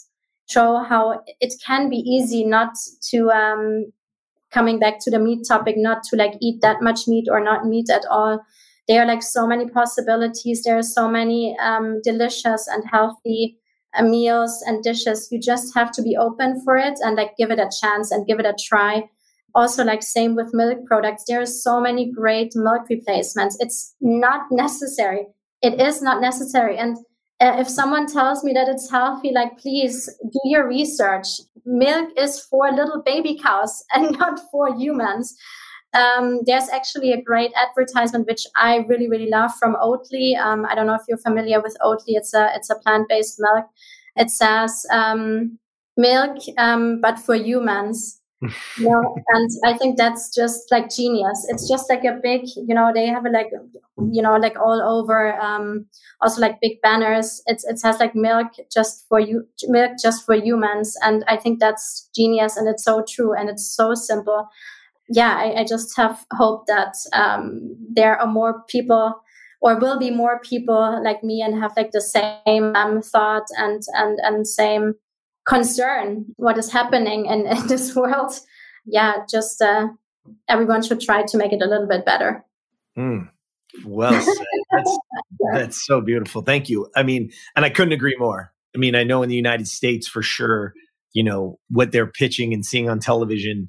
show 0.48 0.78
how 0.78 1.20
it 1.40 1.54
can 1.66 1.90
be 1.90 1.96
easy 1.96 2.44
not 2.44 2.74
to 3.10 3.30
um, 3.30 3.92
coming 4.56 4.78
back 4.78 4.98
to 5.00 5.10
the 5.10 5.18
meat 5.18 5.46
topic, 5.46 5.76
not 5.76 6.02
to 6.04 6.16
like 6.16 6.34
eat 6.40 6.62
that 6.62 6.80
much 6.80 7.06
meat 7.06 7.28
or 7.30 7.40
not 7.44 7.66
meat 7.66 7.90
at 7.90 8.06
all. 8.10 8.40
There 8.88 9.02
are 9.02 9.06
like 9.06 9.22
so 9.22 9.46
many 9.46 9.68
possibilities. 9.68 10.62
There 10.62 10.78
are 10.78 10.82
so 10.82 11.08
many 11.08 11.56
um, 11.60 12.00
delicious 12.02 12.66
and 12.66 12.82
healthy 12.90 13.58
uh, 13.94 14.04
meals 14.04 14.62
and 14.66 14.82
dishes. 14.82 15.28
You 15.30 15.40
just 15.40 15.74
have 15.74 15.90
to 15.92 16.02
be 16.02 16.16
open 16.16 16.62
for 16.64 16.76
it 16.76 16.98
and 17.02 17.16
like 17.16 17.36
give 17.36 17.50
it 17.50 17.58
a 17.58 17.70
chance 17.80 18.10
and 18.10 18.26
give 18.26 18.40
it 18.40 18.46
a 18.46 18.54
try. 18.68 19.10
Also, 19.54 19.84
like 19.84 20.02
same 20.02 20.36
with 20.36 20.54
milk 20.54 20.78
products. 20.86 21.24
There 21.26 21.40
are 21.40 21.46
so 21.46 21.80
many 21.80 22.10
great 22.10 22.52
milk 22.54 22.88
replacements. 22.88 23.56
It's 23.60 23.94
not 24.00 24.42
necessary. 24.50 25.26
It 25.62 25.80
is 25.80 26.00
not 26.00 26.20
necessary. 26.20 26.78
And 26.78 26.96
uh, 27.40 27.56
if 27.58 27.68
someone 27.68 28.06
tells 28.06 28.42
me 28.42 28.52
that 28.52 28.68
it's 28.68 28.90
healthy, 28.90 29.32
like 29.32 29.58
please 29.58 30.08
do 30.22 30.40
your 30.44 30.66
research. 30.66 31.26
Milk 31.64 32.10
is 32.16 32.40
for 32.40 32.70
little 32.70 33.02
baby 33.04 33.38
cows 33.42 33.84
and 33.94 34.18
not 34.18 34.40
for 34.50 34.74
humans. 34.76 35.36
Um, 35.92 36.40
there's 36.46 36.68
actually 36.68 37.12
a 37.12 37.22
great 37.22 37.52
advertisement 37.56 38.26
which 38.26 38.46
I 38.56 38.84
really 38.88 39.08
really 39.08 39.30
love 39.30 39.52
from 39.58 39.76
Oatly. 39.76 40.36
Um, 40.38 40.66
I 40.66 40.74
don't 40.74 40.86
know 40.86 40.94
if 40.94 41.02
you're 41.08 41.18
familiar 41.18 41.60
with 41.62 41.76
Oatly. 41.82 42.16
It's 42.16 42.34
a 42.34 42.50
it's 42.54 42.70
a 42.70 42.76
plant 42.76 43.08
based 43.08 43.36
milk. 43.38 43.66
It 44.16 44.30
says 44.30 44.84
um, 44.90 45.58
milk, 45.96 46.38
um, 46.58 47.00
but 47.00 47.18
for 47.18 47.34
humans 47.34 48.20
know, 48.78 49.16
and 49.28 49.50
I 49.64 49.76
think 49.76 49.96
that's 49.96 50.34
just 50.34 50.70
like 50.70 50.90
genius. 50.90 51.46
It's 51.48 51.68
just 51.68 51.88
like 51.88 52.04
a 52.04 52.18
big, 52.22 52.42
you 52.56 52.74
know, 52.74 52.92
they 52.94 53.06
have 53.06 53.24
it 53.24 53.32
like, 53.32 53.50
you 54.12 54.22
know, 54.22 54.36
like 54.36 54.58
all 54.58 54.82
over, 54.82 55.40
um, 55.40 55.86
also 56.20 56.40
like 56.40 56.60
big 56.60 56.80
banners. 56.82 57.42
It's, 57.46 57.64
it 57.64 57.80
has 57.82 57.98
like 57.98 58.14
milk 58.14 58.48
just 58.72 59.06
for 59.08 59.18
you, 59.18 59.46
milk 59.68 59.92
just 60.02 60.26
for 60.26 60.34
humans. 60.34 60.96
And 61.02 61.24
I 61.28 61.36
think 61.36 61.60
that's 61.60 62.10
genius 62.14 62.56
and 62.56 62.68
it's 62.68 62.84
so 62.84 63.04
true 63.08 63.32
and 63.32 63.48
it's 63.48 63.66
so 63.66 63.94
simple. 63.94 64.48
Yeah, 65.08 65.34
I, 65.34 65.60
I 65.60 65.64
just 65.64 65.96
have 65.96 66.26
hope 66.32 66.66
that, 66.66 66.94
um, 67.12 67.76
there 67.94 68.20
are 68.20 68.26
more 68.26 68.64
people 68.68 69.14
or 69.62 69.78
will 69.78 69.98
be 69.98 70.10
more 70.10 70.40
people 70.40 71.00
like 71.02 71.24
me 71.24 71.40
and 71.40 71.58
have 71.58 71.72
like 71.76 71.92
the 71.92 72.00
same 72.00 72.76
um, 72.76 73.00
thought 73.00 73.46
and, 73.56 73.82
and, 73.94 74.18
and 74.22 74.46
same, 74.46 74.94
concern 75.46 76.24
what 76.36 76.58
is 76.58 76.70
happening 76.70 77.26
in, 77.26 77.46
in 77.56 77.66
this 77.66 77.94
world 77.94 78.32
yeah 78.84 79.24
just 79.30 79.60
uh, 79.62 79.88
everyone 80.48 80.82
should 80.82 81.00
try 81.00 81.22
to 81.22 81.36
make 81.36 81.52
it 81.52 81.62
a 81.62 81.66
little 81.66 81.86
bit 81.86 82.04
better. 82.04 82.44
Mm. 82.98 83.28
well 83.84 84.20
said. 84.20 84.46
That's, 84.72 84.98
that's 85.52 85.86
so 85.86 86.00
beautiful. 86.00 86.42
Thank 86.42 86.68
you. 86.68 86.88
I 86.96 87.02
mean 87.02 87.30
and 87.54 87.64
i 87.64 87.70
couldn't 87.70 87.92
agree 87.92 88.16
more. 88.18 88.52
I 88.74 88.78
mean 88.78 88.94
i 88.94 89.04
know 89.04 89.22
in 89.22 89.28
the 89.28 89.36
united 89.36 89.68
states 89.68 90.06
for 90.06 90.22
sure 90.22 90.74
you 91.12 91.22
know 91.22 91.58
what 91.70 91.92
they're 91.92 92.06
pitching 92.06 92.52
and 92.52 92.64
seeing 92.64 92.90
on 92.90 93.00
television 93.00 93.68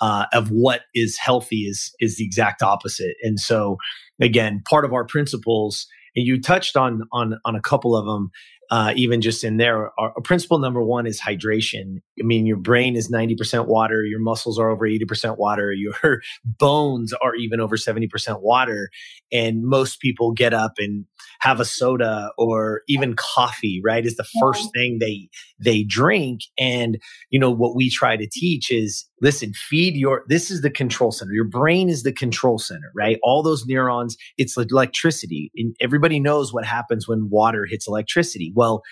uh, 0.00 0.26
of 0.32 0.48
what 0.50 0.82
is 0.94 1.16
healthy 1.16 1.62
is 1.62 1.92
is 2.00 2.16
the 2.16 2.24
exact 2.24 2.62
opposite. 2.62 3.16
And 3.22 3.38
so 3.38 3.78
again 4.20 4.62
part 4.68 4.84
of 4.84 4.92
our 4.92 5.04
principles 5.04 5.86
and 6.16 6.26
you 6.26 6.40
touched 6.40 6.76
on 6.76 7.02
on 7.12 7.38
on 7.44 7.54
a 7.54 7.60
couple 7.60 7.96
of 7.96 8.04
them 8.06 8.30
uh, 8.70 8.92
even 8.96 9.20
just 9.20 9.44
in 9.44 9.56
there. 9.56 9.90
Our, 9.98 10.12
our, 10.16 10.22
principle 10.22 10.58
number 10.58 10.82
one 10.82 11.06
is 11.06 11.20
hydration. 11.20 12.02
I 12.20 12.24
mean, 12.24 12.46
your 12.46 12.58
brain 12.58 12.96
is 12.96 13.10
90% 13.10 13.66
water, 13.66 14.04
your 14.04 14.20
muscles 14.20 14.58
are 14.58 14.70
over 14.70 14.86
80% 14.86 15.38
water, 15.38 15.72
your 15.76 16.20
bones 16.44 17.12
are 17.14 17.34
even 17.34 17.60
over 17.60 17.76
70% 17.76 18.42
water. 18.42 18.90
And 19.32 19.64
most 19.64 20.00
people 20.00 20.32
get 20.32 20.52
up 20.52 20.72
and 20.78 21.06
have 21.40 21.60
a 21.60 21.64
soda 21.64 22.30
or 22.36 22.82
even 22.88 23.14
coffee, 23.14 23.80
right? 23.84 24.04
Is 24.04 24.16
the 24.16 24.26
first 24.40 24.70
thing 24.74 24.98
they 25.00 25.28
they 25.58 25.84
drink. 25.84 26.42
And 26.58 26.98
you 27.30 27.38
know 27.38 27.50
what 27.50 27.74
we 27.74 27.90
try 27.90 28.16
to 28.16 28.28
teach 28.30 28.70
is 28.70 29.07
listen, 29.20 29.52
feed 29.52 29.96
your 29.96 30.24
this 30.28 30.50
is 30.50 30.62
the 30.62 30.70
control 30.70 31.12
center. 31.12 31.32
Your 31.32 31.44
brain 31.44 31.88
is 31.88 32.02
the 32.02 32.12
control 32.12 32.58
center, 32.58 32.90
right? 32.94 33.18
All 33.22 33.42
those 33.42 33.66
neurons, 33.66 34.16
it's 34.36 34.56
electricity. 34.56 35.50
And 35.56 35.74
everybody 35.80 36.20
knows 36.20 36.52
what 36.52 36.64
happens 36.64 37.08
when 37.08 37.28
water 37.30 37.66
hits 37.66 37.86
electricity. 37.88 38.52
Well, 38.54 38.82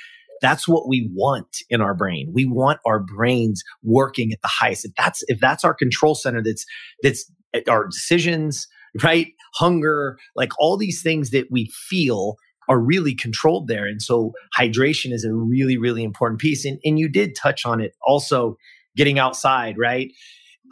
that's 0.43 0.69
what 0.69 0.89
we 0.89 1.09
want 1.15 1.59
in 1.71 1.81
our 1.81 1.95
brain. 1.95 2.31
We 2.35 2.45
want 2.45 2.81
our 2.87 3.01
brains 3.01 3.63
working 3.83 4.33
at 4.33 4.43
the 4.43 4.49
highest. 4.49 4.85
If 4.85 4.93
that's 4.97 5.25
if 5.29 5.41
that's 5.41 5.65
our 5.65 5.75
control 5.75 6.15
center, 6.15 6.43
that's 6.43 6.65
that's 7.03 7.31
our 7.69 7.87
decisions, 7.87 8.69
right? 9.03 9.29
Hunger, 9.55 10.19
like 10.35 10.53
all 10.59 10.77
these 10.77 11.03
things 11.03 11.31
that 11.31 11.47
we 11.51 11.71
feel 11.89 12.37
are 12.69 12.81
really 12.81 13.15
controlled 13.15 13.69
there. 13.69 13.87
And 13.87 14.03
so 14.03 14.33
hydration 14.59 15.13
is 15.13 15.25
a 15.25 15.33
really, 15.33 15.79
really 15.79 16.03
important 16.03 16.41
piece. 16.41 16.65
And, 16.65 16.79
and 16.85 16.99
you 16.99 17.09
did 17.09 17.37
touch 17.37 17.65
on 17.65 17.81
it 17.81 17.95
also 18.05 18.57
getting 18.97 19.19
outside, 19.19 19.77
right? 19.79 20.13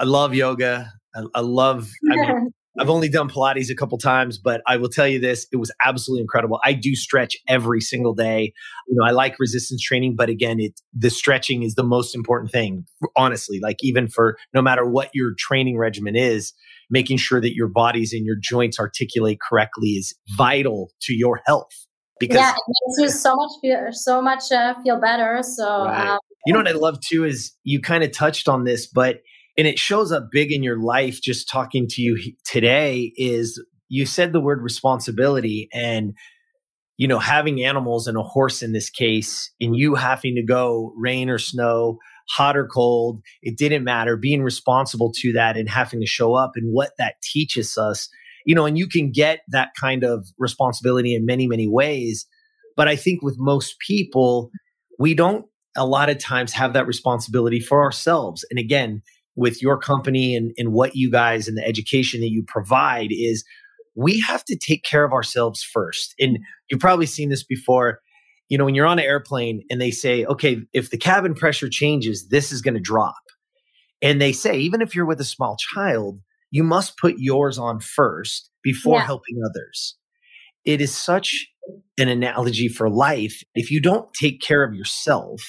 I 0.01 0.05
love 0.05 0.35
yoga. 0.35 0.93
I, 1.15 1.23
I 1.35 1.41
love, 1.41 1.91
I 2.11 2.17
mean, 2.17 2.51
I've 2.79 2.91
only 2.91 3.09
done 3.09 3.29
Pilates 3.29 3.71
a 3.71 3.75
couple 3.75 3.99
times, 3.99 4.37
but 4.37 4.61
I 4.67 4.77
will 4.77 4.89
tell 4.89 5.07
you 5.07 5.21
this, 5.21 5.47
it 5.53 5.57
was 5.57 5.71
absolutely 5.85 6.23
incredible. 6.23 6.61
I 6.65 6.73
do 6.73 6.97
stretch 6.97 7.37
every 7.47 7.81
single 7.81 8.15
day. 8.15 8.53
You 8.89 8.97
know, 8.97 9.07
I 9.07 9.13
like 9.13 9.39
resistance 9.39 9.81
training, 9.81 10.17
but 10.17 10.29
again, 10.29 10.59
it 10.59 10.81
the 10.93 11.11
stretching 11.11 11.63
is 11.63 11.77
the 11.77 11.85
most 11.85 12.15
important 12.17 12.51
thing, 12.51 12.85
honestly. 13.17 13.61
Like 13.63 13.77
even 13.83 14.09
for 14.09 14.37
no 14.53 14.61
matter 14.61 14.85
what 14.85 15.11
your 15.15 15.35
training 15.39 15.79
regimen 15.79 16.17
is, 16.17 16.53
making 16.91 17.19
sure 17.19 17.41
that 17.41 17.55
your 17.55 17.69
bodies 17.69 18.13
and 18.13 18.27
your 18.27 18.37
joints 18.41 18.79
articulate 18.81 19.39
correctly 19.41 19.91
is 19.91 20.15
vital 20.37 20.91
to 21.03 21.15
your 21.15 21.41
health. 21.47 21.71
Because 22.19 22.37
yeah, 22.37 22.51
it 22.51 22.99
makes 22.99 23.13
you 23.13 23.19
so 23.19 23.35
much 23.37 23.51
feel 23.61 23.89
so 23.93 24.23
much 24.23 24.51
uh, 24.51 24.75
feel 24.83 25.01
better. 25.01 25.43
So 25.43 25.85
right. 25.85 26.09
um, 26.11 26.19
you 26.47 26.53
know 26.53 26.59
what 26.59 26.69
I 26.69 26.73
love 26.73 27.01
too 27.01 27.25
is 27.25 27.53
you 27.65 27.81
kind 27.81 28.05
of 28.05 28.13
touched 28.13 28.49
on 28.49 28.65
this, 28.65 28.87
but 28.87 29.21
and 29.57 29.67
it 29.67 29.79
shows 29.79 30.11
up 30.13 30.31
big 30.31 30.53
in 30.53 30.63
your 30.63 30.81
life. 30.81 31.21
Just 31.23 31.49
talking 31.49 31.87
to 31.91 32.03
you 32.03 32.19
today 32.45 33.13
is 33.17 33.63
you 33.89 34.07
said 34.07 34.33
the 34.33 34.41
word 34.41 34.63
responsibility 34.63 35.69
and 35.73 36.15
you 36.97 37.09
know 37.09 37.19
having 37.19 37.65
animals 37.65 38.07
and 38.07 38.17
a 38.17 38.23
horse 38.23 38.63
in 38.63 38.73
this 38.73 38.91
case 38.91 39.53
and 39.61 39.77
you 39.77 39.95
having 39.95 40.35
to 40.35 40.43
go 40.43 40.93
rain 40.97 41.31
or 41.31 41.39
snow 41.39 41.99
hot 42.29 42.57
or 42.57 42.67
cold, 42.67 43.21
it 43.43 43.57
didn't 43.57 43.85
matter, 43.85 44.17
being 44.17 44.43
responsible 44.43 45.13
to 45.17 45.33
that 45.33 45.57
and 45.57 45.69
having 45.69 46.01
to 46.01 46.07
show 46.07 46.35
up 46.35 46.53
and 46.57 46.73
what 46.73 46.93
that 46.99 47.15
teaches 47.23 47.77
us. 47.77 48.09
You 48.47 48.55
know, 48.55 48.67
and 48.67 48.77
you 48.77 48.87
can 48.87 49.11
get 49.11 49.41
that 49.49 49.71
kind 49.79 50.05
of 50.05 50.27
responsibility 50.39 51.15
in 51.15 51.25
many, 51.25 51.47
many 51.47 51.69
ways. 51.69 52.27
But 52.77 52.89
I 52.89 52.97
think 52.97 53.23
with 53.23 53.37
most 53.39 53.77
people, 53.79 54.51
we 54.99 55.15
don't 55.15 55.47
a 55.77 55.87
lot 55.87 56.11
of 56.11 56.19
times 56.19 56.53
have 56.53 56.73
that 56.73 56.87
responsibility 56.87 57.61
for 57.61 57.83
ourselves. 57.83 58.45
And 58.51 58.59
again, 58.59 59.03
with 59.37 59.61
your 59.61 59.79
company 59.79 60.37
and, 60.37 60.53
and 60.57 60.73
what 60.73 60.95
you 60.95 61.11
guys 61.11 61.49
and 61.49 61.57
the 61.57 61.67
education 61.67 62.21
that 62.21 62.31
you 62.31 62.45
provide 62.47 63.09
is 63.11 63.45
we 63.97 64.21
have 64.21 64.45
to 64.45 64.57
take 64.57 64.85
care 64.85 65.05
of 65.05 65.13
ourselves 65.13 65.63
first. 65.63 66.15
And 66.21 66.39
you've 66.71 66.81
probably 66.81 67.07
seen 67.07 67.31
this 67.31 67.45
before 67.45 68.01
you 68.49 68.59
know, 68.59 68.65
when 68.65 68.75
you're 68.75 68.87
on 68.87 68.99
an 68.99 69.05
airplane 69.05 69.63
and 69.71 69.81
they 69.81 69.91
say, 69.91 70.25
okay, 70.25 70.59
if 70.73 70.91
the 70.91 70.99
cabin 70.99 71.35
pressure 71.35 71.69
changes, 71.69 72.29
this 72.29 72.53
is 72.53 72.61
going 72.61 72.75
to 72.75 72.81
drop. 72.81 73.17
And 74.03 74.21
they 74.21 74.33
say, 74.33 74.59
even 74.59 74.83
if 74.83 74.95
you're 74.95 75.07
with 75.07 75.21
a 75.21 75.25
small 75.25 75.57
child, 75.57 76.21
you 76.51 76.63
must 76.63 76.99
put 76.99 77.15
yours 77.19 77.59
on 77.59 77.81
first 77.81 78.51
before 78.63 78.99
yeah. 78.99 79.07
helping 79.07 79.41
others. 79.45 79.97
It 80.65 80.81
is 80.81 80.95
such 80.95 81.47
an 81.99 82.09
analogy 82.09 82.69
for 82.69 82.91
life. 82.91 83.43
If 83.55 83.71
you 83.71 83.81
don't 83.81 84.13
take 84.13 84.41
care 84.41 84.63
of 84.63 84.75
yourself, 84.75 85.41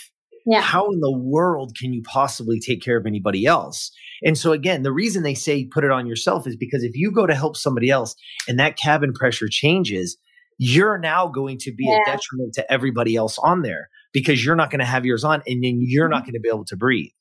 yeah. 0.46 0.62
how 0.62 0.90
in 0.92 1.00
the 1.00 1.18
world 1.18 1.76
can 1.80 1.94
you 1.94 2.02
possibly 2.04 2.60
take 2.60 2.82
care 2.82 2.98
of 2.98 3.06
anybody 3.06 3.46
else? 3.46 3.92
And 4.24 4.38
so 4.38 4.52
again, 4.52 4.84
the 4.84 4.92
reason 4.92 5.24
they 5.24 5.34
say 5.34 5.66
put 5.66 5.84
it 5.84 5.92
on 5.92 6.08
yourself 6.08 6.48
is 6.48 6.56
because 6.56 6.84
if 6.84 6.96
you 6.96 7.12
go 7.12 7.26
to 7.26 7.36
help 7.36 7.58
somebody 7.58 7.90
else 7.90 8.16
and 8.48 8.60
that 8.60 8.78
cabin 8.78 9.14
pressure 9.14 9.48
changes, 9.50 10.18
you're 10.58 10.98
now 10.98 11.28
going 11.28 11.58
to 11.60 11.74
be 11.74 11.86
yeah. 11.86 11.98
a 12.02 12.06
detriment 12.06 12.54
to 12.54 12.72
everybody 12.72 13.16
else 13.16 13.38
on 13.40 13.62
there 13.62 13.90
because 14.14 14.46
you're 14.46 14.56
not 14.56 14.72
going 14.72 14.80
to 14.80 14.86
have 14.86 15.06
yours 15.06 15.24
on 15.24 15.42
and 15.46 15.64
then 15.64 15.80
you're 15.82 16.08
not 16.08 16.20
mm-hmm. 16.20 16.26
going 16.26 16.34
to 16.34 16.40
be 16.40 16.50
able 16.50 16.66
to 16.66 16.78
breathe. 16.78 17.12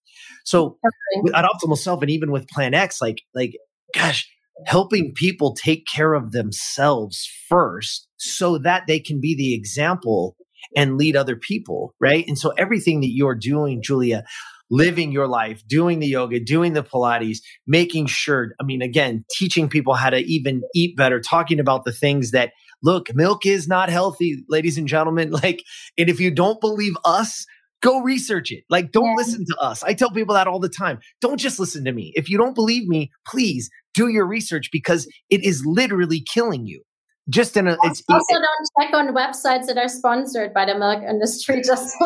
So 0.45 0.79
okay. 1.17 1.33
at 1.35 1.45
Optimal 1.45 1.79
Self 1.79 2.03
and 2.03 2.11
even 2.11 2.31
with 2.31 2.47
Plant 2.49 2.75
X, 2.75 3.01
like, 3.01 3.23
like, 3.35 3.55
gosh, 3.95 4.31
helping 4.67 5.13
people 5.15 5.55
take 5.55 5.87
care 5.87 6.15
of 6.15 6.33
themselves 6.33 7.29
first 7.49 8.09
so 8.17 8.59
that 8.59 8.85
they 8.87 9.01
can 9.01 9.21
be 9.21 9.35
the 9.35 9.55
example 9.55 10.37
and 10.77 10.97
lead 10.97 11.17
other 11.17 11.37
people. 11.37 11.95
Right. 12.01 12.25
And 12.27 12.39
so 12.39 12.51
everything 12.59 13.01
that 13.01 13.11
you're 13.11 13.35
doing, 13.35 13.83
Julia, 13.83 14.25
living 14.71 15.13
your 15.13 15.29
life, 15.29 15.63
doing 15.67 16.01
the 16.01 16.07
yoga, 16.07 16.41
doing 16.41 16.73
the 16.73 16.83
Pilates, 16.83 17.39
making 17.67 18.07
sure, 18.07 18.55
I 18.61 18.65
mean, 18.65 18.83
again, 18.83 19.25
teaching 19.37 19.69
people 19.69 19.95
how 19.95 20.11
to 20.11 20.19
even 20.19 20.63
eat 20.75 20.97
better, 20.97 21.21
talking 21.21 21.61
about 21.61 21.85
the 21.85 21.93
things 21.93 22.33
that 22.33 22.53
look, 22.83 23.15
milk 23.15 23.47
is 23.47 23.67
not 23.67 23.89
healthy, 23.89 24.45
ladies 24.49 24.79
and 24.79 24.89
gentlemen. 24.89 25.33
Like, 25.45 25.65
and 25.99 26.09
if 26.09 26.21
you 26.21 26.31
don't 26.31 26.61
believe 26.61 26.97
us, 27.05 27.45
go 27.83 28.01
research 28.01 28.51
it. 28.51 28.65
Like, 28.71 28.93
don't 28.93 29.05
yeah. 29.05 29.15
listen 29.17 29.45
to 29.45 29.57
us. 29.61 29.83
I 29.83 29.93
tell 29.93 30.11
people 30.11 30.35
that 30.35 30.47
all 30.47 30.61
the 30.61 30.69
time. 30.69 31.01
Don't 31.21 31.39
just 31.39 31.59
listen 31.59 31.85
to 31.85 31.93
me. 31.93 32.13
If 32.15 32.31
you 32.31 32.39
don't 32.39 32.55
believe 32.55 32.87
me, 32.87 33.11
please 33.27 33.69
do 33.95 34.09
your 34.09 34.27
research 34.27 34.71
because 34.73 35.07
it 35.29 35.45
is 35.45 35.67
literally 35.67 36.23
killing 36.33 36.67
you. 36.67 36.83
Just 37.31 37.57
in 37.57 37.67
a, 37.67 37.77
it's 37.85 38.03
also 38.11 38.35
don't 38.35 38.69
check 38.79 38.95
on 38.95 39.15
websites 39.15 39.67
that 39.67 39.79
are 39.79 39.89
sponsored 39.89 40.53
by 40.53 40.67
the 40.67 40.79
milk 40.79 41.03
industry. 41.03 41.63
Just 41.65 41.97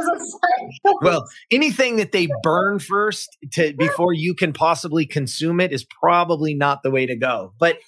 well, 1.03 1.25
anything 1.51 1.97
that 1.97 2.13
they 2.13 2.29
burn 2.43 2.79
first 2.79 3.37
to 3.53 3.75
before 3.75 4.13
you 4.13 4.35
can 4.35 4.53
possibly 4.53 5.07
consume 5.07 5.61
it 5.61 5.73
is 5.73 5.85
probably 5.85 6.55
not 6.55 6.85
the 6.85 6.91
way 6.91 7.05
to 7.07 7.17
go. 7.17 7.53
But 7.59 7.79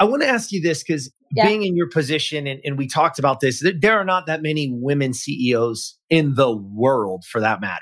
I 0.00 0.04
want 0.04 0.22
to 0.22 0.28
ask 0.28 0.50
you 0.50 0.60
this 0.60 0.82
because 0.82 1.12
yeah. 1.30 1.46
being 1.46 1.62
in 1.62 1.76
your 1.76 1.88
position, 1.88 2.46
and, 2.46 2.58
and, 2.64 2.78
we 2.78 2.88
talked 2.88 3.18
about 3.18 3.40
this, 3.40 3.62
there 3.80 3.98
are 3.98 4.04
not 4.04 4.26
that 4.26 4.42
many 4.42 4.70
women 4.72 5.12
CEOs 5.12 5.96
in 6.08 6.34
the 6.34 6.50
world 6.56 7.24
for 7.30 7.40
that 7.40 7.60
matter. 7.60 7.80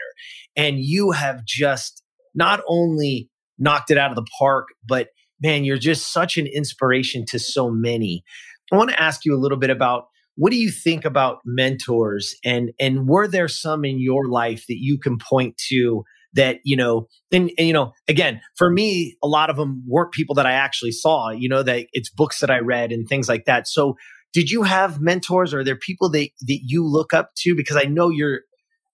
And 0.57 0.81
you 0.81 1.13
have 1.13 1.45
just 1.45 2.03
not 2.35 2.61
only 2.69 3.31
knocked 3.59 3.91
it 3.91 3.99
out 3.99 4.11
of 4.11 4.17
the 4.17 4.27
park, 4.39 4.69
but 4.87 5.09
man, 5.41 5.65
you're 5.65 5.79
just 5.79 6.13
such 6.13 6.37
an 6.37 6.47
inspiration 6.47 7.25
to 7.29 7.39
so 7.39 7.71
many. 7.71 8.25
I 8.73 8.77
want 8.77 8.91
to 8.91 9.01
ask 9.01 9.25
you 9.25 9.35
a 9.35 9.41
little 9.41 9.59
bit 9.59 9.71
about 9.71 10.05
what 10.37 10.51
do 10.51 10.57
you 10.57 10.71
think 10.71 11.05
about 11.05 11.39
mentors? 11.45 12.35
And 12.45 12.71
and 12.79 13.09
were 13.09 13.27
there 13.27 13.49
some 13.49 13.85
in 13.85 14.01
your 14.01 14.29
life 14.29 14.65
that 14.69 14.79
you 14.79 14.99
can 14.99 15.19
point 15.19 15.57
to 15.69 16.05
that 16.35 16.59
you 16.65 16.77
know 16.77 17.09
and, 17.33 17.51
and, 17.59 17.67
you 17.67 17.73
know 17.73 17.93
again 18.07 18.41
for 18.57 18.71
me 18.71 19.17
a 19.25 19.27
lot 19.27 19.49
of 19.49 19.57
them 19.57 19.83
weren't 19.87 20.13
people 20.13 20.35
that 20.35 20.45
i 20.45 20.53
actually 20.53 20.93
saw 20.93 21.31
you 21.31 21.49
know 21.49 21.63
that 21.63 21.87
it's 21.95 22.11
books 22.11 22.41
that 22.41 22.51
i 22.51 22.59
read 22.59 22.93
and 22.93 23.09
things 23.09 23.31
like 23.31 23.47
that. 23.47 23.67
So 23.67 23.97
did 24.35 24.51
you 24.51 24.63
have 24.63 25.01
mentors? 25.01 25.55
Or 25.55 25.61
are 25.61 25.65
there 25.65 25.77
people 25.77 26.11
that 26.11 26.29
that 26.43 26.61
you 26.65 26.87
look 26.87 27.15
up 27.15 27.31
to? 27.39 27.55
Because 27.57 27.77
i 27.77 27.85
know 27.85 28.11
you're 28.11 28.43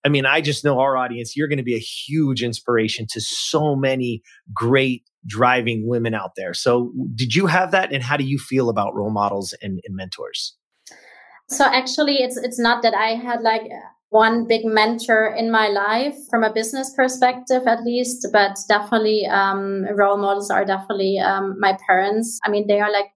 i 0.04 0.08
mean 0.08 0.26
i 0.26 0.40
just 0.40 0.64
know 0.64 0.78
our 0.78 0.96
audience 0.96 1.36
you're 1.36 1.48
going 1.48 1.58
to 1.58 1.64
be 1.64 1.74
a 1.74 1.78
huge 1.78 2.42
inspiration 2.42 3.06
to 3.08 3.20
so 3.20 3.74
many 3.74 4.22
great 4.52 5.02
driving 5.26 5.86
women 5.86 6.14
out 6.14 6.32
there. 6.36 6.54
So 6.54 6.92
did 7.14 7.34
you 7.34 7.46
have 7.46 7.70
that? 7.70 7.92
And 7.92 8.02
how 8.02 8.16
do 8.16 8.24
you 8.24 8.38
feel 8.38 8.68
about 8.68 8.94
role 8.94 9.10
models 9.10 9.54
and, 9.62 9.80
and 9.84 9.96
mentors? 9.96 10.56
So 11.48 11.64
actually 11.64 12.16
it's 12.22 12.38
it's 12.38 12.58
not 12.58 12.82
that 12.82 12.94
i 12.94 13.08
had 13.14 13.42
like 13.42 13.62
one 14.08 14.46
big 14.46 14.64
mentor 14.64 15.34
in 15.36 15.50
my 15.50 15.68
life 15.68 16.14
from 16.30 16.44
a 16.44 16.52
business 16.52 16.94
perspective, 16.94 17.66
at 17.66 17.82
least, 17.82 18.28
but 18.32 18.56
definitely 18.68 19.26
um, 19.26 19.84
role 19.96 20.16
models 20.16 20.50
are 20.50 20.64
definitely 20.64 21.18
um, 21.18 21.56
my 21.58 21.76
parents. 21.86 22.38
I 22.44 22.48
mean, 22.48 22.68
they 22.68 22.80
are 22.80 22.92
like 22.92 23.06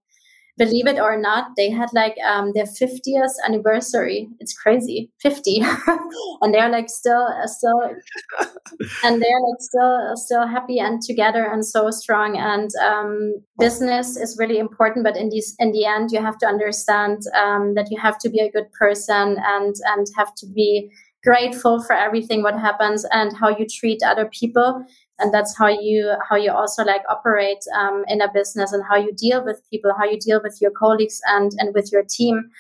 believe 0.59 0.87
it 0.87 0.99
or 0.99 1.17
not, 1.17 1.53
they 1.57 1.71
had 1.71 1.89
like 1.95 2.17
um, 2.27 2.53
their 2.53 2.65
50th 2.65 3.33
anniversary. 3.47 4.29
It's 4.41 4.53
crazy, 4.53 5.11
50, 5.23 5.63
and 6.43 6.53
they're 6.53 6.69
like 6.69 6.91
still, 6.91 7.27
uh, 7.43 7.47
still, 7.47 7.81
and 9.05 9.23
they're 9.23 9.43
like 9.49 9.61
still, 9.61 10.13
still 10.17 10.47
happy 10.47 10.79
and 10.79 11.01
together 11.01 11.45
and 11.45 11.65
so 11.65 11.91
strong. 11.91 12.37
And 12.37 12.71
um, 12.83 13.35
business 13.59 14.17
is 14.17 14.37
really 14.39 14.59
important, 14.59 15.05
but 15.05 15.17
in 15.17 15.31
these, 15.31 15.55
in 15.59 15.73
the 15.73 15.87
end, 15.87 16.11
you 16.11 16.21
have 16.21 16.39
to 16.39 16.47
understand 16.47 17.23
um, 17.35 17.75
that 17.75 17.89
you 17.91 17.99
have 18.01 18.19
to 18.19 18.29
be 18.29 18.41
a 18.41 18.51
good 18.51 18.71
person 18.73 19.37
and 19.47 19.75
and 19.87 20.07
have 20.17 20.35
to 20.37 20.47
be 20.47 20.91
grateful 21.25 21.83
for 21.83 21.95
everything 21.95 22.43
what 22.43 22.59
happens 22.59 23.05
and 23.11 23.37
how 23.37 23.49
you 23.49 23.67
treat 23.69 24.01
other 24.05 24.31
people 24.33 24.85
and 25.19 25.33
that's 25.33 25.57
how 25.57 25.69
you 25.69 26.15
how 26.29 26.37
you 26.37 26.53
also 26.53 26.85
like 26.85 27.03
operate 27.09 27.65
um, 27.79 28.05
in 28.09 28.21
a 28.21 28.33
business 28.33 28.73
and 28.73 28.83
how 28.89 28.97
you 28.97 29.13
deal 29.15 29.45
with 29.45 29.63
people 29.71 29.93
how 29.99 30.05
you 30.05 30.19
deal 30.19 30.41
with 30.43 30.59
your 30.61 30.71
colleagues 30.71 31.21
and 31.29 31.53
and 31.59 31.75
with 31.75 31.93
your 31.93 32.05
team. 32.09 32.51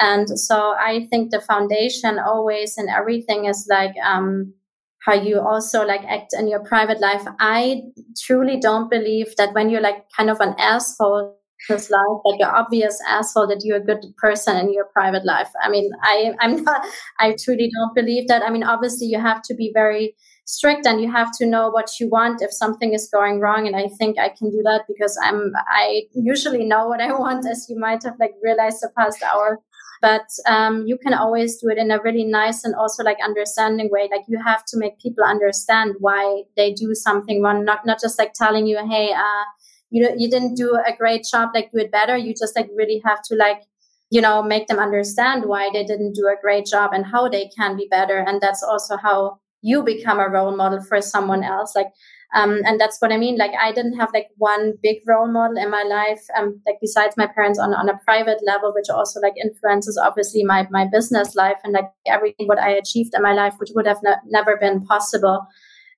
And 0.00 0.38
so 0.38 0.74
i 0.78 1.08
think 1.10 1.30
the 1.30 1.40
foundation 1.40 2.18
always 2.18 2.78
and 2.78 2.88
everything 2.88 3.46
is 3.46 3.66
like 3.68 3.94
um, 4.04 4.54
how 5.00 5.14
you 5.14 5.40
also 5.40 5.86
like 5.86 6.04
act 6.04 6.34
in 6.38 6.48
your 6.48 6.60
private 6.60 7.00
life. 7.00 7.22
I 7.40 7.82
truly 8.20 8.60
don't 8.60 8.90
believe 8.90 9.34
that 9.36 9.54
when 9.54 9.70
you're 9.70 9.80
like 9.80 10.04
kind 10.16 10.30
of 10.30 10.40
an 10.40 10.54
asshole 10.58 11.34
this 11.68 11.90
life 11.90 12.20
like 12.24 12.40
an 12.40 12.54
obvious 12.54 13.00
asshole 13.08 13.46
that 13.48 13.62
you're 13.64 13.78
a 13.78 13.84
good 13.84 14.04
person 14.16 14.56
in 14.56 14.72
your 14.72 14.84
private 14.92 15.24
life. 15.24 15.50
I 15.62 15.68
mean 15.68 15.90
i 16.02 16.32
i'm 16.40 16.62
not 16.62 16.86
i 17.18 17.34
truly 17.42 17.70
don't 17.74 17.94
believe 17.94 18.28
that. 18.28 18.42
I 18.42 18.50
mean 18.50 18.62
obviously 18.62 19.08
you 19.08 19.20
have 19.20 19.42
to 19.42 19.54
be 19.54 19.72
very 19.74 20.14
strict 20.48 20.86
and 20.86 20.98
you 20.98 21.12
have 21.12 21.30
to 21.30 21.44
know 21.44 21.68
what 21.68 22.00
you 22.00 22.08
want 22.08 22.40
if 22.40 22.50
something 22.50 22.94
is 22.94 23.10
going 23.12 23.38
wrong. 23.38 23.66
And 23.66 23.76
i 23.76 23.86
think 23.98 24.18
i 24.18 24.30
can 24.30 24.50
do 24.50 24.62
that 24.64 24.84
because 24.88 25.18
i'm 25.22 25.52
i 25.68 26.02
usually 26.14 26.64
know 26.64 26.86
what 26.88 27.02
i 27.02 27.12
want 27.24 27.46
as 27.46 27.66
you 27.68 27.78
might 27.78 28.02
have 28.02 28.14
like 28.18 28.32
realized 28.42 28.80
the 28.80 28.90
past 28.98 29.22
hour. 29.22 29.60
But 30.00 30.28
um, 30.46 30.84
you 30.86 30.96
can 30.96 31.12
always 31.12 31.56
do 31.60 31.68
it 31.70 31.76
in 31.76 31.90
a 31.90 32.00
really 32.00 32.24
nice 32.24 32.62
and 32.62 32.72
also 32.76 33.02
like 33.02 33.16
understanding 33.22 33.88
way. 33.90 34.08
Like 34.08 34.22
you 34.28 34.40
have 34.40 34.64
to 34.68 34.78
make 34.78 35.00
people 35.00 35.24
understand 35.24 35.96
why 35.98 36.44
they 36.56 36.72
do 36.72 36.94
something 36.94 37.42
wrong 37.42 37.64
not 37.64 37.84
not 37.84 38.00
just 38.00 38.18
like 38.18 38.32
telling 38.32 38.66
you 38.66 38.78
hey 38.88 39.12
uh 39.12 39.44
you 39.90 40.02
know 40.02 40.14
you 40.16 40.30
didn't 40.30 40.54
do 40.54 40.68
a 40.76 40.96
great 40.96 41.24
job 41.30 41.50
like 41.54 41.70
do 41.72 41.80
it 41.80 41.90
better. 41.90 42.16
You 42.16 42.32
just 42.32 42.56
like 42.56 42.70
really 42.74 43.02
have 43.04 43.20
to 43.24 43.34
like 43.34 43.62
you 44.10 44.22
know 44.22 44.42
make 44.42 44.68
them 44.68 44.78
understand 44.78 45.44
why 45.44 45.68
they 45.74 45.84
didn't 45.84 46.14
do 46.14 46.26
a 46.28 46.40
great 46.40 46.64
job 46.64 46.92
and 46.94 47.04
how 47.04 47.28
they 47.28 47.50
can 47.58 47.76
be 47.76 47.86
better. 47.90 48.18
And 48.26 48.40
that's 48.40 48.62
also 48.62 48.96
how 48.96 49.40
you 49.62 49.82
become 49.82 50.20
a 50.20 50.28
role 50.28 50.56
model 50.56 50.82
for 50.82 51.00
someone 51.00 51.42
else 51.42 51.74
like 51.74 51.88
um, 52.34 52.60
and 52.64 52.78
that's 52.78 52.98
what 53.00 53.12
i 53.12 53.16
mean. 53.16 53.38
Like 53.38 53.52
i 53.60 53.72
didn't 53.72 53.98
have 53.98 54.10
like 54.12 54.28
one 54.36 54.74
big 54.82 54.98
role 55.06 55.30
model 55.30 55.56
in 55.56 55.70
my 55.70 55.82
life 55.82 56.20
um, 56.36 56.60
like 56.66 56.76
besides 56.80 57.16
my 57.16 57.26
parents 57.26 57.58
on, 57.58 57.74
on 57.74 57.88
a 57.88 57.98
private 58.04 58.38
level 58.46 58.72
which 58.74 58.90
also 58.90 59.20
like 59.20 59.34
influences 59.42 59.98
obviously 60.02 60.44
my 60.44 60.66
my 60.70 60.86
business 60.90 61.34
life 61.34 61.58
and 61.64 61.72
like 61.72 61.90
everything 62.06 62.46
what 62.46 62.58
i 62.58 62.70
achieved 62.70 63.14
in 63.14 63.22
my 63.22 63.32
life 63.32 63.54
which 63.58 63.70
would 63.74 63.86
have 63.86 64.02
ne- 64.02 64.22
never 64.26 64.56
been 64.56 64.84
possible 64.86 65.46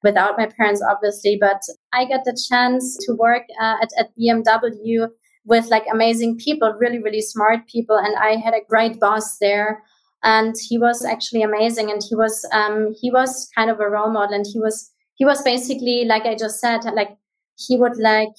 without 0.03 0.39
my 0.39 0.47
parents 0.47 0.83
obviously. 0.89 1.37
But 1.41 1.61
i 1.93 2.05
got 2.05 2.25
the 2.25 2.39
chance 2.49 2.97
to 3.07 3.15
work 3.15 3.43
uh, 3.61 3.77
at, 3.83 3.91
at 3.99 4.11
bmw 4.17 5.09
with 5.45 5.67
like 5.67 5.85
amazing 5.93 6.39
people 6.39 6.75
really 6.79 7.03
really 7.03 7.21
smart 7.21 7.67
people 7.67 7.97
and 7.97 8.15
i 8.17 8.37
had 8.37 8.55
a 8.55 8.65
great 8.69 9.01
boss 9.01 9.39
there 9.39 9.83
and 10.23 10.55
he 10.69 10.79
was 10.79 11.05
actually 11.05 11.43
amazing. 11.43 11.91
And 11.91 12.03
he 12.03 12.15
was 12.15 12.47
um 12.53 12.95
he 13.01 13.11
was 13.11 13.49
kind 13.57 13.71
of 13.71 13.81
a 13.81 13.89
role 13.89 14.11
model. 14.11 14.35
And 14.35 14.47
he 14.47 14.59
was 14.59 14.91
he 15.21 15.27
was 15.27 15.43
basically 15.43 16.05
like 16.07 16.25
i 16.25 16.35
just 16.35 16.59
said 16.61 16.83
like 16.95 17.11
he 17.57 17.77
would 17.77 17.99
like 17.99 18.35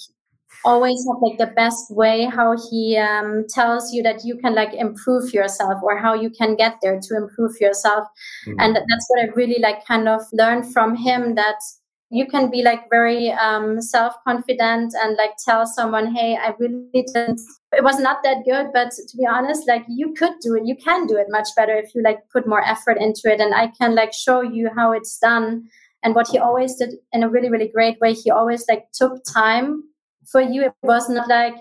always 0.66 1.06
have 1.08 1.22
like 1.22 1.38
the 1.38 1.54
best 1.56 1.90
way 1.90 2.26
how 2.26 2.56
he 2.70 2.98
um, 2.98 3.46
tells 3.50 3.94
you 3.94 4.04
that 4.04 4.24
you 4.26 4.36
can 4.38 4.54
like 4.54 4.74
improve 4.74 5.34
yourself 5.34 5.82
or 5.82 5.98
how 5.98 6.14
you 6.14 6.30
can 6.30 6.56
get 6.56 6.76
there 6.82 7.00
to 7.00 7.16
improve 7.16 7.60
yourself. 7.62 8.04
Mm-hmm. 8.48 8.60
and 8.60 8.76
that's 8.76 9.06
what 9.10 9.24
i 9.24 9.28
really 9.36 9.60
like 9.60 9.86
kind 9.86 10.08
of 10.08 10.22
learned 10.34 10.72
from 10.74 10.96
him 10.96 11.36
that 11.36 11.60
you 12.12 12.28
can 12.28 12.52
be 12.52 12.62
like 12.62 12.90
very 12.90 13.32
um, 13.32 13.82
self-confident 13.82 14.94
and 15.02 15.18
like 15.18 15.32
tell 15.44 15.66
someone 15.66 16.14
hey 16.14 16.36
i 16.36 16.54
really 16.60 17.04
didn't 17.06 17.40
it 17.74 17.84
was 17.84 18.00
not 18.00 18.22
that 18.24 18.44
good 18.46 18.68
but 18.74 18.92
to 18.92 19.18
be 19.18 19.26
honest 19.26 19.68
like 19.68 19.86
you 19.88 20.14
could 20.14 20.34
do 20.42 20.56
it. 20.56 20.66
You 20.66 20.76
can 20.76 21.08
do 21.08 21.16
it 21.18 21.28
much 21.30 21.48
better 21.56 21.74
if 21.74 21.96
you 21.96 22.04
like 22.04 22.20
put 22.32 22.48
more 22.48 22.64
effort 22.64 22.98
into 22.98 23.22
it. 23.26 23.40
And 23.40 23.54
i 23.54 23.68
can 23.68 23.96
like 23.96 24.14
show 24.14 24.42
you 24.42 24.70
how 24.76 24.92
it's 24.92 25.18
done 25.20 25.64
and 26.04 26.16
what 26.16 26.28
he 26.28 26.38
always 26.38 26.76
did 26.76 26.96
in 27.14 27.24
a 27.24 27.30
really 27.30 27.50
really 27.50 27.70
great 27.70 28.00
way. 28.00 28.14
He 28.14 28.30
always 28.32 28.66
like 28.68 28.92
took 28.94 29.24
time 29.24 29.84
for 30.32 30.42
you. 30.42 30.64
It 30.66 30.74
was 30.84 31.10
not 31.10 31.28
like 31.30 31.56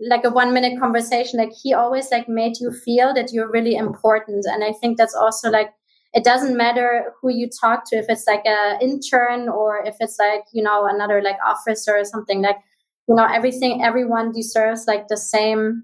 like 0.00 0.24
a 0.24 0.30
one 0.30 0.52
minute 0.52 0.78
conversation. 0.78 1.38
Like 1.38 1.52
he 1.62 1.72
always 1.72 2.10
like 2.10 2.28
made 2.28 2.58
you 2.60 2.72
feel 2.72 3.14
that 3.14 3.32
you're 3.32 3.50
really 3.50 3.76
important. 3.76 4.44
And 4.46 4.62
i 4.62 4.72
think 4.72 4.98
that's 4.98 5.14
also 5.14 5.50
like 5.50 5.70
it 6.14 6.24
doesn't 6.24 6.56
matter 6.56 7.12
who 7.20 7.30
you 7.30 7.48
talk 7.48 7.84
to 7.90 7.96
if 7.96 8.06
it's 8.08 8.26
like 8.26 8.44
a 8.46 8.78
intern 8.80 9.48
or 9.48 9.84
if 9.84 9.96
it's 10.00 10.18
like 10.18 10.44
you 10.52 10.62
know 10.62 10.86
another 10.86 11.20
like 11.22 11.38
officer 11.44 11.96
or 11.96 12.04
something 12.04 12.42
like 12.42 12.58
you 13.08 13.14
know 13.14 13.26
everything 13.26 13.84
everyone 13.84 14.32
deserves 14.32 14.86
like 14.86 15.08
the 15.08 15.16
same 15.16 15.82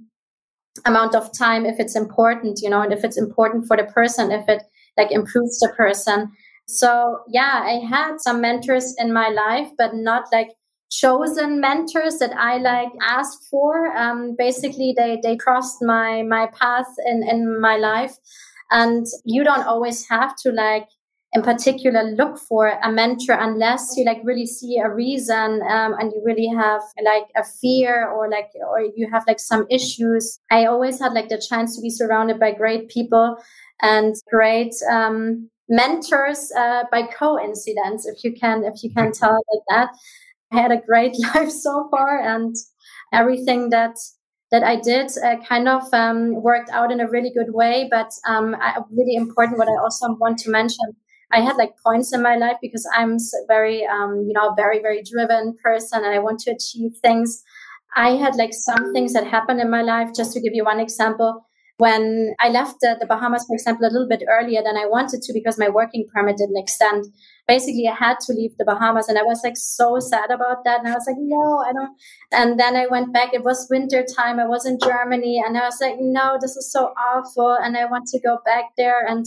amount 0.87 1.15
of 1.15 1.33
time 1.37 1.67
if 1.67 1.79
it's 1.81 1.97
important 1.97 2.61
you 2.63 2.71
know 2.71 2.81
and 2.81 2.93
if 2.93 3.05
it's 3.05 3.19
important 3.19 3.67
for 3.67 3.77
the 3.77 3.85
person 3.85 4.31
if 4.31 4.49
it 4.49 4.63
like 4.97 5.11
improves 5.11 5.59
the 5.61 5.69
person 5.77 6.31
So 6.71 6.91
yeah, 7.27 7.67
I 7.67 7.83
had 7.93 8.21
some 8.23 8.39
mentors 8.41 8.95
in 9.03 9.11
my 9.13 9.29
life, 9.35 9.71
but 9.77 9.91
not 9.93 10.31
like 10.31 10.51
chosen 10.99 11.59
mentors 11.59 12.19
that 12.23 12.31
I 12.39 12.59
like 12.59 12.93
asked 13.03 13.43
for. 13.51 13.91
Um, 14.03 14.37
basically, 14.39 14.95
they 14.97 15.19
they 15.25 15.35
crossed 15.37 15.83
my 15.83 16.23
my 16.23 16.47
path 16.61 16.87
in 17.11 17.27
in 17.33 17.41
my 17.61 17.75
life, 17.77 18.15
and 18.71 19.07
you 19.25 19.45
don't 19.45 19.67
always 19.67 20.09
have 20.09 20.37
to 20.37 20.53
like 20.53 20.87
in 21.33 21.43
particular 21.43 22.03
look 22.03 22.39
for 22.39 22.79
a 22.83 22.91
mentor 22.91 23.37
unless 23.39 23.95
you 23.97 24.05
like 24.05 24.21
really 24.25 24.47
see 24.47 24.79
a 24.79 24.91
reason 24.93 25.61
um, 25.69 25.95
and 25.99 26.13
you 26.13 26.21
really 26.25 26.49
have 26.49 26.83
like 27.05 27.27
a 27.37 27.45
fear 27.45 28.09
or 28.09 28.29
like 28.29 28.51
or 28.69 28.81
you 28.97 29.09
have 29.13 29.23
like 29.29 29.39
some 29.39 29.65
issues. 29.71 30.41
I 30.51 30.65
always 30.65 30.99
had 31.01 31.13
like 31.13 31.29
the 31.29 31.39
chance 31.39 31.77
to 31.77 31.83
be 31.83 31.91
surrounded 31.91 32.41
by 32.41 32.53
great 32.53 32.89
people 32.89 33.37
and 33.81 34.15
great 34.29 34.75
um, 34.91 35.49
mentors 35.69 36.51
uh, 36.57 36.83
by 36.91 37.03
coincidence 37.03 38.07
if 38.07 38.25
you 38.25 38.33
can 38.33 38.65
if 38.65 38.83
you 38.83 38.93
can 38.93 39.13
tell 39.13 39.37
it 39.37 39.63
that. 39.69 39.91
I 40.53 40.61
had 40.61 40.73
a 40.73 40.81
great 40.85 41.15
life 41.35 41.51
so 41.51 41.89
far 41.93 42.19
and 42.19 42.57
everything 43.13 43.71
that 43.71 43.95
that 44.51 44.65
I 44.65 44.77
did 44.77 45.11
uh, 45.25 45.37
kind 45.49 45.69
of 45.69 45.83
um, 45.93 46.43
worked 46.43 46.71
out 46.71 46.91
in 46.91 47.01
a 47.01 47.09
really 47.09 47.31
good 47.31 47.55
way. 47.55 47.89
But 47.91 48.11
um, 48.27 48.57
I, 48.61 48.79
really 48.91 49.15
important, 49.15 49.59
what 49.59 49.69
I 49.69 49.81
also 49.83 50.15
want 50.15 50.39
to 50.41 50.51
mention, 50.51 50.97
I 51.33 51.41
had 51.41 51.57
like 51.57 51.75
points 51.85 52.13
in 52.13 52.23
my 52.23 52.37
life 52.37 52.57
because 52.61 52.89
I'm 52.97 53.19
very, 53.47 53.87
um, 53.87 54.25
you 54.27 54.33
know, 54.33 54.53
very, 54.55 54.81
very 54.81 55.03
driven 55.03 55.57
person 55.63 56.05
and 56.05 56.13
I 56.13 56.19
want 56.19 56.41
to 56.41 56.51
achieve 56.51 56.93
things. 57.01 57.43
I 57.95 58.11
had 58.11 58.35
like 58.37 58.53
some 58.53 58.93
things 58.93 59.13
that 59.13 59.27
happened 59.27 59.61
in 59.61 59.71
my 59.71 59.83
life. 59.83 60.09
Just 60.15 60.33
to 60.33 60.41
give 60.41 60.55
you 60.55 60.65
one 60.65 60.81
example, 60.81 61.47
when 61.81 62.35
I 62.41 62.51
left 62.51 62.77
the, 62.81 62.97
the, 63.01 63.07
Bahamas, 63.07 63.47
for 63.47 63.55
example, 63.55 63.87
a 63.87 63.91
little 63.91 64.09
bit 64.09 64.23
earlier 64.29 64.63
than 64.63 64.77
I 64.77 64.87
wanted 64.87 65.23
to 65.23 65.33
because 65.33 65.59
my 65.59 65.69
working 65.69 66.07
permit 66.15 66.37
didn't 66.37 66.59
extend. 66.59 67.07
Basically, 67.51 67.87
I 67.89 67.95
had 67.95 68.21
to 68.27 68.33
leave 68.33 68.57
the 68.59 68.65
Bahamas, 68.65 69.09
and 69.09 69.19
I 69.19 69.23
was 69.23 69.41
like 69.43 69.57
so 69.57 69.99
sad 69.99 70.31
about 70.31 70.65
that. 70.65 70.81
And 70.81 70.89
I 70.89 70.95
was 70.95 71.07
like, 71.09 71.17
no, 71.19 71.47
I 71.69 71.73
don't. 71.73 71.97
And 72.33 72.61
then 72.61 72.77
I 72.77 72.87
went 72.87 73.13
back. 73.13 73.35
It 73.35 73.45
was 73.45 73.67
winter 73.71 74.05
time. 74.17 74.39
I 74.39 74.47
was 74.47 74.67
in 74.67 74.79
Germany, 74.91 75.43
and 75.45 75.59
I 75.59 75.65
was 75.71 75.79
like, 75.81 75.97
no, 75.99 76.39
this 76.41 76.57
is 76.57 76.71
so 76.73 76.93
awful, 77.11 77.57
and 77.63 77.77
I 77.77 77.87
want 77.87 78.07
to 78.13 78.21
go 78.21 78.39
back 78.45 78.67
there. 78.77 79.01
And 79.07 79.27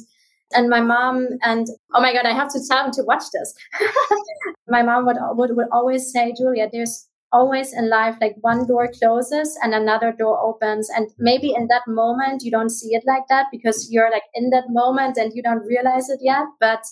and 0.56 0.70
my 0.70 0.82
mom 0.82 1.28
and 1.42 1.68
oh 1.94 2.02
my 2.02 2.14
god, 2.14 2.26
I 2.26 2.34
have 2.34 2.52
to 2.54 2.62
tell 2.70 2.86
him 2.86 2.92
to 2.94 3.04
watch 3.04 3.24
this. 3.34 3.54
my 4.68 4.84
mom 4.84 5.06
would, 5.08 5.18
would 5.40 5.58
would 5.58 5.72
always 5.72 6.12
say, 6.12 6.34
Julia, 6.38 6.70
there's 6.72 7.08
always 7.34 7.74
in 7.74 7.90
life 7.90 8.16
like 8.22 8.36
one 8.42 8.66
door 8.68 8.88
closes 9.00 9.58
and 9.64 9.74
another 9.74 10.12
door 10.12 10.40
opens 10.40 10.88
and 10.96 11.10
maybe 11.18 11.52
in 11.52 11.68
that 11.68 11.82
moment 11.88 12.44
you 12.44 12.52
don't 12.52 12.70
see 12.70 12.90
it 12.94 13.04
like 13.08 13.24
that 13.28 13.48
because 13.52 13.88
you're 13.92 14.12
like 14.12 14.30
in 14.36 14.52
that 14.52 14.66
moment 14.70 15.18
and 15.18 15.34
you 15.34 15.42
don't 15.42 15.66
realize 15.66 16.10
it 16.10 16.20
yet 16.22 16.46
but 16.60 16.86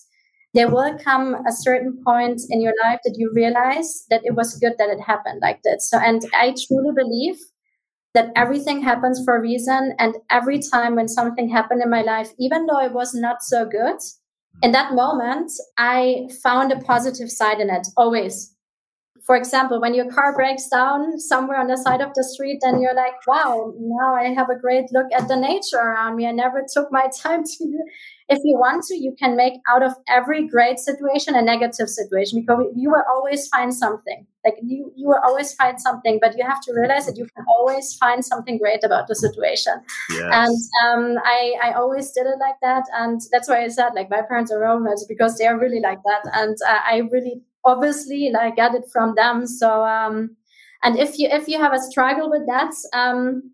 there 0.54 0.70
will 0.70 0.98
come 0.98 1.36
a 1.48 1.52
certain 1.52 2.02
point 2.04 2.42
in 2.50 2.62
your 2.62 2.74
life 2.84 3.00
that 3.06 3.16
you 3.18 3.32
realize 3.34 4.06
that 4.10 4.22
it 4.24 4.36
was 4.36 4.58
good 4.58 4.74
that 4.78 4.90
it 4.90 5.00
happened 5.00 5.40
like 5.42 5.62
this 5.64 5.90
so 5.90 5.98
and 5.98 6.24
i 6.34 6.54
truly 6.68 6.94
believe 6.96 7.38
that 8.14 8.32
everything 8.36 8.82
happens 8.82 9.22
for 9.24 9.38
a 9.38 9.42
reason 9.42 9.94
and 10.00 10.16
every 10.30 10.60
time 10.60 10.96
when 10.96 11.08
something 11.08 11.50
happened 11.50 11.82
in 11.82 11.90
my 11.90 12.02
life 12.02 12.32
even 12.40 12.66
though 12.66 12.80
it 12.80 12.94
was 12.94 13.14
not 13.14 13.42
so 13.42 13.66
good 13.66 13.98
in 14.62 14.72
that 14.72 14.94
moment 14.94 15.52
i 15.78 16.28
found 16.44 16.72
a 16.72 16.80
positive 16.80 17.32
side 17.32 17.60
in 17.60 17.70
it 17.70 17.88
always 17.98 18.56
for 19.24 19.36
example, 19.36 19.80
when 19.80 19.94
your 19.94 20.12
car 20.12 20.36
breaks 20.36 20.68
down 20.68 21.20
somewhere 21.20 21.60
on 21.60 21.68
the 21.68 21.78
side 21.78 22.02
of 22.02 22.14
the 22.16 22.24
street, 22.24 22.60
then 22.62 22.82
you're 22.82 22.96
like, 22.96 23.14
wow, 23.28 23.74
now 23.80 24.16
I 24.16 24.34
have 24.34 24.50
a 24.50 24.60
great 24.60 24.92
look 24.92 25.08
at 25.16 25.28
the 25.28 25.36
nature 25.36 25.78
around 25.78 26.16
me. 26.16 26.28
I 26.28 26.32
never 26.32 26.66
took 26.72 26.92
my 26.92 27.08
time 27.22 27.44
to. 27.44 27.80
If 28.32 28.40
you 28.46 28.58
want 28.58 28.86
to, 28.86 28.96
you 28.96 29.14
can 29.20 29.36
make 29.36 29.56
out 29.70 29.84
of 29.84 29.94
every 30.08 30.48
great 30.48 30.80
situation 30.80 31.36
a 31.36 31.42
negative 31.42 31.90
situation 31.90 32.40
because 32.42 32.64
you 32.76 32.90
will 32.90 33.04
always 33.10 33.48
find 33.50 33.74
something. 33.74 34.26
Like 34.46 34.56
you, 34.64 34.92
you 34.96 35.08
will 35.10 35.20
always 35.24 35.54
find 35.54 35.80
something, 35.80 36.18
but 36.22 36.38
you 36.38 36.46
have 36.48 36.62
to 36.62 36.74
realize 36.74 37.06
that 37.08 37.18
you 37.18 37.28
can 37.36 37.46
always 37.48 37.94
find 37.96 38.24
something 38.24 38.58
great 38.58 38.84
about 38.86 39.08
the 39.08 39.16
situation. 39.16 39.74
Yes. 40.10 40.32
And 40.42 40.58
um, 40.82 41.22
I, 41.26 41.56
I 41.62 41.74
always 41.74 42.12
did 42.12 42.26
it 42.26 42.40
like 42.40 42.56
that, 42.62 42.86
and 42.98 43.20
that's 43.34 43.50
why 43.50 43.64
I 43.64 43.68
said 43.68 43.90
like 43.96 44.10
my 44.10 44.22
parents 44.22 44.52
are 44.52 44.60
Romans 44.60 45.06
because 45.08 45.38
they 45.38 45.46
are 45.46 45.60
really 45.60 45.82
like 45.82 46.00
that, 46.04 46.24
and 46.34 46.58
uh, 46.66 46.80
I 46.86 47.02
really 47.12 47.42
obviously 47.64 48.32
like 48.34 48.56
get 48.56 48.74
it 48.74 48.86
from 48.92 49.14
them 49.16 49.46
so 49.46 49.86
um 49.86 50.36
and 50.84 50.98
if 50.98 51.20
you 51.20 51.30
if 51.32 51.48
you 51.48 51.60
have 51.60 51.74
a 51.74 51.80
struggle 51.80 52.30
with 52.30 52.42
that 52.48 52.74
um 52.94 53.52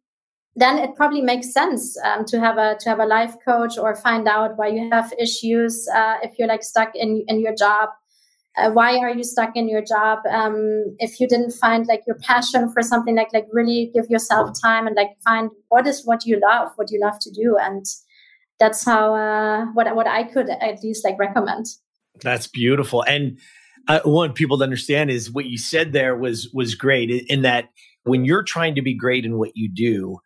then 0.60 0.80
it 0.80 0.96
probably 0.96 1.22
makes 1.22 1.54
sense 1.54 1.96
um, 2.04 2.26
to 2.26 2.40
have 2.40 2.58
a 2.58 2.76
to 2.80 2.90
have 2.90 3.00
a 3.00 3.06
life 3.06 3.36
coach 3.46 3.78
or 3.78 3.96
find 3.96 4.28
out 4.28 4.58
why 4.58 4.68
you 4.68 4.90
have 4.92 5.14
issues 5.20 5.88
uh, 5.96 6.16
if 6.24 6.38
you're 6.38 6.48
like 6.48 6.64
stuck 6.64 6.96
in 6.96 7.24
in 7.28 7.40
your 7.40 7.56
job 7.56 7.90
uh, 8.58 8.72
why 8.72 8.98
are 8.98 9.12
you 9.12 9.24
stuck 9.24 9.56
in 9.56 9.70
your 9.70 9.84
job 9.84 10.20
um, 10.30 10.96
if 11.00 11.20
you 11.20 11.28
didn't 11.28 11.52
find 11.52 11.86
like 11.88 12.04
your 12.08 12.18
passion 12.18 12.70
for 12.72 12.82
something 12.82 13.16
like 13.16 13.32
like 13.34 13.48
really 13.52 13.92
give 13.94 14.10
yourself 14.10 14.50
time 14.60 14.88
and 14.88 14.96
like 14.96 15.12
find 15.24 15.52
what 15.70 15.88
is 15.88 16.06
what 16.06 16.26
you 16.26 16.40
love 16.50 16.72
what 16.76 16.92
you 16.92 17.00
love 17.00 17.20
to 17.20 17.32
do 17.32 17.58
and 17.62 17.86
that's 18.60 18.84
how 18.84 19.14
uh, 19.14 19.66
what 19.74 19.94
what 19.96 20.08
I 20.08 20.24
could 20.24 20.50
at 20.50 20.84
least 20.84 21.04
like 21.04 21.20
recommend. 21.20 21.68
That's 22.22 22.48
beautiful. 22.48 23.04
And 23.04 23.38
I 23.88 24.02
want 24.04 24.36
people 24.36 24.58
to 24.58 24.64
understand 24.64 25.12
is 25.12 25.32
what 25.32 25.46
you 25.46 25.58
said 25.58 25.94
there 25.94 26.16
was 26.16 26.50
was 26.54 26.76
great 26.76 27.10
in 27.10 27.44
that 27.44 27.70
when 28.04 28.26
you're 28.26 28.44
trying 28.44 28.76
to 28.76 28.82
be 28.82 28.96
great 28.96 29.26
in 29.26 29.38
what 29.38 29.52
you 29.56 29.70
do, 29.70 30.20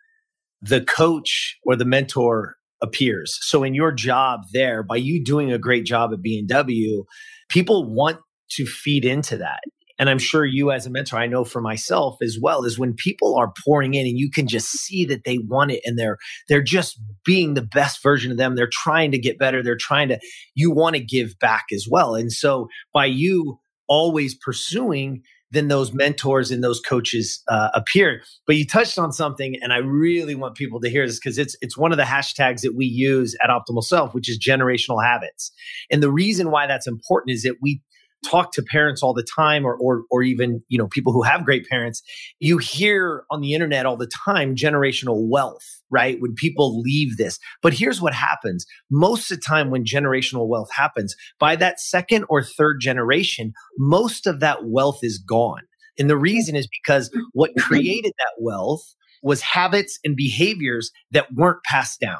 the 0.62 0.82
coach 0.82 1.58
or 1.66 1.76
the 1.76 1.86
mentor 1.86 2.56
appears. 2.82 3.38
So 3.42 3.64
in 3.64 3.74
your 3.74 3.92
job 3.92 4.42
there, 4.54 4.84
by 4.84 4.98
you 4.98 5.24
doing 5.24 5.52
a 5.52 5.60
great 5.60 5.86
job 5.86 6.12
at 6.14 6.20
BMW, 6.20 7.04
people 7.50 7.94
want 7.94 8.20
to 8.52 8.66
feed 8.66 9.06
into 9.06 9.38
that 9.38 9.62
and 10.02 10.10
I'm 10.10 10.18
sure 10.18 10.44
you 10.44 10.72
as 10.72 10.88
a 10.88 10.90
mentor, 10.90 11.18
I 11.18 11.28
know 11.28 11.44
for 11.44 11.62
myself 11.62 12.18
as 12.24 12.40
well, 12.42 12.66
is 12.66 12.80
when 12.80 12.96
people 12.96 13.36
are 13.36 13.54
pouring 13.64 13.94
in 13.94 14.08
and 14.08 14.18
you 14.18 14.32
can 14.32 14.48
just 14.48 14.72
see 14.72 15.06
that 15.06 15.26
they 15.26 15.38
want 15.38 15.70
it 15.70 15.82
and 15.86 15.98
they're 15.98 16.18
they're 16.50 16.64
just 16.64 17.00
being 17.24 17.54
the 17.54 17.62
best 17.62 18.02
version 18.02 18.32
of 18.32 18.38
them. 18.38 18.56
They're 18.56 18.68
trying 18.68 19.12
to 19.12 19.20
get 19.20 19.38
better. 19.38 19.62
They're 19.62 19.78
trying 19.80 20.10
to 20.10 20.20
you 20.56 20.72
want 20.72 20.96
to 20.96 21.04
give 21.04 21.38
back 21.40 21.66
as 21.72 21.86
well. 21.88 22.16
And 22.16 22.32
so 22.32 22.68
by 22.92 23.06
you 23.06 23.60
always 23.88 24.34
pursuing 24.34 25.22
then 25.52 25.68
those 25.68 25.94
mentors 25.94 26.52
and 26.52 26.64
those 26.64 26.80
coaches 26.80 27.42
uh, 27.48 27.70
appear. 27.74 28.24
But 28.48 28.56
you 28.56 28.66
touched 28.66 28.98
on 28.98 29.12
something, 29.12 29.56
and 29.62 29.74
I 29.74 29.78
really 29.78 30.36
want 30.36 30.56
people 30.56 30.80
to 30.82 30.90
hear 30.90 31.06
this 31.06 31.20
because 31.20 31.38
it's 31.38 31.56
it's 31.62 31.78
one 31.78 31.92
of 31.92 31.98
the 31.98 32.04
hashtags 32.04 32.62
that 32.62 32.76
we 32.76 32.86
use 32.86 33.36
at 33.44 33.50
Optimal 33.50 33.84
Self, 33.84 34.14
which 34.14 34.30
is 34.30 34.40
generational 34.40 35.04
habits. 35.04 35.52
And 35.92 36.02
the 36.02 36.12
reason 36.12 36.52
why 36.52 36.68
that's 36.68 36.88
important 36.88 37.34
is 37.34 37.44
that 37.44 37.56
we 37.62 37.82
talk 38.26 38.52
to 38.54 38.64
parents 38.64 39.02
all 39.02 39.14
the 39.14 39.26
time 39.36 39.66
or, 39.66 39.76
or 39.76 40.04
or 40.12 40.24
even 40.24 40.62
you 40.68 40.78
know 40.78 40.88
people 40.88 41.14
who 41.14 41.24
have 41.24 41.46
great 41.46 41.68
parents 41.68 42.02
you 42.40 42.58
hear 42.58 43.24
on 43.32 43.42
the 43.42 43.54
internet 43.54 43.86
all 43.86 43.98
the 43.98 44.12
time 44.26 44.56
generational 44.56 45.28
wealth 45.30 45.82
right? 45.92 46.20
When 46.20 46.34
people 46.34 46.82
leave 46.82 47.18
this. 47.18 47.38
But 47.62 47.74
here's 47.74 48.02
what 48.02 48.14
happens. 48.14 48.66
Most 48.90 49.30
of 49.30 49.38
the 49.38 49.44
time 49.46 49.70
when 49.70 49.84
generational 49.84 50.48
wealth 50.48 50.72
happens 50.72 51.16
by 51.38 51.56
that 51.58 51.80
second 51.80 52.26
or 52.30 52.42
third 52.44 52.80
generation 52.80 53.54
most 53.78 54.26
of 54.26 54.40
that 54.40 54.66
wealth 54.66 55.00
is 55.04 55.18
gone. 55.18 55.62
And 56.00 56.10
the 56.10 56.18
reason 56.18 56.56
is 56.56 56.68
because 56.68 57.12
what 57.34 57.52
mm-hmm. 57.52 57.68
created 57.68 58.14
that 58.18 58.42
wealth 58.42 58.96
was 59.22 59.42
habits 59.42 60.00
and 60.04 60.16
behaviors 60.16 60.92
that 61.12 61.34
weren't 61.34 61.64
passed 61.64 62.00
down 62.00 62.20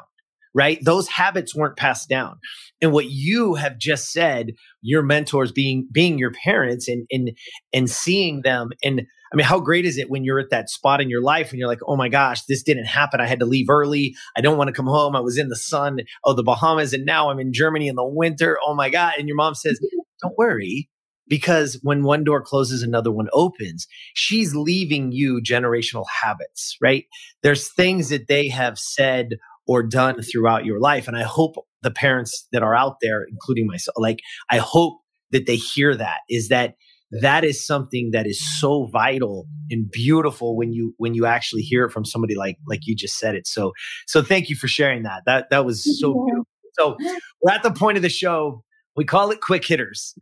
right? 0.54 0.78
Those 0.82 1.08
habits 1.08 1.54
weren't 1.54 1.76
passed 1.76 2.08
down. 2.08 2.38
And 2.80 2.92
what 2.92 3.10
you 3.10 3.54
have 3.54 3.78
just 3.78 4.12
said, 4.12 4.52
your 4.80 5.02
mentors 5.02 5.52
being 5.52 5.88
being 5.90 6.18
your 6.18 6.32
parents 6.44 6.88
and 6.88 7.06
and 7.10 7.30
and 7.72 7.90
seeing 7.90 8.42
them 8.42 8.70
and 8.84 9.02
I 9.32 9.36
mean, 9.36 9.46
how 9.46 9.60
great 9.60 9.86
is 9.86 9.96
it 9.96 10.10
when 10.10 10.24
you're 10.24 10.38
at 10.38 10.50
that 10.50 10.68
spot 10.68 11.00
in 11.00 11.08
your 11.08 11.22
life 11.22 11.50
and 11.50 11.58
you're 11.58 11.68
like, 11.68 11.80
oh 11.86 11.96
my 11.96 12.10
gosh, 12.10 12.42
this 12.44 12.62
didn't 12.62 12.84
happen. 12.84 13.18
I 13.20 13.26
had 13.26 13.40
to 13.40 13.46
leave 13.46 13.70
early. 13.70 14.14
I 14.36 14.42
don't 14.42 14.58
want 14.58 14.68
to 14.68 14.74
come 14.74 14.86
home. 14.86 15.16
I 15.16 15.20
was 15.20 15.38
in 15.38 15.48
the 15.48 15.56
sun 15.56 16.00
of 16.24 16.36
the 16.36 16.42
Bahamas 16.42 16.92
and 16.92 17.06
now 17.06 17.30
I'm 17.30 17.40
in 17.40 17.52
Germany 17.52 17.88
in 17.88 17.96
the 17.96 18.04
winter. 18.04 18.58
Oh 18.64 18.74
my 18.74 18.90
God. 18.90 19.14
And 19.18 19.26
your 19.28 19.36
mom 19.36 19.54
says, 19.54 19.80
don't 20.22 20.36
worry. 20.36 20.90
Because 21.28 21.78
when 21.82 22.02
one 22.02 22.24
door 22.24 22.42
closes, 22.42 22.82
another 22.82 23.10
one 23.10 23.28
opens. 23.32 23.86
She's 24.12 24.54
leaving 24.54 25.12
you 25.12 25.40
generational 25.40 26.04
habits, 26.22 26.76
right? 26.82 27.04
There's 27.42 27.72
things 27.72 28.10
that 28.10 28.28
they 28.28 28.48
have 28.48 28.78
said 28.78 29.36
or 29.66 29.82
done 29.82 30.20
throughout 30.22 30.64
your 30.64 30.80
life. 30.80 31.08
And 31.08 31.16
I 31.16 31.22
hope 31.22 31.54
the 31.82 31.90
parents 31.90 32.46
that 32.52 32.62
are 32.62 32.74
out 32.74 32.96
there, 33.00 33.24
including 33.28 33.66
myself, 33.66 33.94
like, 33.98 34.20
I 34.50 34.58
hope 34.58 34.98
that 35.30 35.46
they 35.46 35.56
hear 35.56 35.96
that 35.96 36.20
is 36.28 36.48
that 36.48 36.74
that 37.20 37.44
is 37.44 37.66
something 37.66 38.10
that 38.12 38.26
is 38.26 38.40
so 38.58 38.86
vital 38.86 39.46
and 39.70 39.90
beautiful 39.90 40.56
when 40.56 40.72
you 40.72 40.94
when 40.96 41.14
you 41.14 41.26
actually 41.26 41.60
hear 41.60 41.84
it 41.84 41.90
from 41.90 42.04
somebody 42.04 42.34
like 42.34 42.56
like 42.66 42.80
you 42.84 42.96
just 42.96 43.18
said 43.18 43.34
it. 43.34 43.46
So 43.46 43.72
so 44.06 44.22
thank 44.22 44.48
you 44.48 44.56
for 44.56 44.68
sharing 44.68 45.02
that. 45.02 45.22
That 45.26 45.50
that 45.50 45.66
was 45.66 46.00
so 46.00 46.24
beautiful. 46.24 46.46
So 46.78 46.96
we're 47.42 47.52
at 47.52 47.62
the 47.62 47.70
point 47.70 47.98
of 47.98 48.02
the 48.02 48.08
show. 48.08 48.64
We 48.96 49.04
call 49.04 49.30
it 49.30 49.40
quick 49.42 49.66
hitters. 49.66 50.14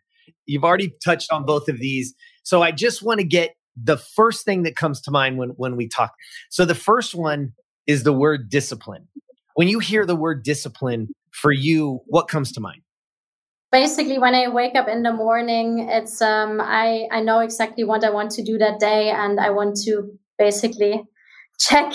You've 0.46 0.64
already 0.64 0.92
touched 1.04 1.30
on 1.32 1.44
both 1.44 1.68
of 1.68 1.78
these. 1.78 2.14
So 2.42 2.62
i 2.62 2.72
just 2.72 3.02
want 3.02 3.20
to 3.20 3.26
get 3.26 3.50
the 3.80 3.96
first 3.96 4.44
thing 4.44 4.64
that 4.64 4.74
comes 4.74 5.00
to 5.02 5.12
mind 5.12 5.38
when 5.38 5.50
when 5.50 5.76
we 5.76 5.86
talk. 5.86 6.12
So 6.50 6.64
the 6.64 6.74
first 6.74 7.14
one 7.14 7.52
is 7.86 8.02
the 8.02 8.12
word 8.12 8.50
discipline 8.50 9.06
when 9.54 9.68
you 9.68 9.78
hear 9.78 10.06
the 10.06 10.16
word 10.16 10.42
discipline 10.42 11.08
for 11.30 11.52
you, 11.52 12.00
what 12.06 12.28
comes 12.28 12.52
to 12.52 12.60
mind? 12.60 12.82
basically 13.72 14.18
when 14.18 14.34
i 14.34 14.48
wake 14.48 14.74
up 14.74 14.88
in 14.88 15.02
the 15.02 15.12
morning 15.12 15.88
it's 15.88 16.20
um 16.20 16.60
i 16.60 17.06
i 17.12 17.20
know 17.20 17.38
exactly 17.40 17.84
what 17.84 18.04
i 18.04 18.10
want 18.10 18.30
to 18.30 18.42
do 18.42 18.58
that 18.58 18.80
day 18.80 19.10
and 19.10 19.38
i 19.38 19.50
want 19.50 19.76
to 19.76 20.10
basically 20.38 21.02
check 21.60 21.92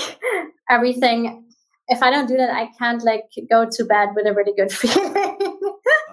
everything. 0.69 1.41
If 1.87 2.01
i 2.01 2.09
don't 2.09 2.27
do 2.27 2.37
that 2.37 2.51
i 2.51 2.69
can't 2.79 3.03
like 3.03 3.23
go 3.49 3.67
to 3.69 3.85
bed 3.85 4.09
with 4.15 4.25
a 4.25 4.33
really 4.33 4.53
good 4.55 4.71
feeling. 4.79 5.37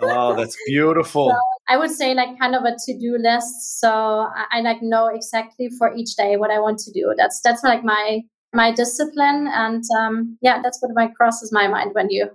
Oh 0.04 0.34
that's 0.34 0.56
beautiful. 0.66 1.30
So 1.30 1.38
i 1.68 1.76
would 1.76 1.90
say 1.90 2.14
like 2.14 2.38
kind 2.38 2.54
of 2.54 2.64
a 2.64 2.74
to-do 2.84 3.16
list. 3.18 3.80
So 3.80 3.90
I, 3.90 4.46
I 4.52 4.60
like 4.60 4.82
know 4.82 5.06
exactly 5.06 5.70
for 5.78 5.94
each 5.94 6.16
day 6.16 6.36
what 6.36 6.50
i 6.50 6.58
want 6.58 6.78
to 6.80 6.92
do. 6.92 7.14
That's 7.16 7.40
that's 7.42 7.62
like 7.62 7.84
my 7.84 8.22
my 8.52 8.70
discipline 8.72 9.48
and 9.48 9.82
um 9.98 10.36
yeah 10.42 10.60
that's 10.62 10.80
what 10.80 10.90
my 10.94 11.08
crosses 11.08 11.52
my 11.52 11.66
mind 11.68 11.94
when 11.94 12.10
you 12.10 12.30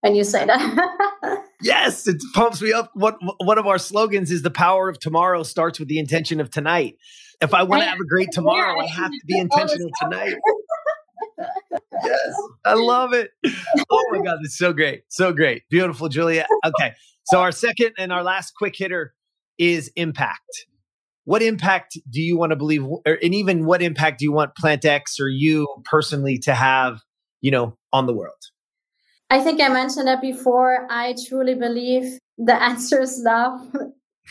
when 0.00 0.14
you 0.14 0.24
say 0.24 0.46
that. 0.46 1.44
yes, 1.62 2.06
it 2.08 2.22
pumps 2.34 2.60
me 2.60 2.72
up. 2.72 2.90
What 2.94 3.18
one 3.38 3.58
of 3.58 3.66
our 3.66 3.78
slogans 3.78 4.30
is 4.30 4.42
the 4.42 4.50
power 4.50 4.88
of 4.88 4.98
tomorrow 4.98 5.42
starts 5.42 5.78
with 5.78 5.88
the 5.88 5.98
intention 5.98 6.40
of 6.40 6.50
tonight. 6.50 6.96
If 7.40 7.54
I 7.54 7.62
want 7.62 7.82
to 7.82 7.88
have 7.88 8.00
a 8.00 8.06
great 8.06 8.28
tomorrow, 8.32 8.76
yeah, 8.76 8.84
I 8.84 8.86
have 8.86 9.10
to 9.10 9.26
be 9.26 9.38
intentional 9.38 9.90
tonight. 10.00 10.34
yes, 12.04 12.34
I 12.64 12.74
love 12.74 13.12
it. 13.12 13.30
Oh 13.90 14.06
my 14.10 14.22
God, 14.22 14.38
it's 14.42 14.58
so 14.58 14.72
great. 14.72 15.04
So 15.08 15.32
great. 15.32 15.62
Beautiful, 15.70 16.08
Julia. 16.08 16.46
Okay. 16.64 16.94
So 17.24 17.40
our 17.40 17.52
second 17.52 17.92
and 17.98 18.12
our 18.12 18.22
last 18.22 18.54
quick 18.56 18.74
hitter 18.76 19.14
is 19.58 19.90
impact. 19.96 20.66
What 21.24 21.42
impact 21.42 21.98
do 22.10 22.20
you 22.20 22.36
want 22.38 22.50
to 22.50 22.56
believe, 22.56 22.84
or, 22.84 23.18
and 23.22 23.34
even 23.34 23.66
what 23.66 23.82
impact 23.82 24.18
do 24.18 24.24
you 24.24 24.32
want 24.32 24.56
Plant 24.56 24.84
X 24.84 25.20
or 25.20 25.28
you 25.28 25.66
personally 25.84 26.38
to 26.38 26.54
have, 26.54 27.02
you 27.40 27.50
know, 27.50 27.76
on 27.92 28.06
the 28.06 28.14
world? 28.14 28.42
I 29.28 29.40
think 29.40 29.60
I 29.60 29.68
mentioned 29.68 30.08
that 30.08 30.20
before. 30.20 30.86
I 30.90 31.14
truly 31.28 31.54
believe 31.54 32.18
the 32.36 32.54
answer 32.62 33.00
is 33.00 33.20
love. 33.24 33.60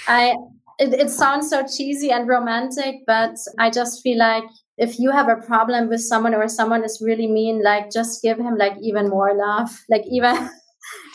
I 0.08 0.36
it, 0.80 0.94
it 0.94 1.10
sounds 1.10 1.50
so 1.50 1.66
cheesy 1.66 2.10
and 2.12 2.28
romantic, 2.28 2.96
but 3.06 3.36
I 3.58 3.70
just 3.70 4.02
feel 4.02 4.18
like 4.18 4.46
if 4.78 4.98
you 4.98 5.12
have 5.12 5.28
a 5.28 5.36
problem 5.36 5.90
with 5.90 6.02
someone 6.02 6.34
or 6.34 6.48
someone 6.48 6.84
is 6.84 7.02
really 7.06 7.28
mean, 7.28 7.62
like 7.62 7.92
just 7.92 8.22
give 8.24 8.38
him 8.38 8.58
like 8.58 8.78
even 8.82 9.10
more 9.10 9.36
love. 9.36 9.70
Like 9.90 10.04
even 10.10 10.50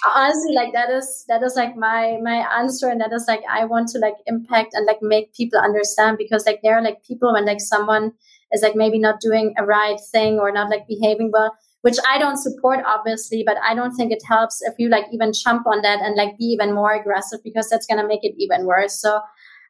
honestly, 0.05 0.55
like 0.55 0.73
that 0.73 0.91
is 0.91 1.25
that 1.29 1.43
is 1.43 1.55
like 1.57 1.77
my 1.77 2.19
my 2.23 2.47
answer, 2.59 2.89
and 2.89 3.01
that 3.01 3.12
is 3.12 3.25
like 3.29 3.43
I 3.51 3.65
want 3.65 3.89
to 3.89 3.99
like 3.99 4.17
impact 4.27 4.75
and 4.75 4.87
like 4.87 5.03
make 5.03 5.35
people 5.35 5.59
understand 5.59 6.19
because 6.19 6.47
like 6.47 6.61
there 6.62 6.77
are 6.77 6.83
like 6.83 7.05
people 7.05 7.33
when 7.33 7.47
like 7.47 7.61
someone 7.61 8.12
is 8.53 8.62
like 8.62 8.77
maybe 8.77 8.99
not 8.99 9.21
doing 9.21 9.55
a 9.59 9.65
right 9.65 9.99
thing 10.12 10.39
or 10.39 10.53
not 10.53 10.71
like 10.71 10.87
behaving 10.87 11.31
well 11.33 11.57
which 11.85 11.99
I 12.09 12.17
don't 12.17 12.39
support, 12.39 12.81
obviously, 12.87 13.43
but 13.47 13.59
I 13.62 13.75
don't 13.75 13.95
think 13.95 14.11
it 14.11 14.23
helps 14.27 14.62
if 14.62 14.73
you 14.79 14.89
like 14.89 15.05
even 15.12 15.35
jump 15.35 15.67
on 15.67 15.83
that 15.83 16.01
and 16.01 16.17
like 16.17 16.39
be 16.39 16.47
even 16.47 16.75
more 16.75 16.95
aggressive 16.95 17.41
because 17.45 17.69
that's 17.69 17.87
going 17.87 18.01
to 18.01 18.09
make 18.09 18.25
it 18.25 18.33
even 18.39 18.65
worse. 18.65 18.99
So 18.99 19.21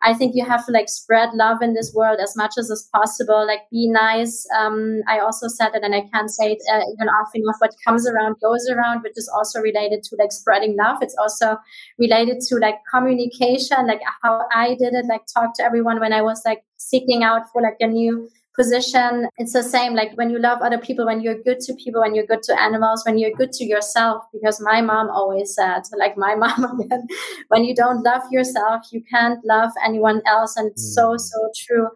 I 0.03 0.14
think 0.14 0.34
you 0.34 0.45
have 0.45 0.66
to 0.66 0.72
like 0.72 0.88
spread 0.88 1.30
love 1.34 1.62
in 1.62 1.74
this 1.74 1.92
world 1.95 2.18
as 2.22 2.36
much 2.36 2.53
as 2.59 2.70
is 2.70 2.88
possible. 2.95 3.47
Like 3.47 3.61
be 3.70 3.88
nice. 3.88 4.47
Um, 4.57 5.01
I 5.09 5.18
also 5.18 5.49
said 5.49 5.74
it, 5.74 5.82
and 5.82 5.95
I 5.95 6.03
can't 6.12 6.30
say 6.30 6.53
it 6.53 6.62
uh, 6.72 6.82
even 6.92 7.09
often 7.09 7.42
enough. 7.42 7.57
What 7.59 7.74
comes 7.86 8.09
around 8.09 8.36
goes 8.40 8.68
around, 8.68 9.03
which 9.03 9.16
is 9.16 9.30
also 9.34 9.61
related 9.61 10.03
to 10.05 10.16
like 10.18 10.32
spreading 10.32 10.76
love. 10.76 10.99
It's 11.03 11.16
also 11.18 11.57
related 11.99 12.40
to 12.49 12.57
like 12.57 12.76
communication, 12.92 13.86
like 13.86 14.03
how 14.22 14.42
I 14.55 14.74
did 14.74 14.95
it. 14.95 15.07
Like 15.07 15.22
talk 15.26 15.55
to 15.57 15.64
everyone 15.64 16.01
when 16.01 16.12
I 16.12 16.22
was 16.22 16.42
like 16.45 16.62
seeking 16.76 17.22
out 17.22 17.42
for 17.53 17.62
like 17.62 17.76
a 17.80 17.86
new 17.86 18.28
position. 18.55 19.28
It's 19.36 19.52
the 19.52 19.62
same 19.62 19.94
like 19.94 20.16
when 20.16 20.30
you 20.30 20.38
love 20.38 20.62
other 20.62 20.78
people, 20.78 21.07
when 21.07 21.20
you're 21.20 21.40
good 21.42 21.61
to 21.61 21.74
people, 21.74 22.00
when 22.00 22.14
you're 22.14 22.26
good 22.26 22.42
to 22.44 22.61
animals, 22.61 23.02
when 23.05 23.18
you're 23.18 23.32
good 23.32 23.52
to 23.52 23.64
yourself. 23.64 24.24
Because 24.32 24.61
my 24.61 24.80
mom 24.80 25.11
always 25.11 25.55
said, 25.55 25.82
like 25.98 26.16
my 26.16 26.34
mom 26.44 26.80
again, 26.80 27.07
when 27.48 27.64
you 27.64 27.74
don't 27.74 28.02
love 28.02 28.22
yourself, 28.30 28.86
you 28.92 29.02
can't 29.11 29.44
love 29.44 29.70
anyone 29.84 30.22
else. 30.26 30.57
And 30.57 30.70
it's 30.70 30.94
so, 30.94 31.12
mm. 31.12 31.20
so 31.20 31.50
true. 31.57 31.88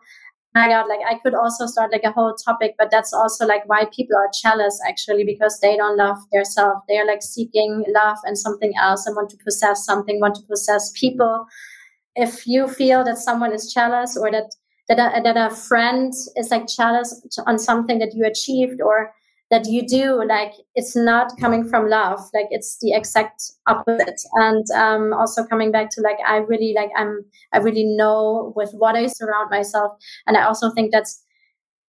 My 0.55 0.67
God, 0.69 0.87
like 0.89 1.01
I 1.09 1.19
could 1.19 1.35
also 1.35 1.67
start 1.67 1.93
like 1.93 2.05
a 2.05 2.11
whole 2.11 2.35
topic, 2.35 2.75
but 2.79 2.91
that's 2.91 3.13
also 3.13 3.47
like 3.47 3.69
why 3.69 3.85
people 3.95 4.17
are 4.17 4.31
jealous 4.43 4.81
actually, 4.89 5.23
because 5.25 5.61
they 5.61 5.77
don't 5.77 5.97
love 5.97 6.17
themselves. 6.33 6.81
They 6.89 6.97
are 6.97 7.07
like 7.07 7.23
seeking 7.23 7.85
love 7.89 8.17
and 8.25 8.37
something 8.37 8.73
else 8.81 9.07
and 9.07 9.15
want 9.15 9.31
to 9.31 9.37
possess 9.45 9.85
something, 9.85 10.21
want 10.21 10.35
to 10.37 10.43
possess 10.49 10.91
people. 10.99 11.47
If 12.17 12.47
you 12.47 12.67
feel 12.67 13.05
that 13.05 13.19
someone 13.19 13.53
is 13.53 13.73
jealous 13.73 14.17
or 14.17 14.33
that 14.33 14.51
that 14.89 14.99
a, 14.99 15.23
that 15.23 15.37
a 15.37 15.55
friend 15.55 16.13
is 16.37 16.51
like 16.51 16.67
jealous 16.67 17.21
on 17.47 17.59
something 17.59 17.99
that 17.99 18.15
you 18.15 18.25
achieved 18.25 18.81
or 18.81 19.13
that 19.51 19.67
you 19.67 19.87
do 19.87 20.23
like 20.27 20.53
it's 20.75 20.95
not 20.95 21.33
coming 21.41 21.67
from 21.67 21.89
love 21.89 22.21
like 22.35 22.47
it's 22.51 22.79
the 22.81 22.93
exact 22.93 23.43
opposite. 23.67 24.21
And 24.35 24.65
um, 24.77 25.13
also 25.13 25.45
coming 25.45 25.73
back 25.73 25.91
to 25.93 26.01
like 26.03 26.19
i 26.27 26.37
really 26.37 26.75
like 26.77 26.91
i'm 26.97 27.25
i 27.53 27.59
really 27.59 27.85
know 27.85 28.53
with 28.57 28.73
what 28.73 28.95
i 28.95 29.07
surround 29.07 29.51
myself. 29.51 29.93
And 30.27 30.37
i 30.37 30.45
also 30.45 30.71
think 30.71 30.93
that's 30.93 31.23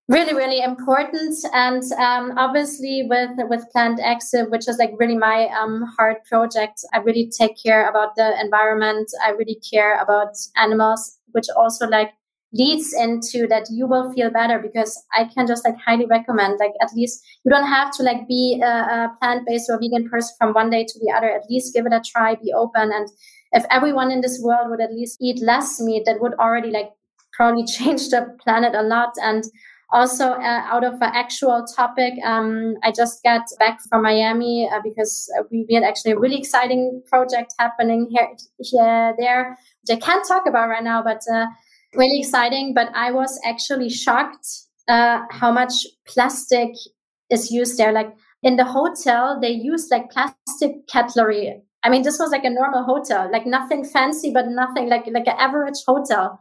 really 0.07 0.33
really 0.33 0.61
important. 0.61 1.35
And 1.53 1.83
um, 1.93 2.37
obviously 2.37 3.05
with 3.09 3.31
with 3.49 3.69
plant 3.71 3.99
x 4.01 4.31
which 4.49 4.67
is 4.67 4.77
like 4.77 4.91
really 4.97 5.17
my 5.17 5.47
um, 5.49 5.83
heart 5.97 6.23
project 6.25 6.79
i 6.93 6.97
really 6.99 7.29
take 7.29 7.61
care 7.61 7.89
about 7.89 8.15
the 8.15 8.39
environment. 8.39 9.11
I 9.23 9.31
really 9.31 9.59
care 9.69 10.01
about 10.01 10.35
animals 10.55 11.17
which 11.31 11.45
also 11.55 11.87
like 11.87 12.11
leads 12.53 12.93
into 12.93 13.47
that 13.47 13.67
you 13.69 13.87
will 13.87 14.11
feel 14.13 14.31
better 14.31 14.59
because 14.59 15.01
I 15.13 15.25
can 15.25 15.45
just 15.45 15.63
like 15.63 15.77
highly 15.85 16.05
recommend 16.07 16.59
like 16.59 16.73
at 16.81 16.89
least 16.95 17.23
you 17.45 17.51
don't 17.51 17.67
have 17.67 17.91
to 17.97 18.03
like 18.03 18.27
be 18.27 18.59
a, 18.63 18.67
a 18.67 19.11
plant-based 19.19 19.69
or 19.69 19.79
vegan 19.79 20.09
person 20.09 20.35
from 20.37 20.53
one 20.53 20.69
day 20.69 20.83
to 20.83 20.99
the 20.99 21.13
other. 21.15 21.29
At 21.29 21.49
least 21.49 21.73
give 21.73 21.85
it 21.85 21.93
a 21.93 22.01
try 22.01 22.35
be 22.35 22.51
open. 22.53 22.91
And 22.91 23.07
if 23.51 23.65
everyone 23.69 24.11
in 24.11 24.21
this 24.21 24.39
world 24.43 24.69
would 24.69 24.81
at 24.81 24.93
least 24.93 25.17
eat 25.21 25.41
less 25.41 25.79
meat 25.79 26.03
that 26.05 26.21
would 26.21 26.33
already 26.35 26.71
like 26.71 26.91
probably 27.33 27.65
change 27.77 28.09
the 28.09 28.35
planet 28.43 28.73
a 28.73 28.81
lot. 28.81 29.13
And 29.21 29.43
also 29.91 30.33
uh, 30.33 30.63
out 30.65 30.83
of 30.83 30.93
an 30.95 31.11
actual 31.13 31.65
topic 31.75 32.13
um, 32.23 32.75
i 32.83 32.91
just 32.91 33.23
got 33.23 33.41
back 33.57 33.79
from 33.89 34.03
miami 34.03 34.69
uh, 34.71 34.79
because 34.83 35.31
we, 35.49 35.65
we, 35.67 35.73
had 35.73 35.83
actually 35.83 36.11
a 36.11 36.19
really 36.19 36.37
exciting 36.37 37.01
project 37.09 37.53
happening 37.57 38.07
here, 38.11 38.29
here 38.59 39.15
there 39.17 39.57
which 39.81 39.97
i 39.97 39.99
can't 39.99 40.27
talk 40.27 40.43
about 40.47 40.69
right 40.69 40.83
now 40.83 41.01
but 41.01 41.21
uh, 41.33 41.47
really 41.95 42.19
exciting. 42.19 42.73
But 42.73 42.89
I 42.95 43.11
was 43.11 43.39
actually 43.45 43.89
shocked 43.89 44.47
uh, 44.87 45.21
how 45.31 45.51
much 45.51 45.73
plastic 46.07 46.69
is 47.29 47.51
used 47.51 47.77
there. 47.77 47.91
Like 47.91 48.13
in 48.43 48.55
the 48.55 48.65
hotel, 48.65 49.39
they 49.39 49.51
use 49.51 49.87
like 49.91 50.09
plastic 50.11 50.87
cutlery. 50.91 51.61
I 51.83 51.89
mean, 51.89 52.03
this 52.03 52.19
was 52.19 52.31
like 52.31 52.43
a 52.43 52.49
normal 52.49 52.83
hotel, 52.83 53.29
like 53.31 53.45
nothing 53.45 53.85
fancy, 53.85 54.31
but 54.33 54.47
nothing 54.47 54.89
like 54.89 55.05
like 55.07 55.27
an 55.27 55.37
average 55.37 55.79
hotel. 55.87 56.39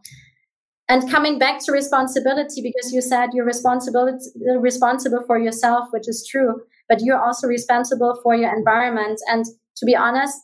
And 0.91 1.09
coming 1.11 1.39
back 1.39 1.63
to 1.67 1.73
responsibility, 1.73 2.63
because 2.63 2.93
you 2.93 3.03
said 3.03 3.31
you're 3.35 3.45
responsible 3.45 4.19
responsible 4.59 5.23
for 5.27 5.39
yourself, 5.39 5.89
which 5.91 6.09
is 6.09 6.27
true, 6.29 6.63
but 6.89 7.01
you're 7.03 7.23
also 7.23 7.47
responsible 7.47 8.19
for 8.23 8.35
your 8.35 8.57
environment. 8.57 9.21
And 9.29 9.45
to 9.77 9.87
be 9.87 9.95
honest, 9.95 10.37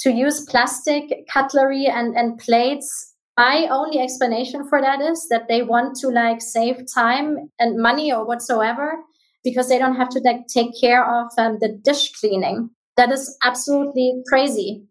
to 0.00 0.10
use 0.10 0.44
plastic 0.46 1.28
cutlery 1.28 1.86
and, 1.86 2.16
and 2.16 2.38
plates 2.38 3.09
my 3.36 3.68
only 3.70 3.98
explanation 3.98 4.68
for 4.68 4.80
that 4.80 5.00
is 5.00 5.28
that 5.30 5.48
they 5.48 5.62
want 5.62 5.96
to 6.00 6.08
like 6.08 6.42
save 6.42 6.84
time 6.92 7.50
and 7.58 7.80
money 7.80 8.12
or 8.12 8.26
whatsoever 8.26 8.98
because 9.44 9.68
they 9.68 9.78
don't 9.78 9.96
have 9.96 10.10
to 10.10 10.20
like 10.20 10.46
take 10.46 10.72
care 10.78 11.04
of 11.04 11.30
um, 11.38 11.58
the 11.60 11.68
dish 11.68 12.12
cleaning. 12.12 12.70
That 12.96 13.10
is 13.10 13.36
absolutely 13.42 14.22
crazy. 14.28 14.84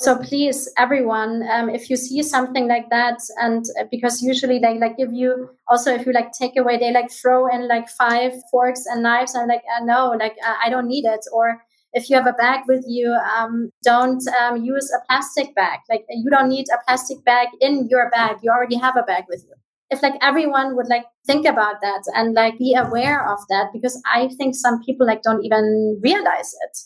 So 0.00 0.18
please, 0.18 0.70
everyone, 0.76 1.48
um, 1.50 1.70
if 1.70 1.88
you 1.88 1.96
see 1.96 2.22
something 2.22 2.66
like 2.68 2.90
that, 2.90 3.20
and 3.40 3.64
uh, 3.80 3.84
because 3.90 4.20
usually 4.20 4.58
they 4.58 4.76
like 4.76 4.96
give 4.96 5.12
you 5.12 5.50
also 5.68 5.94
if 5.94 6.04
you 6.04 6.12
like 6.12 6.32
take 6.32 6.56
away, 6.58 6.76
they 6.78 6.92
like 6.92 7.10
throw 7.12 7.46
in 7.46 7.68
like 7.68 7.88
five 7.88 8.32
forks 8.50 8.84
and 8.86 9.02
knives, 9.04 9.34
and 9.34 9.48
like 9.48 9.62
uh, 9.74 9.84
no, 9.84 10.14
like 10.18 10.34
uh, 10.44 10.54
I 10.62 10.68
don't 10.68 10.88
need 10.88 11.04
it, 11.04 11.24
or 11.32 11.62
if 11.94 12.10
you 12.10 12.16
have 12.16 12.26
a 12.26 12.32
bag 12.32 12.62
with 12.66 12.84
you, 12.86 13.16
um, 13.36 13.70
don't 13.82 14.22
um, 14.40 14.62
use 14.62 14.90
a 14.90 15.04
plastic 15.06 15.54
bag. 15.54 15.78
Like 15.88 16.04
you 16.10 16.28
don't 16.28 16.48
need 16.48 16.66
a 16.74 16.84
plastic 16.84 17.24
bag 17.24 17.48
in 17.60 17.88
your 17.88 18.10
bag. 18.10 18.38
You 18.42 18.50
already 18.50 18.76
have 18.76 18.96
a 18.96 19.02
bag 19.02 19.24
with 19.28 19.44
you. 19.48 19.54
If 19.90 20.02
like 20.02 20.14
everyone 20.22 20.74
would 20.74 20.88
like 20.88 21.04
think 21.24 21.46
about 21.46 21.76
that 21.82 22.02
and 22.16 22.34
like 22.34 22.58
be 22.58 22.74
aware 22.74 23.30
of 23.30 23.38
that, 23.48 23.68
because 23.72 24.00
I 24.12 24.28
think 24.36 24.56
some 24.56 24.82
people 24.82 25.06
like 25.06 25.22
don't 25.22 25.44
even 25.44 26.00
realize 26.02 26.52
it. 26.64 26.78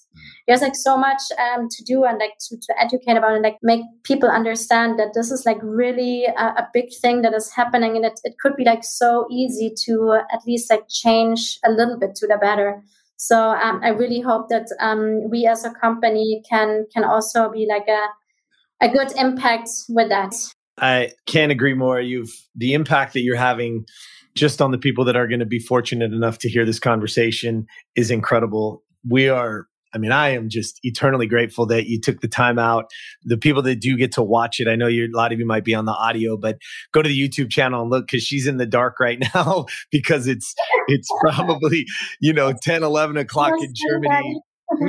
There's 0.46 0.60
like 0.60 0.76
so 0.76 0.98
much 0.98 1.22
um, 1.38 1.68
to 1.70 1.84
do 1.84 2.04
and 2.04 2.18
like 2.18 2.32
to, 2.48 2.56
to 2.56 2.74
educate 2.78 3.16
about 3.16 3.32
and 3.32 3.42
like 3.42 3.56
make 3.62 3.80
people 4.02 4.28
understand 4.28 4.98
that 4.98 5.12
this 5.14 5.30
is 5.30 5.46
like 5.46 5.58
really 5.62 6.24
a, 6.24 6.46
a 6.62 6.68
big 6.74 6.88
thing 7.00 7.22
that 7.22 7.32
is 7.32 7.50
happening 7.52 7.96
and 7.96 8.04
it, 8.04 8.20
it 8.24 8.34
could 8.40 8.56
be 8.56 8.64
like 8.64 8.84
so 8.84 9.26
easy 9.30 9.72
to 9.86 10.20
at 10.30 10.40
least 10.46 10.68
like 10.68 10.88
change 10.88 11.58
a 11.64 11.70
little 11.70 11.98
bit 11.98 12.14
to 12.16 12.26
the 12.26 12.36
better. 12.36 12.82
So 13.18 13.50
um, 13.50 13.80
I 13.82 13.88
really 13.88 14.20
hope 14.20 14.48
that 14.48 14.68
um, 14.80 15.28
we 15.28 15.46
as 15.46 15.64
a 15.64 15.70
company 15.70 16.42
can 16.48 16.86
can 16.94 17.04
also 17.04 17.50
be 17.50 17.66
like 17.68 17.86
a 17.88 18.06
a 18.80 18.88
good 18.88 19.12
impact 19.16 19.70
with 19.88 20.08
that. 20.08 20.34
I 20.80 21.10
can't 21.26 21.50
agree 21.50 21.74
more. 21.74 22.00
You've 22.00 22.32
the 22.54 22.74
impact 22.74 23.12
that 23.14 23.22
you're 23.22 23.36
having 23.36 23.84
just 24.34 24.62
on 24.62 24.70
the 24.70 24.78
people 24.78 25.04
that 25.04 25.16
are 25.16 25.26
going 25.26 25.40
to 25.40 25.46
be 25.46 25.58
fortunate 25.58 26.12
enough 26.12 26.38
to 26.38 26.48
hear 26.48 26.64
this 26.64 26.78
conversation 26.78 27.66
is 27.96 28.10
incredible. 28.10 28.84
We 29.08 29.28
are 29.28 29.66
I 29.94 29.98
mean, 29.98 30.12
I 30.12 30.30
am 30.30 30.48
just 30.48 30.78
eternally 30.82 31.26
grateful 31.26 31.66
that 31.66 31.86
you 31.86 32.00
took 32.00 32.20
the 32.20 32.28
time 32.28 32.58
out. 32.58 32.90
The 33.24 33.38
people 33.38 33.62
that 33.62 33.80
do 33.80 33.96
get 33.96 34.12
to 34.12 34.22
watch 34.22 34.60
it, 34.60 34.68
I 34.68 34.76
know 34.76 34.86
you 34.86 35.06
a 35.06 35.16
lot 35.16 35.32
of 35.32 35.38
you 35.38 35.46
might 35.46 35.64
be 35.64 35.74
on 35.74 35.86
the 35.86 35.92
audio, 35.92 36.36
but 36.36 36.58
go 36.92 37.02
to 37.02 37.08
the 37.08 37.28
YouTube 37.28 37.50
channel 37.50 37.82
and 37.82 37.90
look 37.90 38.06
because 38.06 38.22
she's 38.22 38.46
in 38.46 38.58
the 38.58 38.66
dark 38.66 39.00
right 39.00 39.22
now 39.34 39.66
because 39.90 40.26
it's 40.26 40.54
it's 40.88 41.08
probably 41.20 41.86
you 42.20 42.32
know 42.32 42.52
10, 42.62 42.82
11 42.82 43.16
o'clock 43.16 43.54
in 43.60 43.72
Germany. 43.88 44.40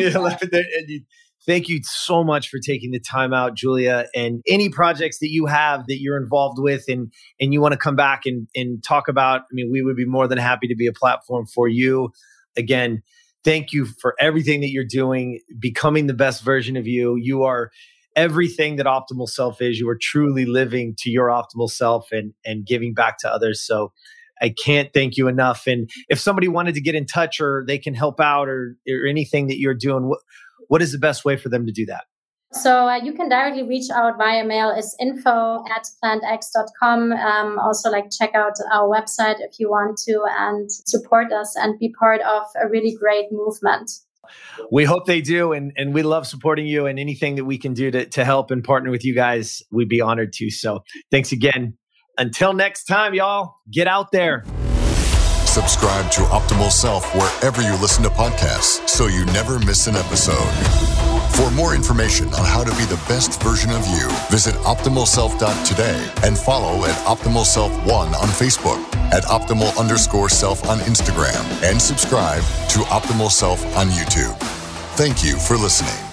and 0.41 0.89
you, 0.89 1.01
thank 1.45 1.69
you 1.69 1.79
so 1.83 2.23
much 2.23 2.49
for 2.49 2.59
taking 2.59 2.91
the 2.91 2.99
time 2.99 3.33
out, 3.33 3.55
Julia. 3.55 4.07
And 4.13 4.41
any 4.45 4.69
projects 4.69 5.19
that 5.19 5.29
you 5.29 5.45
have 5.45 5.85
that 5.87 6.01
you're 6.01 6.21
involved 6.21 6.59
with, 6.59 6.83
and 6.89 7.11
and 7.39 7.53
you 7.53 7.61
want 7.61 7.71
to 7.71 7.77
come 7.77 7.95
back 7.95 8.23
and 8.25 8.47
and 8.55 8.83
talk 8.83 9.07
about, 9.07 9.41
I 9.41 9.53
mean, 9.53 9.69
we 9.71 9.81
would 9.81 9.95
be 9.95 10.05
more 10.05 10.27
than 10.27 10.37
happy 10.37 10.67
to 10.67 10.75
be 10.75 10.87
a 10.87 10.93
platform 10.93 11.45
for 11.45 11.69
you. 11.69 12.11
Again 12.57 13.03
thank 13.43 13.71
you 13.73 13.85
for 13.85 14.15
everything 14.19 14.61
that 14.61 14.69
you're 14.69 14.85
doing, 14.85 15.39
becoming 15.59 16.07
the 16.07 16.13
best 16.13 16.43
version 16.43 16.77
of 16.77 16.87
you. 16.87 17.15
You 17.15 17.43
are 17.43 17.71
everything 18.15 18.75
that 18.77 18.85
optimal 18.85 19.29
self 19.29 19.61
is. 19.61 19.79
You 19.79 19.89
are 19.89 19.97
truly 19.99 20.45
living 20.45 20.95
to 20.99 21.09
your 21.09 21.27
optimal 21.27 21.69
self 21.69 22.11
and 22.11 22.33
and 22.45 22.65
giving 22.65 22.93
back 22.93 23.17
to 23.19 23.31
others. 23.31 23.61
So 23.61 23.91
I 24.41 24.53
can't 24.63 24.91
thank 24.93 25.17
you 25.17 25.27
enough. 25.27 25.67
And 25.67 25.89
if 26.07 26.19
somebody 26.19 26.47
wanted 26.47 26.75
to 26.75 26.81
get 26.81 26.95
in 26.95 27.05
touch 27.05 27.41
or 27.41 27.63
they 27.67 27.77
can 27.77 27.93
help 27.93 28.19
out 28.19 28.47
or, 28.47 28.77
or 28.87 29.05
anything 29.07 29.47
that 29.47 29.59
you're 29.59 29.73
doing, 29.73 30.07
what 30.07 30.19
what 30.67 30.81
is 30.81 30.91
the 30.91 30.99
best 30.99 31.25
way 31.25 31.35
for 31.35 31.49
them 31.49 31.65
to 31.65 31.71
do 31.71 31.85
that? 31.87 32.05
So 32.51 32.87
uh, 32.87 32.95
you 33.03 33.13
can 33.13 33.29
directly 33.29 33.63
reach 33.63 33.89
out 33.93 34.17
via 34.17 34.43
mail 34.43 34.71
is 34.71 34.95
info 34.99 35.63
at 35.69 35.85
plantx.com. 36.03 37.11
Um, 37.11 37.59
also 37.59 37.91
like 37.91 38.05
check 38.09 38.33
out 38.33 38.53
our 38.73 38.89
website 38.89 39.35
if 39.39 39.59
you 39.59 39.69
want 39.69 39.97
to 40.07 40.23
and 40.37 40.71
support 40.71 41.31
us 41.31 41.55
and 41.55 41.77
be 41.77 41.93
part 41.99 42.21
of 42.21 42.43
a 42.61 42.67
really 42.67 42.95
great 42.99 43.27
movement. 43.31 43.91
We 44.71 44.83
hope 44.83 45.05
they 45.05 45.21
do. 45.21 45.53
And, 45.53 45.73
and 45.75 45.93
we 45.93 46.01
love 46.01 46.25
supporting 46.25 46.65
you 46.65 46.87
and 46.87 46.99
anything 46.99 47.35
that 47.35 47.45
we 47.45 47.57
can 47.57 47.73
do 47.73 47.91
to, 47.91 48.05
to 48.07 48.25
help 48.25 48.51
and 48.51 48.63
partner 48.63 48.89
with 48.89 49.05
you 49.05 49.13
guys, 49.13 49.61
we'd 49.71 49.89
be 49.89 50.01
honored 50.01 50.33
to. 50.33 50.49
So 50.49 50.83
thanks 51.11 51.31
again. 51.31 51.77
Until 52.17 52.53
next 52.53 52.85
time, 52.85 53.13
y'all, 53.13 53.55
get 53.71 53.87
out 53.87 54.11
there. 54.11 54.43
Subscribe 55.45 56.11
to 56.11 56.21
Optimal 56.21 56.71
Self 56.71 57.15
wherever 57.15 57.61
you 57.61 57.71
listen 57.81 58.03
to 58.03 58.09
podcasts 58.09 58.87
so 58.87 59.07
you 59.07 59.25
never 59.27 59.57
miss 59.59 59.87
an 59.87 59.95
episode. 59.95 61.08
For 61.35 61.49
more 61.51 61.73
information 61.75 62.27
on 62.33 62.45
how 62.45 62.63
to 62.63 62.71
be 62.71 62.85
the 62.85 63.01
best 63.07 63.41
version 63.41 63.71
of 63.71 63.85
you, 63.87 64.07
visit 64.29 64.55
optimalself.today 64.65 66.11
and 66.23 66.37
follow 66.37 66.85
at 66.85 66.95
Optimal 67.05 67.45
Self 67.45 67.71
One 67.85 68.09
on 68.15 68.27
Facebook, 68.27 68.81
at 69.13 69.23
Optimal 69.23 69.77
underscore 69.77 70.29
self 70.29 70.67
on 70.67 70.79
Instagram, 70.79 71.43
and 71.63 71.81
subscribe 71.81 72.43
to 72.69 72.79
Optimal 72.89 73.31
Self 73.31 73.63
on 73.77 73.87
YouTube. 73.87 74.35
Thank 74.95 75.23
you 75.23 75.37
for 75.37 75.55
listening. 75.55 76.08